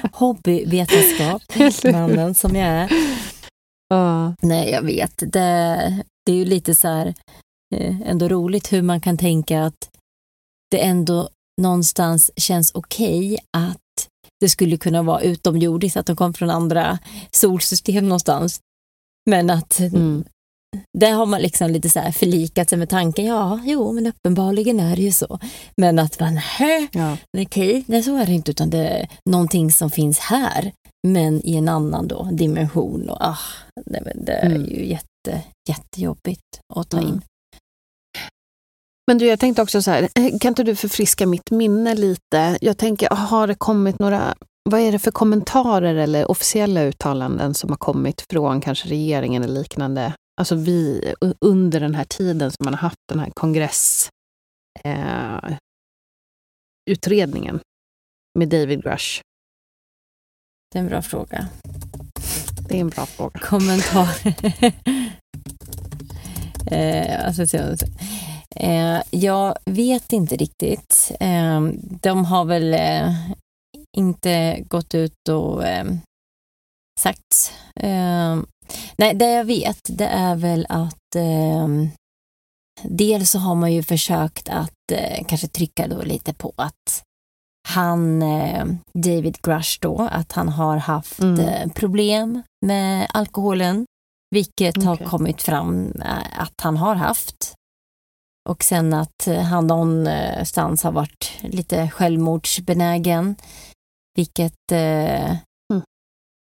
Hobbyvetenskap, 0.12 1.42
mannen 1.94 2.36
som 2.36 2.56
jag 2.56 2.68
är. 2.68 2.92
Ja. 3.90 4.36
Nej, 4.42 4.70
jag 4.72 4.82
vet. 4.82 5.18
Det, 5.18 6.04
det 6.26 6.32
är 6.32 6.36
ju 6.36 6.46
lite 6.46 6.76
så 6.76 6.88
här, 6.88 7.14
eh, 7.76 8.02
ändå 8.02 8.28
roligt 8.28 8.74
hur 8.74 8.82
man 8.82 9.02
kan 9.02 9.18
tänka 9.18 9.64
att 9.64 9.90
det 10.72 10.84
ändå 10.84 11.30
någonstans 11.62 12.32
känns 12.36 12.72
okej 12.74 13.38
att 13.58 13.78
det 14.42 14.50
skulle 14.50 14.78
kunna 14.78 15.02
vara 15.04 15.22
utomjordiskt, 15.22 15.98
att 15.98 16.06
de 16.06 16.16
kom 16.16 16.34
från 16.34 16.50
andra 16.50 17.00
solsystem 17.32 18.04
någonstans. 18.10 18.60
Men 19.30 19.50
att 19.50 19.80
Mm. 19.80 20.24
där 20.98 21.12
har 21.12 21.26
man 21.26 21.42
liksom 21.42 21.72
lite 21.72 21.90
så 21.90 22.00
här 22.00 22.12
förlikat 22.12 22.70
sig 22.70 22.78
med 22.78 22.90
tanken, 22.90 23.26
ja, 23.26 23.60
jo, 23.64 23.92
men 23.94 24.08
uppenbarligen 24.08 24.80
är 24.80 24.96
det 24.96 25.02
ju 25.02 25.12
så. 25.12 25.40
Men 25.78 26.00
att 26.00 26.20
man, 26.20 26.40
Ja. 26.92 27.18
okej, 27.38 27.84
nej, 27.88 28.04
så 28.04 28.18
är 28.18 28.26
det 28.26 28.32
inte, 28.34 28.52
utan 28.52 28.70
det 28.70 28.88
är 28.88 29.08
någonting 29.30 29.72
som 29.72 29.92
finns 29.92 30.20
här, 30.20 30.72
men 31.08 31.46
i 31.46 31.56
en 31.56 31.70
annan 31.70 32.08
då, 32.08 32.30
dimension. 32.32 33.10
Och, 33.10 33.18
ah, 33.20 33.38
nej, 33.86 34.02
det 34.16 34.32
är 34.34 34.46
Mm. 34.46 34.66
ju 34.66 34.86
jätte, 34.90 35.44
jättejobbigt 35.70 36.42
att 36.76 36.90
ta 36.90 36.98
Mm. 36.98 37.22
Men 39.08 39.18
du, 39.18 39.26
jag 39.26 39.40
tänkte 39.40 39.62
också 39.62 39.82
så 39.82 39.92
här, 39.92 40.04
eh, 40.16 40.40
kan 40.40 40.50
inte 40.50 40.64
du 40.64 40.76
förfriska 40.76 41.28
mitt 41.28 41.52
minne 41.52 41.96
lite? 41.96 42.58
Jag 42.62 42.78
tänker, 42.78 43.10
har 43.10 43.48
det 43.48 43.56
kommit 43.56 44.00
några, 44.00 44.36
vad 44.70 44.80
är 44.80 44.92
det 44.92 45.00
för 45.00 45.12
kommentarer 45.12 45.96
eller 45.96 46.32
officiella 46.32 46.84
uttalanden 46.84 47.54
som 47.54 47.70
har 47.70 47.78
kommit 47.78 48.26
från 48.30 48.62
kanske 48.62 48.90
regeringen 48.90 49.44
eller 49.44 49.62
liknande? 49.62 50.14
Alltså 50.42 50.56
vi, 50.56 51.14
under 51.42 51.80
den 51.80 51.96
här 51.96 52.04
tiden 52.04 52.52
som 52.52 52.64
man 52.64 52.74
har 52.74 52.82
haft 52.82 53.00
den 53.10 53.20
här 53.20 53.30
kongress 53.34 54.10
eh, 54.84 55.58
med 58.40 58.50
David 58.50 58.84
Grush? 58.84 59.22
Det 60.72 60.80
är 60.80 60.84
en 60.84 60.90
bra 60.90 61.02
fråga. 61.02 61.48
Det 62.70 62.78
är 62.78 62.82
en 62.82 62.90
bra 62.90 63.06
fråga. 63.06 63.40
Kommentar. 63.40 64.10
eh, 66.74 67.28
alltså, 67.28 67.58
eh, 68.56 69.02
jag 69.10 69.58
vet 69.66 70.14
inte 70.14 70.36
riktigt. 70.36 71.12
Eh, 71.20 71.62
de 72.02 72.26
har 72.26 72.46
väl 72.46 72.74
eh, 72.74 73.14
inte 73.98 74.64
gått 74.68 74.96
ut 74.96 75.30
och 75.30 75.68
eh, 75.68 75.86
sagt. 77.00 77.54
Eh, 77.76 78.40
nej, 78.98 79.14
det 79.16 79.32
jag 79.32 79.46
vet 79.46 79.80
det 79.84 80.08
är 80.08 80.36
väl 80.36 80.66
att 80.70 81.16
eh, 81.16 81.68
dels 82.84 83.32
så 83.32 83.40
har 83.40 83.56
man 83.56 83.74
ju 83.74 83.84
försökt 83.84 84.50
att 84.50 84.72
kanske 85.28 85.48
trycka 85.48 85.88
då 85.88 86.02
lite 86.02 86.34
på 86.34 86.54
att 86.58 87.04
han, 87.68 88.20
David 88.94 89.38
Grush 89.42 89.78
då, 89.82 90.10
att 90.12 90.32
han 90.32 90.50
har 90.50 90.78
haft 90.78 91.20
mm. 91.20 91.70
Problem 91.70 92.44
med 92.66 93.08
alkoholen, 93.14 93.86
vilket 94.36 94.78
okay. 94.78 94.88
har 94.88 94.98
kommit 94.98 95.42
fram 95.42 95.94
att 96.38 96.62
han 96.62 96.78
har 96.78 96.96
haft. 96.96 97.54
Och 98.50 98.64
sen 98.64 98.94
att 98.94 99.28
han 99.50 99.68
någonstans 99.68 100.84
har 100.84 100.92
varit 100.92 101.32
lite 101.42 101.90
självmordsbenägen, 101.90 103.36
vilket 104.16 104.72
mm 104.72 105.38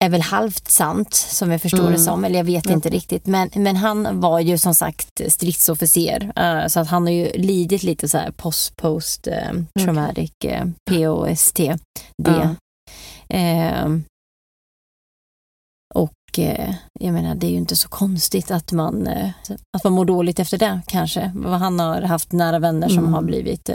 är 0.06 0.10
väl 0.10 0.22
halvt 0.22 0.72
sant 0.72 1.14
som 1.14 1.52
jag 1.52 1.62
förstår 1.62 1.80
mm. 1.80 1.91
det 1.91 1.99
som, 1.99 2.26
eller 2.26 2.40
jag 2.40 2.45
vet 2.45 2.66
mm. 2.66 2.76
inte 2.76 2.90
riktigt. 2.90 3.28
Men, 3.28 3.49
men 3.56 3.76
han 3.76 4.20
var 4.20 4.40
ju 4.40 4.57
som 4.57 4.76
sagt 4.76 5.22
stridsofficer 5.28 6.32
uh, 6.40 6.68
så 6.68 6.80
att 6.80 6.88
han 6.88 7.03
har 7.03 7.14
ju 7.14 7.32
lidit 7.32 7.84
lite 7.84 8.10
så 8.10 8.18
här 8.18 8.32
post 8.32 8.76
post 8.76 9.28
uh, 9.28 9.84
traumatic 9.84 10.32
uh, 10.45 10.66
POST. 10.91 11.60
Det. 12.24 12.56
Uh. 13.34 13.99
Och 16.38 17.03
jag 17.03 17.14
menar 17.14 17.36
det 17.36 17.48
är 17.48 17.52
ju 17.52 17.57
inte 17.57 17.76
så 17.76 17.90
konstigt 17.90 18.52
att 18.52 18.72
man, 18.72 19.07
att 19.78 19.84
man 19.84 19.94
mår 19.94 20.06
dåligt 20.06 20.40
efter 20.40 20.57
det 20.57 20.82
kanske. 20.88 21.22
Han 21.60 21.80
har 21.80 22.02
haft 22.02 22.32
nära 22.32 22.60
vänner 22.60 22.88
som 22.88 22.99
mm. 22.99 23.14
har 23.14 23.22
blivit 23.22 23.70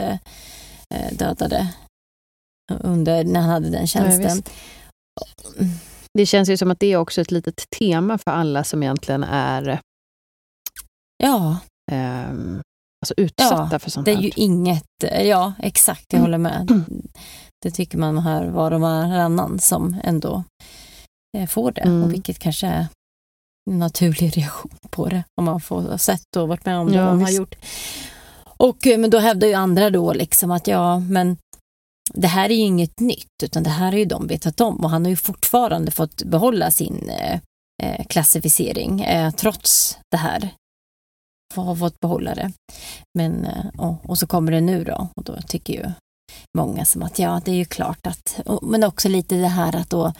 dödade 1.11 1.67
under 2.79 3.23
när 3.23 3.39
han 3.39 3.49
hade 3.49 3.69
den 3.69 3.87
tjänsten. 3.87 4.43
Ja, 5.19 5.65
det 6.13 6.25
känns 6.25 6.49
ju 6.49 6.57
som 6.57 6.71
att 6.71 6.79
det 6.79 6.93
är 6.93 6.97
också 6.97 7.21
ett 7.21 7.31
litet 7.31 7.63
tema 7.79 8.17
för 8.17 8.31
alla 8.31 8.63
som 8.63 8.83
egentligen 8.83 9.23
är 9.23 9.81
ja. 11.23 11.57
eh, 11.91 12.29
alltså 13.01 13.13
utsatta 13.17 13.69
ja, 13.71 13.79
för 13.79 13.91
sånt 13.91 14.05
Det 14.05 14.11
är 14.11 14.15
här. 14.15 14.23
ju 14.23 14.31
inget, 14.35 14.85
ja 15.23 15.53
exakt, 15.59 16.05
jag 16.09 16.19
mm. 16.19 16.31
håller 16.31 16.37
med. 16.37 16.85
Det 17.63 17.71
tycker 17.71 17.97
man 17.97 18.17
hör 18.17 18.47
var 18.47 18.71
och 18.71 18.81
varannan 18.81 19.59
som 19.59 19.95
ändå 20.03 20.35
eh, 20.35 20.43
får 21.49 21.71
det, 21.71 21.81
mm. 21.81 22.03
och 22.03 22.13
vilket 22.13 22.39
kanske 22.39 22.67
är 22.67 22.87
en 23.71 23.79
naturlig 23.79 24.37
reaktion 24.37 24.77
på 24.89 25.09
det, 25.09 25.23
om 25.37 25.45
man 25.45 25.61
får 25.61 25.97
sett 25.97 26.35
och 26.37 26.47
varit 26.47 26.65
med 26.65 26.77
om 26.77 26.87
det 26.87 26.97
ja, 26.97 27.05
man 27.05 27.19
visst. 27.19 27.31
har 27.31 27.37
gjort. 27.37 27.55
Och, 28.43 28.87
eh, 28.87 28.99
men 28.99 29.09
då 29.09 29.19
hävdar 29.19 29.47
ju 29.47 29.53
andra 29.53 29.89
då 29.89 30.13
liksom 30.13 30.51
att 30.51 30.67
ja, 30.67 30.99
men 30.99 31.37
det 32.13 32.27
här 32.27 32.49
är 32.49 32.53
ju 32.55 32.61
inget 32.61 32.99
nytt, 32.99 33.43
utan 33.43 33.63
det 33.63 33.69
här 33.69 33.91
har 33.91 33.97
ju 33.97 34.05
de 34.05 34.27
vetat 34.27 34.61
om 34.61 34.83
och 34.83 34.89
han 34.89 35.05
har 35.05 35.09
ju 35.09 35.15
fortfarande 35.15 35.91
fått 35.91 36.23
behålla 36.23 36.71
sin 36.71 37.09
eh, 37.09 37.39
eh 37.83 38.05
klassificering 38.05 39.01
eh, 39.01 39.31
trots 39.31 39.97
det 40.11 40.17
här. 40.17 40.49
Har 41.55 41.75
fått 41.75 41.99
behålla 41.99 42.35
det. 42.35 42.51
Men, 43.17 43.45
eh, 43.45 43.65
och, 43.77 44.09
och, 44.09 44.17
så 44.17 44.27
kommer 44.27 44.51
det 44.51 44.61
nu 44.61 44.83
då 44.83 45.07
och 45.15 45.23
då 45.23 45.41
tycker 45.47 45.73
ju 45.73 45.91
många 46.57 46.85
som 46.85 47.03
att 47.03 47.19
ja, 47.19 47.41
det 47.45 47.51
är 47.51 47.55
ju 47.55 47.65
klart 47.65 48.07
att, 48.07 48.41
och, 48.45 48.63
men 48.63 48.83
också 48.83 49.09
lite 49.09 49.35
det 49.35 49.47
här 49.47 49.75
att 49.75 49.89
då 49.89 50.13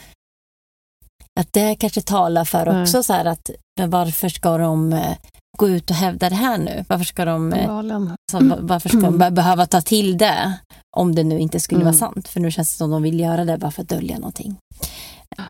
att 1.40 1.52
det 1.52 1.74
kanske 1.74 2.02
talar 2.02 2.44
för 2.44 2.82
också 2.82 2.96
mm. 2.96 3.02
så 3.02 3.12
här 3.12 3.24
att 3.24 3.50
men 3.78 3.90
varför 3.90 4.28
ska 4.28 4.58
de 4.58 4.92
eh, 4.92 5.16
gå 5.58 5.68
ut 5.68 5.90
och 5.90 5.96
hävda 5.96 6.28
det 6.28 6.34
här 6.34 6.58
nu? 6.58 6.84
Varför 6.88 7.04
ska 7.04 7.24
de, 7.24 7.52
alltså, 7.52 8.56
varför 8.60 8.88
ska 8.88 9.00
de 9.00 9.34
behöva 9.34 9.66
ta 9.66 9.80
till 9.80 10.18
det 10.18 10.58
om 10.96 11.14
det 11.14 11.24
nu 11.24 11.38
inte 11.38 11.60
skulle 11.60 11.80
mm. 11.80 11.86
vara 11.86 11.98
sant? 11.98 12.28
För 12.28 12.40
nu 12.40 12.50
känns 12.50 12.72
det 12.72 12.78
som 12.78 12.90
de 12.90 13.02
vill 13.02 13.20
göra 13.20 13.44
det 13.44 13.58
bara 13.58 13.70
för 13.70 13.82
att 13.82 13.88
dölja 13.88 14.18
någonting. 14.18 14.56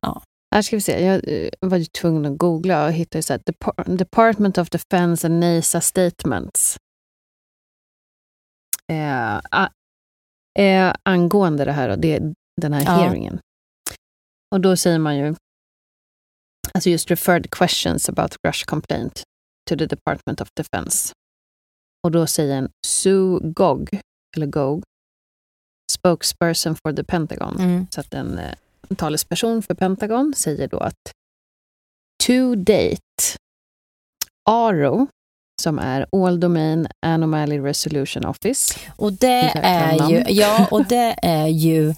Ja. 0.02 0.22
Här 0.54 0.62
ska 0.62 0.76
vi 0.76 0.80
se, 0.80 1.04
jag 1.04 1.28
eh, 1.28 1.48
var 1.60 1.76
ju 1.76 1.84
tvungen 1.84 2.32
att 2.32 2.38
googla 2.38 2.84
och 2.84 2.92
hittade 2.92 3.22
så 3.22 3.32
här, 3.32 3.96
Department 3.96 4.59
of 4.59 4.70
Defense 4.70 5.26
and 5.26 5.40
NASA 5.40 5.80
Statements. 5.80 6.76
Eh, 8.92 9.36
eh, 10.59 10.94
angående 11.02 11.64
det 11.64 11.72
här 11.72 11.88
och 11.88 11.98
det, 11.98 12.20
den 12.60 12.72
här 12.72 12.82
ja. 12.84 12.90
hearingen. 12.90 13.38
Och 14.54 14.60
då 14.60 14.76
säger 14.76 14.98
man 14.98 15.16
ju, 15.16 15.34
alltså 16.74 16.90
just 16.90 17.11
referred 17.11 17.51
questions 17.51 18.09
about 18.09 18.36
Rush 18.47 18.65
complaint 18.65 19.23
to 19.70 19.77
the 19.77 19.86
Department 19.86 20.40
of 20.40 20.49
Defense. 20.55 21.12
Och 22.05 22.11
då 22.11 22.27
säger 22.27 22.57
en 22.57 22.70
Sue 22.86 23.40
Gog, 23.43 24.01
eller 24.36 24.47
Gog, 24.47 24.82
spokesperson 25.93 26.77
for 26.77 26.93
the 26.93 27.05
Pentagon, 27.05 27.57
mm. 27.61 27.86
så 27.90 28.01
att 28.01 28.15
en, 28.15 28.39
eh, 28.39 28.55
en 28.89 28.97
talesperson 28.97 29.62
för 29.62 29.74
Pentagon 29.74 30.35
säger 30.36 30.69
då 30.69 30.78
att 30.78 31.12
to 32.27 32.55
date, 32.55 33.36
ARO, 34.51 35.07
som 35.62 35.78
är 35.78 36.07
All 36.12 36.40
Domain 36.40 36.86
Anomaly 37.07 37.59
Resolution 37.59 38.24
Office. 38.24 38.74
Och 38.97 39.12
det 39.12 39.53
är 39.55 40.11
ju, 40.11 40.24
ja, 40.28 40.69
och 40.70 40.85
det 40.85 41.15
är 41.23 41.47
ju 41.47 41.94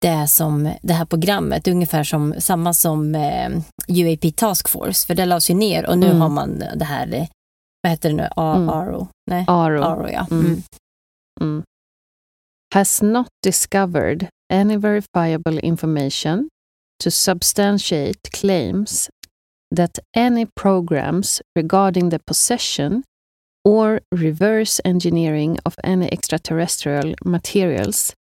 det 0.00 0.28
som 0.28 0.74
det 0.82 0.92
här 0.92 1.04
programmet, 1.04 1.68
ungefär 1.68 2.04
som 2.04 2.34
samma 2.38 2.74
som 2.74 3.14
eh, 3.14 3.50
UAP 3.88 4.36
Task 4.36 4.68
Force, 4.68 5.06
för 5.06 5.14
det 5.14 5.24
lades 5.24 5.50
ju 5.50 5.54
ner 5.54 5.86
och 5.86 5.98
nu 5.98 6.06
mm. 6.06 6.20
har 6.20 6.28
man 6.28 6.58
det 6.76 6.84
här, 6.84 7.28
vad 7.82 7.90
heter 7.90 8.08
det 8.08 8.14
nu, 8.14 8.28
ARO? 8.36 8.96
Mm. 8.96 9.08
Nej, 9.30 9.44
ARO. 9.48 9.82
ARO 9.82 10.08
ja. 10.10 10.26
Mm. 10.30 10.46
mm. 10.46 10.62
Mm. 11.40 11.62
Has 12.74 13.02
not 13.02 13.28
discovered 13.42 14.28
any 14.52 14.76
verifiable 14.76 15.60
information 15.60 16.48
to 17.04 17.10
substantiate 17.10 18.30
claims 18.30 19.10
that 19.76 19.98
any 20.16 20.46
programs 20.60 21.42
regarding 21.54 22.10
the 22.10 22.18
possession 22.18 23.02
or 23.64 24.00
reverse 24.14 24.80
engineering 24.84 25.58
of 25.64 25.74
any 25.84 26.08
extraterrestrial 26.08 27.14
materials 27.24 28.14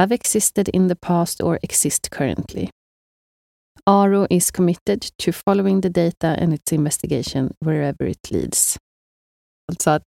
have 0.00 0.14
existed 0.14 0.68
in 0.68 0.88
the 0.88 0.94
past 0.94 1.42
or 1.42 1.58
exist 1.62 2.10
currently. 2.10 2.70
ARO 3.86 4.26
is 4.30 4.50
committed 4.50 5.02
to 5.18 5.32
following 5.32 5.80
the 5.80 5.88
data 5.88 6.36
and 6.40 6.54
its 6.54 6.72
investigation 6.72 7.54
wherever 7.60 8.06
it 8.06 8.30
leads. 8.30 8.78
Alltså 9.68 9.90
att 9.90 10.02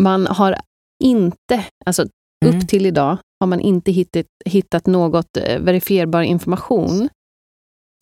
man 0.00 0.26
har 0.26 0.56
inte, 1.04 1.64
alltså 1.86 2.06
mm. 2.44 2.56
upp 2.56 2.68
till 2.68 2.86
idag, 2.86 3.18
har 3.40 3.46
man 3.46 3.60
inte 3.60 3.92
hittat, 3.92 4.26
hittat 4.44 4.86
något 4.86 5.36
eh, 5.36 5.58
verifierbar 5.58 6.22
information 6.22 7.08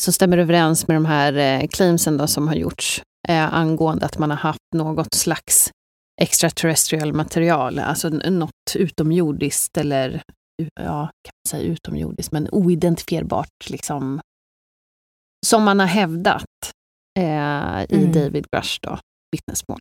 som 0.03 0.13
stämmer 0.13 0.39
överens 0.39 0.89
med 0.89 0.97
de 0.97 1.05
här 1.05 1.33
eh, 1.33 1.69
claimsen 1.69 2.17
då, 2.17 2.27
som 2.27 2.49
har 2.49 2.55
gjorts 2.55 3.03
eh, 3.29 3.55
angående 3.55 4.07
att 4.07 4.19
man 4.19 4.31
har 4.31 4.39
haft 4.39 4.75
något 4.75 5.15
slags 5.15 5.71
extraterrestrial 6.21 7.13
material, 7.13 7.79
alltså 7.79 8.09
något 8.09 8.75
utomjordiskt 8.75 9.77
eller 9.77 10.23
ja, 10.75 11.11
kan 11.25 11.33
man 11.45 11.49
säga 11.49 11.63
utomjordiskt, 11.63 12.33
men 12.33 12.49
oidentifierbart 12.53 13.71
liksom, 13.71 14.21
som 15.47 15.63
man 15.63 15.81
har 15.81 15.87
hävdat 15.87 16.45
eh, 17.19 17.85
i 17.89 18.03
mm. 18.03 18.13
David 18.13 18.47
Grush 18.53 18.79
då, 18.83 18.99
vittnesmål. 19.33 19.79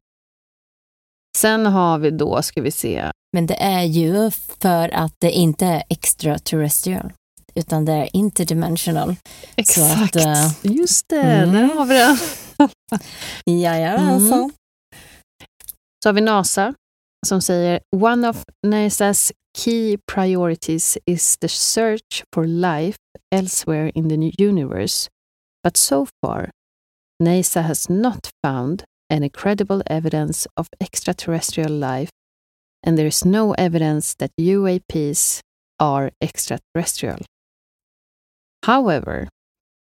Sen 1.37 1.65
har 1.65 1.99
vi 1.99 2.11
då, 2.11 2.41
ska 2.41 2.61
vi 2.61 2.71
se. 2.71 3.11
Men 3.33 3.47
det 3.47 3.63
är 3.63 3.83
ju 3.83 4.31
för 4.31 4.89
att 4.89 5.13
det 5.19 5.31
inte 5.31 5.65
är 5.65 5.83
extraterrestrial, 5.89 7.13
utan 7.55 7.85
det 7.85 7.93
är 7.93 8.09
interdimensional. 8.15 9.15
Exakt, 9.55 10.15
att, 10.15 10.25
uh, 10.25 10.75
just 10.75 11.09
det, 11.09 11.21
mm. 11.21 11.53
där 11.53 11.75
har 11.75 11.85
vi 11.85 11.95
det. 11.95 12.17
Jajamensan. 13.51 14.39
Mm. 14.39 14.51
Så 16.03 16.09
har 16.09 16.13
vi 16.13 16.21
NASA 16.21 16.73
som 17.27 17.41
säger 17.41 17.79
One 17.95 18.29
of 18.29 18.43
NASA's 18.67 19.31
key 19.59 19.97
priorities 20.07 20.97
is 21.05 21.37
the 21.41 21.49
search 21.49 22.23
for 22.31 22.47
life 22.47 22.95
elsewhere 23.29 23.91
in 23.93 24.07
the 24.07 24.31
universe, 24.39 25.09
but 25.63 25.75
so 25.75 26.07
far 26.21 26.49
NASA 27.21 27.63
has 27.63 27.89
not 27.89 28.31
found 28.41 28.85
any 29.09 29.27
credible 29.27 29.81
evidence 29.87 30.47
of 30.55 30.69
extraterrestrial 30.79 31.73
life, 31.73 32.09
and 32.83 32.97
there 32.97 33.07
is 33.07 33.25
no 33.25 33.51
evidence 33.55 34.15
that 34.19 34.31
UAPs 34.39 35.41
are 35.77 36.11
extraterrestrial. 36.21 37.19
However, 38.63 39.27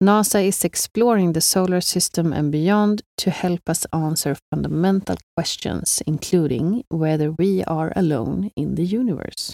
NASA 0.03 0.41
is 0.41 0.65
exploring 0.65 1.33
the 1.33 1.41
solar 1.41 1.81
system 1.81 2.33
and 2.33 2.51
beyond 2.51 3.01
to 3.17 3.29
help 3.29 3.69
us 3.69 3.85
answer 3.91 4.35
fundamental 4.53 5.17
questions, 5.37 6.01
including 6.05 6.83
whether 6.89 7.29
we 7.29 7.63
are 7.63 7.93
alone 7.95 8.49
in 8.55 8.75
the 8.75 8.97
universe. 8.97 9.53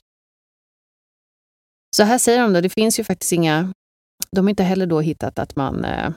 Så 1.95 2.03
här 2.03 2.17
säger 2.17 2.41
de 2.41 2.53
då, 2.53 2.61
det 2.61 2.69
finns 2.69 2.99
ju 2.99 3.03
faktiskt 3.03 3.31
inga... 3.31 3.73
De 4.31 4.45
har 4.45 4.49
inte 4.49 4.63
heller 4.63 4.85
då 4.85 5.01
hittat 5.01 5.39
att 5.39 5.55
man... 5.55 5.85
Eh, 5.85 6.13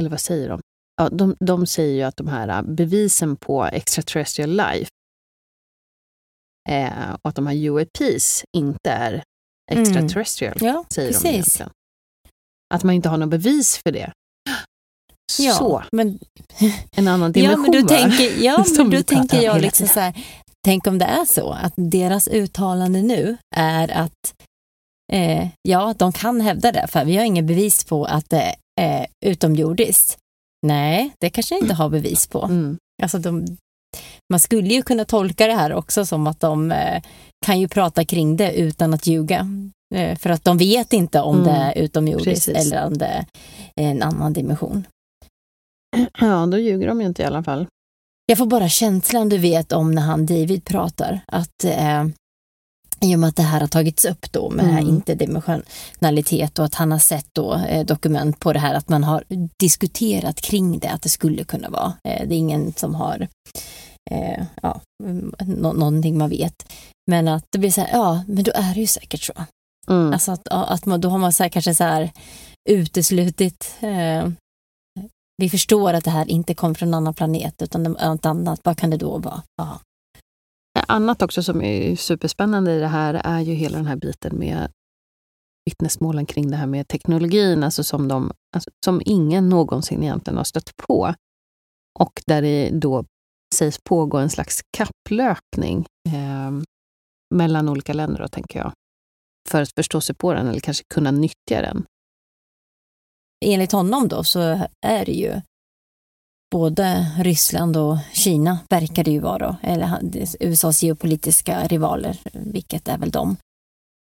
eller 0.00 0.10
vad 0.10 0.20
säger 0.20 0.48
de? 0.48 0.60
Ja, 0.96 1.08
de, 1.08 1.36
de 1.40 1.66
säger 1.66 1.94
ju 1.94 2.02
att 2.02 2.16
de 2.16 2.28
här 2.28 2.48
eh, 2.48 2.62
bevisen 2.62 3.36
på 3.36 3.64
extraterrestrial 3.64 4.50
life 4.50 4.90
eh, 6.68 7.12
och 7.12 7.28
att 7.28 7.34
de 7.34 7.46
här 7.46 7.68
UAPs 7.68 8.44
inte 8.56 8.90
är 8.90 9.22
extraterrestrial, 9.70 10.56
Mm. 10.60 10.74
Ja, 10.74 10.84
säger 10.90 11.08
precis. 11.08 11.22
de 11.22 11.28
egentligen. 11.30 11.70
Att 12.74 12.82
man 12.84 12.94
inte 12.94 13.08
har 13.08 13.16
något 13.16 13.28
bevis 13.30 13.80
för 13.82 13.92
det. 13.92 14.12
Ja, 15.38 15.54
Så, 15.54 15.82
men, 15.92 16.18
en 16.96 17.08
annan 17.08 17.28
ja, 17.34 17.42
dimension 17.42 17.62
men 17.62 17.72
då 17.72 17.80
va? 17.82 17.88
tänker, 17.88 18.32
ja, 18.44 18.64
men 18.76 18.90
då 18.90 19.02
tänker 19.02 19.42
jag 19.42 19.60
liksom 19.60 19.88
så 19.88 20.00
här, 20.00 20.14
tänk 20.64 20.86
om 20.86 20.98
det 20.98 21.04
är 21.04 21.24
så 21.24 21.50
att 21.52 21.72
deras 21.76 22.28
uttalande 22.28 23.02
nu 23.02 23.36
är 23.56 23.88
att 23.90 24.34
eh, 25.12 25.48
ja, 25.62 25.94
de 25.98 26.12
kan 26.12 26.40
hävda 26.40 26.72
det, 26.72 26.86
för 26.88 27.04
vi 27.04 27.16
har 27.16 27.24
inga 27.24 27.42
bevis 27.42 27.84
på 27.84 28.04
att 28.04 28.30
det 28.30 28.54
är 28.80 29.06
utomjordiskt. 29.26 30.18
Nej, 30.66 31.12
det 31.20 31.30
kanske 31.30 31.58
inte 31.58 31.74
har 31.74 31.88
bevis 31.88 32.26
på. 32.26 32.44
Mm. 32.44 32.78
Alltså 33.02 33.18
de, 33.18 33.56
man 34.30 34.40
skulle 34.40 34.74
ju 34.74 34.82
kunna 34.82 35.04
tolka 35.04 35.46
det 35.46 35.54
här 35.54 35.72
också 35.72 36.06
som 36.06 36.26
att 36.26 36.40
de 36.40 36.72
eh, 36.72 37.02
kan 37.46 37.60
ju 37.60 37.68
prata 37.68 38.04
kring 38.04 38.36
det 38.36 38.52
utan 38.52 38.94
att 38.94 39.06
ljuga. 39.06 39.46
Eh, 39.94 40.18
för 40.18 40.30
att 40.30 40.44
de 40.44 40.58
vet 40.58 40.92
inte 40.92 41.20
om 41.20 41.34
Mm, 41.34 41.48
det 41.48 41.60
är 41.60 41.78
utomjordiskt 41.84 42.48
eller 42.48 42.86
om 42.86 42.98
det 42.98 43.26
är 43.76 43.90
en 43.90 44.02
annan 44.02 44.32
dimension. 44.32 44.86
Ja, 46.20 46.46
då 46.46 46.58
ljuger 46.58 46.88
de 46.88 47.00
ju 47.00 47.06
inte 47.06 47.22
i 47.22 47.24
alla 47.24 47.42
fall. 47.42 47.66
Jag 48.26 48.38
får 48.38 48.46
bara 48.46 48.68
känslan 48.68 49.28
du 49.28 49.38
vet 49.38 49.72
om 49.72 49.94
när 49.94 50.02
han 50.02 50.26
David 50.26 50.64
pratar 50.64 51.20
att 51.26 51.64
eh, 51.64 52.04
i 53.04 53.14
och 53.14 53.18
med 53.18 53.28
att 53.28 53.36
det 53.36 53.42
här 53.42 53.60
har 53.60 53.66
tagits 53.66 54.04
upp 54.04 54.32
då 54.32 54.50
med 54.50 54.64
Mm. 54.70 54.88
interdimensionalitet 54.88 56.58
och 56.58 56.64
att 56.64 56.74
han 56.74 56.92
har 56.92 56.98
sett 56.98 57.26
då 57.32 57.54
eh, 57.54 57.86
dokument 57.86 58.40
på 58.40 58.52
det 58.52 58.58
här 58.58 58.74
att 58.74 58.88
man 58.88 59.04
har 59.04 59.24
diskuterat 59.60 60.40
kring 60.40 60.78
det 60.78 60.88
att 60.88 61.02
det 61.02 61.08
skulle 61.08 61.44
kunna 61.44 61.68
vara. 61.70 61.92
Eh, 62.04 62.28
det 62.28 62.34
är 62.34 62.38
ingen 62.38 62.72
som 62.72 62.94
har 62.94 63.28
eh, 64.10 64.44
ja, 64.62 64.80
mm, 65.04 65.34
nå- 65.38 65.72
någonting 65.72 66.18
man 66.18 66.30
vet. 66.30 66.72
Men 67.10 67.28
att 67.28 67.44
det 67.52 67.58
blir 67.58 67.70
så 67.70 67.80
här, 67.80 67.88
ja 67.92 68.24
men 68.28 68.44
då 68.44 68.52
är 68.54 68.74
det 68.74 68.80
ju 68.80 68.86
säkert 68.86 69.22
så. 69.22 69.32
Mm. 69.88 70.12
Alltså 70.12 70.32
att, 70.32 70.48
att 70.48 70.86
man, 70.86 71.00
då 71.00 71.08
har 71.08 71.18
man 71.18 71.32
så 71.32 71.42
här, 71.42 71.50
kanske 71.50 71.74
så 71.74 71.84
här 71.84 72.10
uteslutit 72.70 73.74
eh, 73.80 74.28
vi 75.42 75.50
förstår 75.50 75.92
att 75.94 76.04
det 76.04 76.10
här 76.10 76.30
inte 76.30 76.54
kom 76.54 76.74
från 76.74 76.88
en 76.88 76.94
annan 76.94 77.14
planet 77.14 77.62
utan 77.62 77.82
något 77.82 78.26
annat. 78.26 78.60
Vad 78.64 78.78
kan 78.78 78.90
det 78.90 78.96
då 78.96 79.18
vara? 79.18 79.42
Ja. 79.56 79.80
Annat 80.90 81.22
också 81.22 81.42
som 81.42 81.62
är 81.62 81.96
superspännande 81.96 82.72
i 82.74 82.78
det 82.78 82.86
här 82.86 83.14
är 83.14 83.40
ju 83.40 83.54
hela 83.54 83.76
den 83.76 83.86
här 83.86 83.96
biten 83.96 84.38
med 84.38 84.72
vittnesmålen 85.64 86.26
kring 86.26 86.50
det 86.50 86.56
här 86.56 86.66
med 86.66 86.88
teknologin, 86.88 87.62
alltså 87.62 87.84
som, 87.84 88.08
de, 88.08 88.32
alltså 88.54 88.70
som 88.84 89.02
ingen 89.04 89.48
någonsin 89.48 90.02
egentligen 90.02 90.36
har 90.36 90.44
stött 90.44 90.76
på. 90.76 91.14
Och 91.98 92.22
där 92.26 92.42
det 92.42 92.70
då 92.70 93.04
sägs 93.54 93.78
pågå 93.84 94.18
en 94.18 94.30
slags 94.30 94.60
kapplöpning 94.76 95.86
eh, 96.08 96.50
mellan 97.34 97.68
olika 97.68 97.92
länder, 97.92 98.20
då, 98.20 98.28
tänker 98.28 98.58
jag. 98.58 98.72
För 99.48 99.62
att 99.62 99.72
förstå 99.72 100.00
sig 100.00 100.14
på 100.14 100.32
den 100.34 100.48
eller 100.48 100.60
kanske 100.60 100.84
kunna 100.94 101.10
nyttja 101.10 101.62
den. 101.62 101.84
Enligt 103.44 103.72
honom 103.72 104.08
då 104.08 104.24
så 104.24 104.40
är 104.86 105.04
det 105.04 105.12
ju 105.12 105.40
både 106.50 107.06
Ryssland 107.18 107.76
och 107.76 107.98
Kina 108.12 108.58
verkar 108.68 109.04
det 109.04 109.10
ju 109.10 109.20
vara 109.20 109.38
då, 109.38 109.56
eller 109.62 109.98
USAs 110.40 110.82
geopolitiska 110.82 111.66
rivaler, 111.66 112.16
vilket 112.32 112.88
är 112.88 112.98
väl 112.98 113.10
dem. 113.10 113.36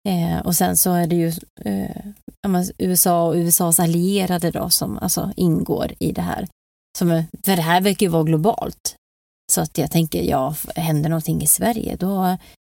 Eh, 0.08 0.38
och 0.38 0.56
sen 0.56 0.76
så 0.76 0.92
är 0.92 1.06
det 1.06 1.16
ju 1.16 1.32
eh, 1.64 2.70
USA 2.78 3.26
och 3.26 3.34
USAs 3.34 3.80
allierade 3.80 4.50
då 4.50 4.70
som 4.70 4.98
alltså 4.98 5.32
ingår 5.36 5.92
i 5.98 6.12
det 6.12 6.22
här. 6.22 6.48
Som, 6.98 7.24
för 7.44 7.56
det 7.56 7.62
här 7.62 7.80
verkar 7.80 8.06
ju 8.06 8.10
vara 8.10 8.22
globalt. 8.22 8.96
Så 9.52 9.60
att 9.60 9.78
jag 9.78 9.90
tänker, 9.90 10.22
ja, 10.22 10.54
händer 10.76 11.10
någonting 11.10 11.42
i 11.42 11.46
Sverige, 11.46 11.96
då 11.96 12.36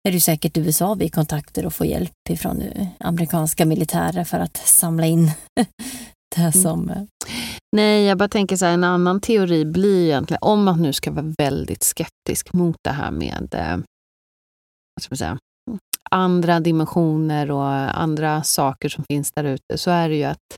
är 0.09 0.13
det 0.13 0.21
säkert 0.21 0.57
USA 0.57 0.95
vi 0.95 1.09
kontakter 1.09 1.67
och 1.67 1.75
får 1.75 1.87
hjälp 1.87 2.13
ifrån 2.29 2.63
eh, 2.63 2.87
amerikanska 3.01 3.65
militärer 3.65 4.25
för 4.25 4.39
att 4.39 4.57
samla 4.57 5.07
in 5.07 5.31
det 6.35 6.41
här 6.41 6.51
som... 6.51 6.91
eh, 6.91 7.03
Nej, 7.77 8.05
jag 8.05 8.19
bara 8.19 8.29
tänker 8.29 8.57
så 8.57 8.67
här, 8.67 8.75
en 8.75 8.85
annan 8.85 9.21
teori 9.21 9.65
blir 9.65 10.01
ju 10.01 10.05
egentligen, 10.05 10.39
om 10.43 10.65
man 10.65 10.83
nu 10.83 10.93
ska 10.93 11.11
vara 11.11 11.35
väldigt 11.39 11.83
skeptisk 11.83 12.53
mot 12.53 12.77
det 12.85 12.91
här 12.91 13.11
med 13.11 13.55
eh, 13.55 13.77
vad 14.95 15.03
ska 15.03 15.13
man 15.13 15.17
säga, 15.17 15.39
andra 16.11 16.61
dimensioner 16.61 17.51
och 17.51 17.65
andra 18.01 18.43
saker 18.43 18.89
som 18.89 19.05
finns 19.05 19.33
där 19.33 19.45
ute, 19.45 19.79
så 19.79 19.91
är 19.91 20.09
det 20.09 20.15
ju 20.15 20.25
att 20.25 20.57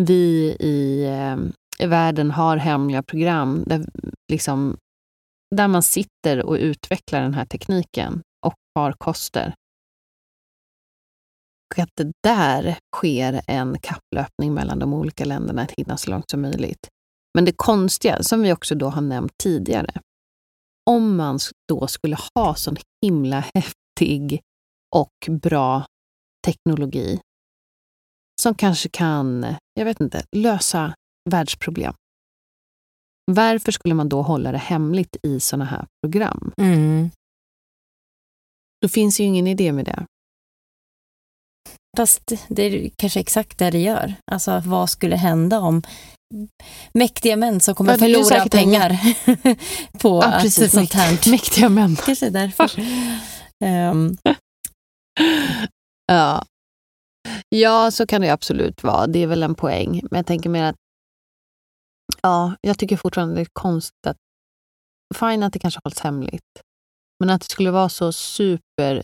vi 0.00 0.56
i, 0.60 1.04
eh, 1.04 1.36
i 1.84 1.86
världen 1.86 2.30
har 2.30 2.56
hemliga 2.56 3.02
program 3.02 3.64
där, 3.66 3.84
liksom, 4.32 4.76
där 5.54 5.68
man 5.68 5.82
sitter 5.82 6.42
och 6.42 6.54
utvecklar 6.54 7.22
den 7.22 7.34
här 7.34 7.46
tekniken 7.46 8.22
och 8.46 8.54
har 8.74 8.92
koster. 8.92 9.54
Att 11.78 11.90
det 11.94 12.12
där 12.22 12.78
sker 12.96 13.42
en 13.46 13.78
kapplöpning 13.78 14.54
mellan 14.54 14.78
de 14.78 14.94
olika 14.94 15.24
länderna 15.24 15.62
att 15.62 15.70
hinna 15.70 15.96
så 15.96 16.10
långt 16.10 16.30
som 16.30 16.42
möjligt. 16.42 16.88
Men 17.34 17.44
det 17.44 17.52
konstiga, 17.56 18.22
som 18.22 18.42
vi 18.42 18.52
också 18.52 18.74
då 18.74 18.88
har 18.88 19.02
nämnt 19.02 19.32
tidigare, 19.42 20.00
om 20.90 21.16
man 21.16 21.38
då 21.68 21.86
skulle 21.86 22.16
ha 22.34 22.54
sån 22.54 22.76
himla 23.04 23.44
häftig 23.54 24.40
och 24.96 25.40
bra 25.42 25.86
teknologi 26.46 27.20
som 28.40 28.54
kanske 28.54 28.88
kan, 28.88 29.54
jag 29.74 29.84
vet 29.84 30.00
inte, 30.00 30.24
lösa 30.36 30.94
världsproblem. 31.30 31.94
Varför 33.24 33.72
skulle 33.72 33.94
man 33.94 34.08
då 34.08 34.22
hålla 34.22 34.52
det 34.52 34.58
hemligt 34.58 35.16
i 35.22 35.40
såna 35.40 35.64
här 35.64 35.86
program? 36.02 36.52
Mm. 36.56 37.10
Då 38.80 38.88
finns 38.88 39.20
ju 39.20 39.24
ingen 39.24 39.46
idé 39.46 39.72
med 39.72 39.84
det. 39.84 40.06
Fast 41.96 42.32
det 42.48 42.62
är 42.62 42.90
kanske 42.96 43.20
exakt 43.20 43.58
det 43.58 43.70
det 43.70 43.78
gör. 43.78 44.14
Alltså 44.30 44.62
vad 44.66 44.90
skulle 44.90 45.16
hända 45.16 45.58
om 45.60 45.82
mäktiga 46.94 47.36
män 47.36 47.60
som 47.60 47.74
kommer 47.74 47.92
Ja, 47.92 47.98
förlora 47.98 48.48
pengar 48.48 48.90
på 49.98 50.08
Ja, 50.22 50.24
att 50.24 50.42
precis. 50.42 50.72
sånt 50.72 50.92
här. 50.92 51.30
Mäktiga 51.30 51.68
män. 51.68 51.96
Kanske 52.04 52.26
är 52.26 52.30
därför. 52.30 52.70
Ehm, 53.64 54.16
Ja. 56.12 56.44
ja, 57.48 57.90
så 57.90 58.06
kan 58.06 58.20
det 58.20 58.30
absolut 58.30 58.82
vara. 58.82 59.06
Det 59.06 59.18
är 59.18 59.26
väl 59.26 59.42
en 59.42 59.54
poäng. 59.54 60.00
Men 60.10 60.18
jag 60.18 60.26
tänker 60.26 60.50
mer 60.50 60.64
att 60.64 60.76
ja, 62.22 62.54
jag 62.60 62.78
tycker 62.78 62.96
fortfarande 62.96 63.34
det 63.34 63.40
är 63.40 63.46
konstigt 63.52 64.06
att 64.06 64.16
fine 65.18 65.42
att 65.42 65.52
det 65.52 65.58
kanske 65.58 65.80
hålls 65.84 66.00
hemligt. 66.00 66.42
Men 67.20 67.30
att 67.30 67.40
det 67.40 67.50
skulle 67.50 67.70
vara 67.70 67.88
så 67.88 68.12
super 68.12 69.02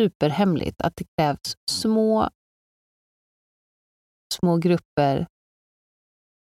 superhemligt 0.00 0.80
att 0.80 0.92
det 0.96 1.04
krävs 1.18 1.56
små 1.70 2.28
små 4.34 4.56
grupper 4.56 5.26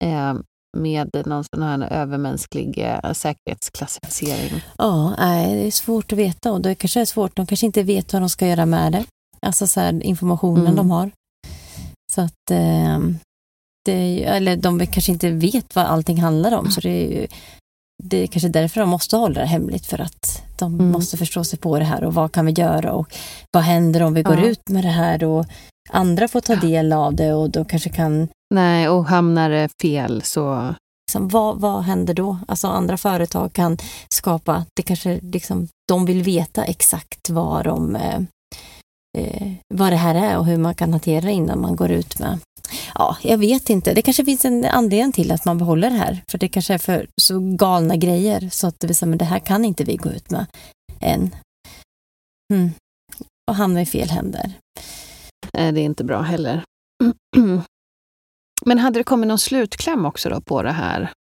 eh, 0.04 0.34
med 0.78 1.22
någon 1.26 1.44
sån 1.54 1.62
här 1.62 1.92
övermänsklig 1.92 2.78
eh, 2.78 3.12
säkerhetsklassificering. 3.12 4.60
ja, 4.78 5.14
nej, 5.18 5.54
det 5.56 5.66
är 5.66 5.70
svårt 5.70 6.12
att 6.12 6.18
veta 6.18 6.52
och 6.52 6.60
det 6.60 6.74
kanske 6.74 7.00
är 7.00 7.04
svårt. 7.04 7.36
De 7.36 7.46
kanske 7.46 7.66
inte 7.66 7.82
vet 7.82 8.12
vad 8.12 8.22
de 8.22 8.28
ska 8.28 8.46
göra 8.46 8.66
med 8.66 8.92
det. 8.92 9.04
Alltså 9.40 9.66
så 9.66 9.80
här, 9.80 10.02
informationen 10.02 10.62
Mm. 10.62 10.76
de 10.76 10.90
har. 10.90 11.10
Så 12.12 12.20
att 12.20 12.50
ehm, 12.50 13.18
det, 13.84 14.24
eller 14.24 14.56
de 14.56 14.86
kanske 14.86 15.12
inte 15.12 15.30
vet 15.30 15.74
vad 15.74 15.84
allting 15.86 16.20
handlar 16.20 16.58
om. 16.58 16.70
Så 16.70 16.80
det 16.80 16.90
är 16.90 17.20
ju 17.20 17.26
det 18.02 18.16
är 18.22 18.26
kanske 18.26 18.48
därför 18.48 18.80
de 18.80 18.88
måste 18.90 19.16
hålla 19.16 19.40
det 19.40 19.46
hemligt 19.46 19.86
för 19.86 20.00
att 20.00 20.42
de 20.58 20.74
Mm. 20.74 20.90
måste 20.90 21.16
förstå 21.16 21.44
sig 21.44 21.58
på 21.58 21.78
det 21.78 21.84
här 21.84 22.04
och 22.04 22.14
vad 22.14 22.32
kan 22.32 22.46
vi 22.46 22.52
göra 22.52 22.92
och 22.92 23.14
vad 23.52 23.62
händer 23.62 24.02
om 24.02 24.14
vi 24.14 24.22
går 24.22 24.38
Ja. 24.38 24.44
ut 24.46 24.68
med 24.68 24.84
det 24.84 24.90
här 24.90 25.24
och 25.24 25.46
andra 25.90 26.28
får 26.28 26.40
ta 26.40 26.54
del 26.56 26.92
av 26.92 27.14
det 27.14 27.32
och 27.34 27.50
då 27.50 27.64
kanske 27.64 27.90
kan 27.90 28.28
Nej, 28.54 28.88
och 28.88 29.04
hamnar 29.06 29.50
det 29.50 29.68
fel 29.82 30.22
så... 30.22 30.74
liksom, 31.08 31.28
vad, 31.28 31.60
vad 31.60 31.82
händer 31.82 32.14
då? 32.14 32.38
Alltså 32.48 32.68
andra 32.68 32.96
företag 32.96 33.52
kan 33.52 33.78
skapa, 34.08 34.64
det 34.76 34.82
kanske 34.82 35.18
liksom, 35.22 35.68
de 35.88 36.06
vill 36.06 36.22
veta 36.22 36.64
exakt 36.64 37.30
vad 37.30 37.64
de 37.64 37.96
eh, 37.96 38.20
eh, 39.18 39.52
vad 39.74 39.92
det 39.92 39.96
här 39.96 40.14
är 40.14 40.38
och 40.38 40.46
hur 40.46 40.56
man 40.58 40.74
kan 40.74 40.90
hantera 40.92 41.20
det 41.20 41.32
innan 41.32 41.60
man 41.60 41.76
går 41.76 41.90
ut 41.90 42.18
med. 42.18 42.38
Ja, 42.94 43.16
jag 43.22 43.38
vet 43.38 43.70
inte. 43.70 43.94
Det 43.94 44.02
kanske 44.02 44.24
finns 44.24 44.44
en 44.44 44.64
anledning 44.64 45.12
till 45.12 45.32
att 45.32 45.44
man 45.44 45.58
behåller 45.58 45.90
det 45.90 45.96
här. 45.96 46.22
För 46.28 46.38
det 46.38 46.48
kanske 46.48 46.74
är 46.74 46.78
för 46.78 47.08
så 47.20 47.40
galna 47.40 47.96
grejer 47.96 48.48
så 48.52 48.66
att 48.66 48.80
det, 48.80 48.94
säga, 48.94 49.08
men 49.08 49.18
det 49.18 49.24
här 49.24 49.38
kan 49.38 49.64
inte 49.64 49.84
vi 49.84 49.96
gå 49.96 50.10
ut 50.10 50.30
med 50.30 50.46
än. 51.00 51.34
Mm. 52.52 52.70
Och 53.50 53.56
hamna 53.56 53.82
i 53.82 53.86
fel 53.86 54.08
händer. 54.08 54.52
Nej, 55.52 55.72
det 55.72 55.80
är 55.80 55.84
inte 55.84 56.04
bra 56.04 56.20
heller. 56.20 56.62
Men 58.64 58.78
hade 58.78 59.00
det 59.00 59.04
kommit 59.04 59.28
någon 59.28 59.38
slutkläm 59.38 60.04
också 60.04 60.28
då 60.28 60.40
på 60.40 60.62
det 60.62 60.72
här? 60.72 61.12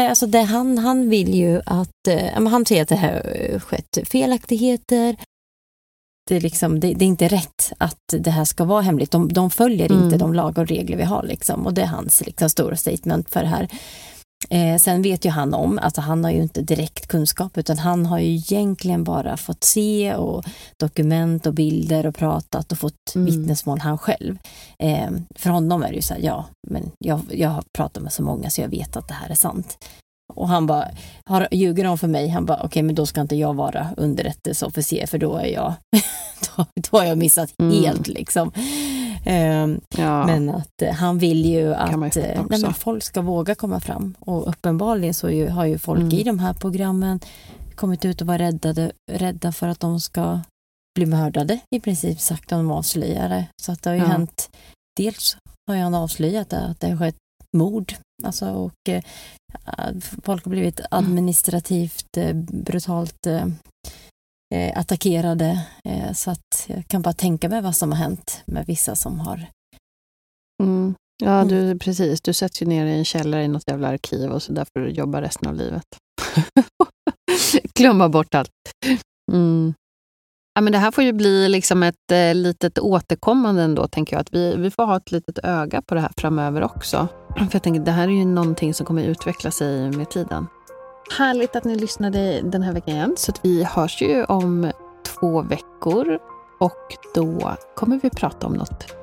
Alltså 0.00 0.26
det, 0.26 0.42
han, 0.42 0.78
han 0.78 1.10
vill 1.10 1.34
ju 1.34 1.60
att, 1.66 2.08
eh, 2.08 2.48
han 2.48 2.66
säger 2.66 2.82
att 2.82 2.88
det 2.88 2.96
här 2.96 3.12
har 3.12 3.58
skett 3.58 3.98
felaktigheter. 4.08 5.16
Det 6.30 6.36
är, 6.36 6.40
liksom, 6.40 6.80
det, 6.80 6.94
det, 6.94 7.04
är 7.04 7.06
inte 7.06 7.28
rätt 7.28 7.72
att 7.78 8.14
det 8.18 8.30
här 8.30 8.44
ska 8.44 8.64
vara 8.64 8.82
hemligt. 8.82 9.10
De, 9.10 9.32
de 9.32 9.50
följer 9.50 9.92
mm. 9.92 10.04
inte 10.04 10.16
de 10.16 10.34
lagar 10.34 10.62
och 10.62 10.68
regler 10.68 10.96
vi 10.96 11.02
har. 11.02 11.22
Liksom. 11.22 11.66
Och 11.66 11.74
det 11.74 11.82
är 11.82 11.86
hans 11.86 12.26
liksom, 12.26 12.50
stora 12.50 12.76
statement 12.76 13.30
för 13.30 13.40
det 13.40 13.46
här. 13.46 13.68
Eh, 14.50 14.78
sen 14.78 15.02
vet 15.02 15.24
ju 15.24 15.30
han 15.30 15.54
om, 15.54 15.78
alltså 15.82 16.00
han 16.00 16.24
har 16.24 16.30
ju 16.30 16.42
inte 16.42 16.62
direkt 16.62 17.06
kunskap 17.06 17.58
utan 17.58 17.78
han 17.78 18.06
har 18.06 18.18
ju 18.18 18.34
egentligen 18.34 19.04
bara 19.04 19.36
fått 19.36 19.64
se 19.64 20.14
och 20.14 20.44
dokument 20.76 21.46
och 21.46 21.54
bilder 21.54 22.06
och 22.06 22.14
pratat 22.14 22.72
och 22.72 22.78
fått 22.78 23.14
mm. 23.14 23.26
vittnesmål 23.26 23.78
han 23.78 23.98
själv. 23.98 24.38
Eh, 24.78 25.10
för 25.34 25.50
honom 25.50 25.82
är 25.82 25.88
det 25.88 25.96
ju 25.96 26.02
så 26.02 26.14
här, 26.14 26.20
ja, 26.20 26.46
men 26.68 26.90
jag, 26.98 27.20
jag 27.30 27.48
har 27.48 27.64
pratat 27.76 28.02
med 28.02 28.12
så 28.12 28.22
månmånga 28.22 28.50
så 28.50 28.60
jag 28.60 28.68
vet 28.68 28.96
att 28.96 29.08
det 29.08 29.14
här 29.14 29.30
är 29.30 29.34
sant. 29.34 29.78
Och 30.30 30.48
han 30.48 30.66
bara, 30.66 30.88
har, 31.24 31.48
ljuger 31.50 31.84
de 31.84 31.98
för 31.98 32.08
mig? 32.08 32.28
Han 32.28 32.46
bara, 32.46 32.56
okej 32.56 32.66
okay, 32.66 32.82
men 32.82 32.94
då 32.94 33.06
ska 33.06 33.20
inte 33.20 33.36
jag 33.36 33.54
vara 33.54 33.88
underrättelseofficer 33.96 35.06
för 35.06 35.18
då 35.18 35.36
är 35.36 35.46
jag, 35.46 35.74
då, 36.56 36.66
då 36.74 36.98
har 36.98 37.04
jag 37.04 37.18
missat 37.18 37.54
mm. 37.58 37.84
helt 37.84 38.08
liksom. 38.08 38.52
Um, 39.26 39.80
ja. 39.96 40.26
Men 40.26 40.48
att 40.50 40.82
uh, 40.82 40.90
han 40.90 41.18
vill 41.18 41.44
ju 41.46 41.74
att 41.74 42.16
uh, 42.16 42.46
nej, 42.50 42.72
folk 42.78 43.02
ska 43.02 43.20
våga 43.20 43.54
komma 43.54 43.80
fram 43.80 44.14
och 44.20 44.48
uppenbarligen 44.48 45.14
så 45.14 45.30
ju, 45.30 45.48
har 45.48 45.64
ju 45.64 45.78
folk 45.78 46.00
mm. 46.00 46.12
i 46.12 46.22
de 46.22 46.38
här 46.38 46.52
programmen 46.52 47.20
kommit 47.74 48.04
ut 48.04 48.20
och 48.20 48.26
varit 48.26 48.40
räddade, 48.40 48.92
rädda 49.12 49.52
för 49.52 49.68
att 49.68 49.80
de 49.80 50.00
ska 50.00 50.40
bli 50.94 51.06
mördade 51.06 51.60
i 51.76 51.80
princip 51.80 52.20
sagt 52.20 52.52
om 52.52 52.58
de 52.58 52.70
avslöjar 52.70 53.28
det. 53.28 53.46
Så 53.62 53.72
att 53.72 53.82
det 53.82 53.90
har 53.90 53.94
ju 53.94 54.02
ja. 54.02 54.08
hänt, 54.08 54.50
dels 54.96 55.36
har 55.66 55.76
han 55.76 55.94
avslöjat 55.94 56.52
att 56.52 56.80
det 56.80 56.88
har 56.88 56.96
skett 56.96 57.16
mord. 57.56 57.94
Alltså, 58.24 58.50
och 58.50 58.88
eh, 58.88 59.02
folk 60.22 60.44
har 60.44 60.50
blivit 60.50 60.80
administrativt 60.90 62.16
eh, 62.16 62.34
brutalt 62.34 63.26
eh, 63.26 63.46
eh, 64.54 64.78
attackerade. 64.78 65.66
Eh, 65.84 66.12
så 66.12 66.30
att 66.30 66.66
jag 66.66 66.86
kan 66.86 67.02
bara 67.02 67.14
tänka 67.14 67.48
mig 67.48 67.62
vad 67.62 67.76
som 67.76 67.92
har 67.92 67.98
hänt 67.98 68.42
med 68.46 68.66
vissa 68.66 68.96
som 68.96 69.20
har... 69.20 69.46
Mm. 70.62 70.94
Ja, 71.22 71.44
du, 71.44 71.62
mm. 71.62 71.78
precis. 71.78 72.20
Du 72.20 72.32
sätts 72.32 72.62
ju 72.62 72.66
ner 72.66 72.86
i 72.86 72.98
en 72.98 73.04
källare 73.04 73.44
i 73.44 73.48
något 73.48 73.68
jävla 73.68 73.88
arkiv 73.88 74.30
och 74.30 74.42
så 74.42 74.52
där 74.52 74.64
får 74.72 74.80
du 74.80 74.90
jobba 74.90 75.22
resten 75.22 75.48
av 75.48 75.54
livet. 75.54 75.84
Glömma 77.74 78.08
bort 78.08 78.34
allt. 78.34 78.50
Mm. 79.32 79.74
Ja, 80.60 80.64
men 80.64 80.72
det 80.72 80.78
här 80.78 80.90
får 80.90 81.04
ju 81.04 81.12
bli 81.12 81.48
liksom 81.48 81.82
ett 81.82 82.12
eh, 82.12 82.34
litet 82.34 82.78
återkommande 82.78 83.62
ändå, 83.62 83.86
tänker 83.86 84.16
jag. 84.16 84.20
Att 84.20 84.32
vi, 84.32 84.56
vi 84.56 84.70
får 84.70 84.84
ha 84.84 84.96
ett 84.96 85.12
litet 85.12 85.38
öga 85.42 85.82
på 85.82 85.94
det 85.94 86.00
här 86.00 86.10
framöver 86.16 86.62
också. 86.62 87.08
För 87.36 87.48
jag 87.52 87.62
tänker, 87.62 87.80
det 87.80 87.90
här 87.90 88.08
är 88.08 88.12
ju 88.12 88.24
någonting 88.24 88.74
som 88.74 88.86
kommer 88.86 89.02
utveckla 89.02 89.50
sig 89.50 89.90
med 89.90 90.10
tiden. 90.10 90.46
Härligt 91.18 91.56
att 91.56 91.64
ni 91.64 91.74
lyssnade 91.74 92.40
den 92.42 92.62
här 92.62 92.72
veckan 92.72 92.94
igen. 92.94 93.14
Så 93.16 93.30
att 93.30 93.40
vi 93.42 93.64
hörs 93.64 94.02
ju 94.02 94.24
om 94.24 94.72
två 95.06 95.42
veckor. 95.42 96.18
Och 96.58 96.96
då 97.14 97.56
kommer 97.76 98.00
vi 98.02 98.10
prata 98.10 98.46
om 98.46 98.52
något 98.52 98.94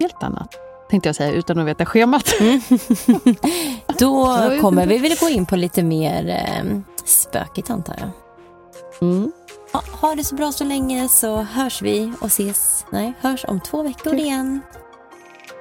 helt 0.00 0.22
annat. 0.22 0.54
Tänkte 0.90 1.08
jag 1.08 1.16
säga, 1.16 1.32
utan 1.32 1.58
att 1.58 1.66
veta 1.66 1.86
schemat. 1.86 2.40
Mm. 2.40 2.60
då 3.98 4.36
kommer 4.60 4.86
vi 4.86 4.98
väl 4.98 5.16
gå 5.20 5.28
in 5.28 5.46
på 5.46 5.56
lite 5.56 5.82
mer 5.82 6.28
eh, 6.28 6.80
spökigt 7.04 7.70
antar 7.70 7.96
jag. 7.98 8.10
Mm. 9.10 9.32
Ha, 9.74 9.82
ha 10.00 10.14
det 10.14 10.24
så 10.24 10.34
bra 10.34 10.52
så 10.52 10.64
länge 10.64 11.08
så 11.08 11.36
hörs 11.42 11.82
vi 11.82 12.12
och 12.20 12.26
ses. 12.26 12.86
Nej, 12.90 13.12
hörs 13.20 13.44
om 13.48 13.60
två 13.60 13.82
veckor 13.82 14.10
Kul. 14.10 14.20
igen. 14.20 14.60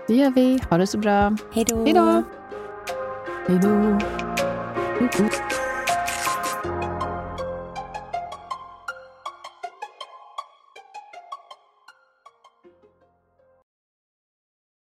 Det 0.07 0.15
gör 0.15 0.29
vi. 0.29 0.59
Ha 0.69 0.77
det 0.77 0.87
så 0.87 0.97
bra. 0.97 1.37
Hej 1.53 1.65
då. 1.67 1.83
Hej 1.83 1.93
då. 1.93 2.23
Hej 3.47 3.59
då. 3.61 3.99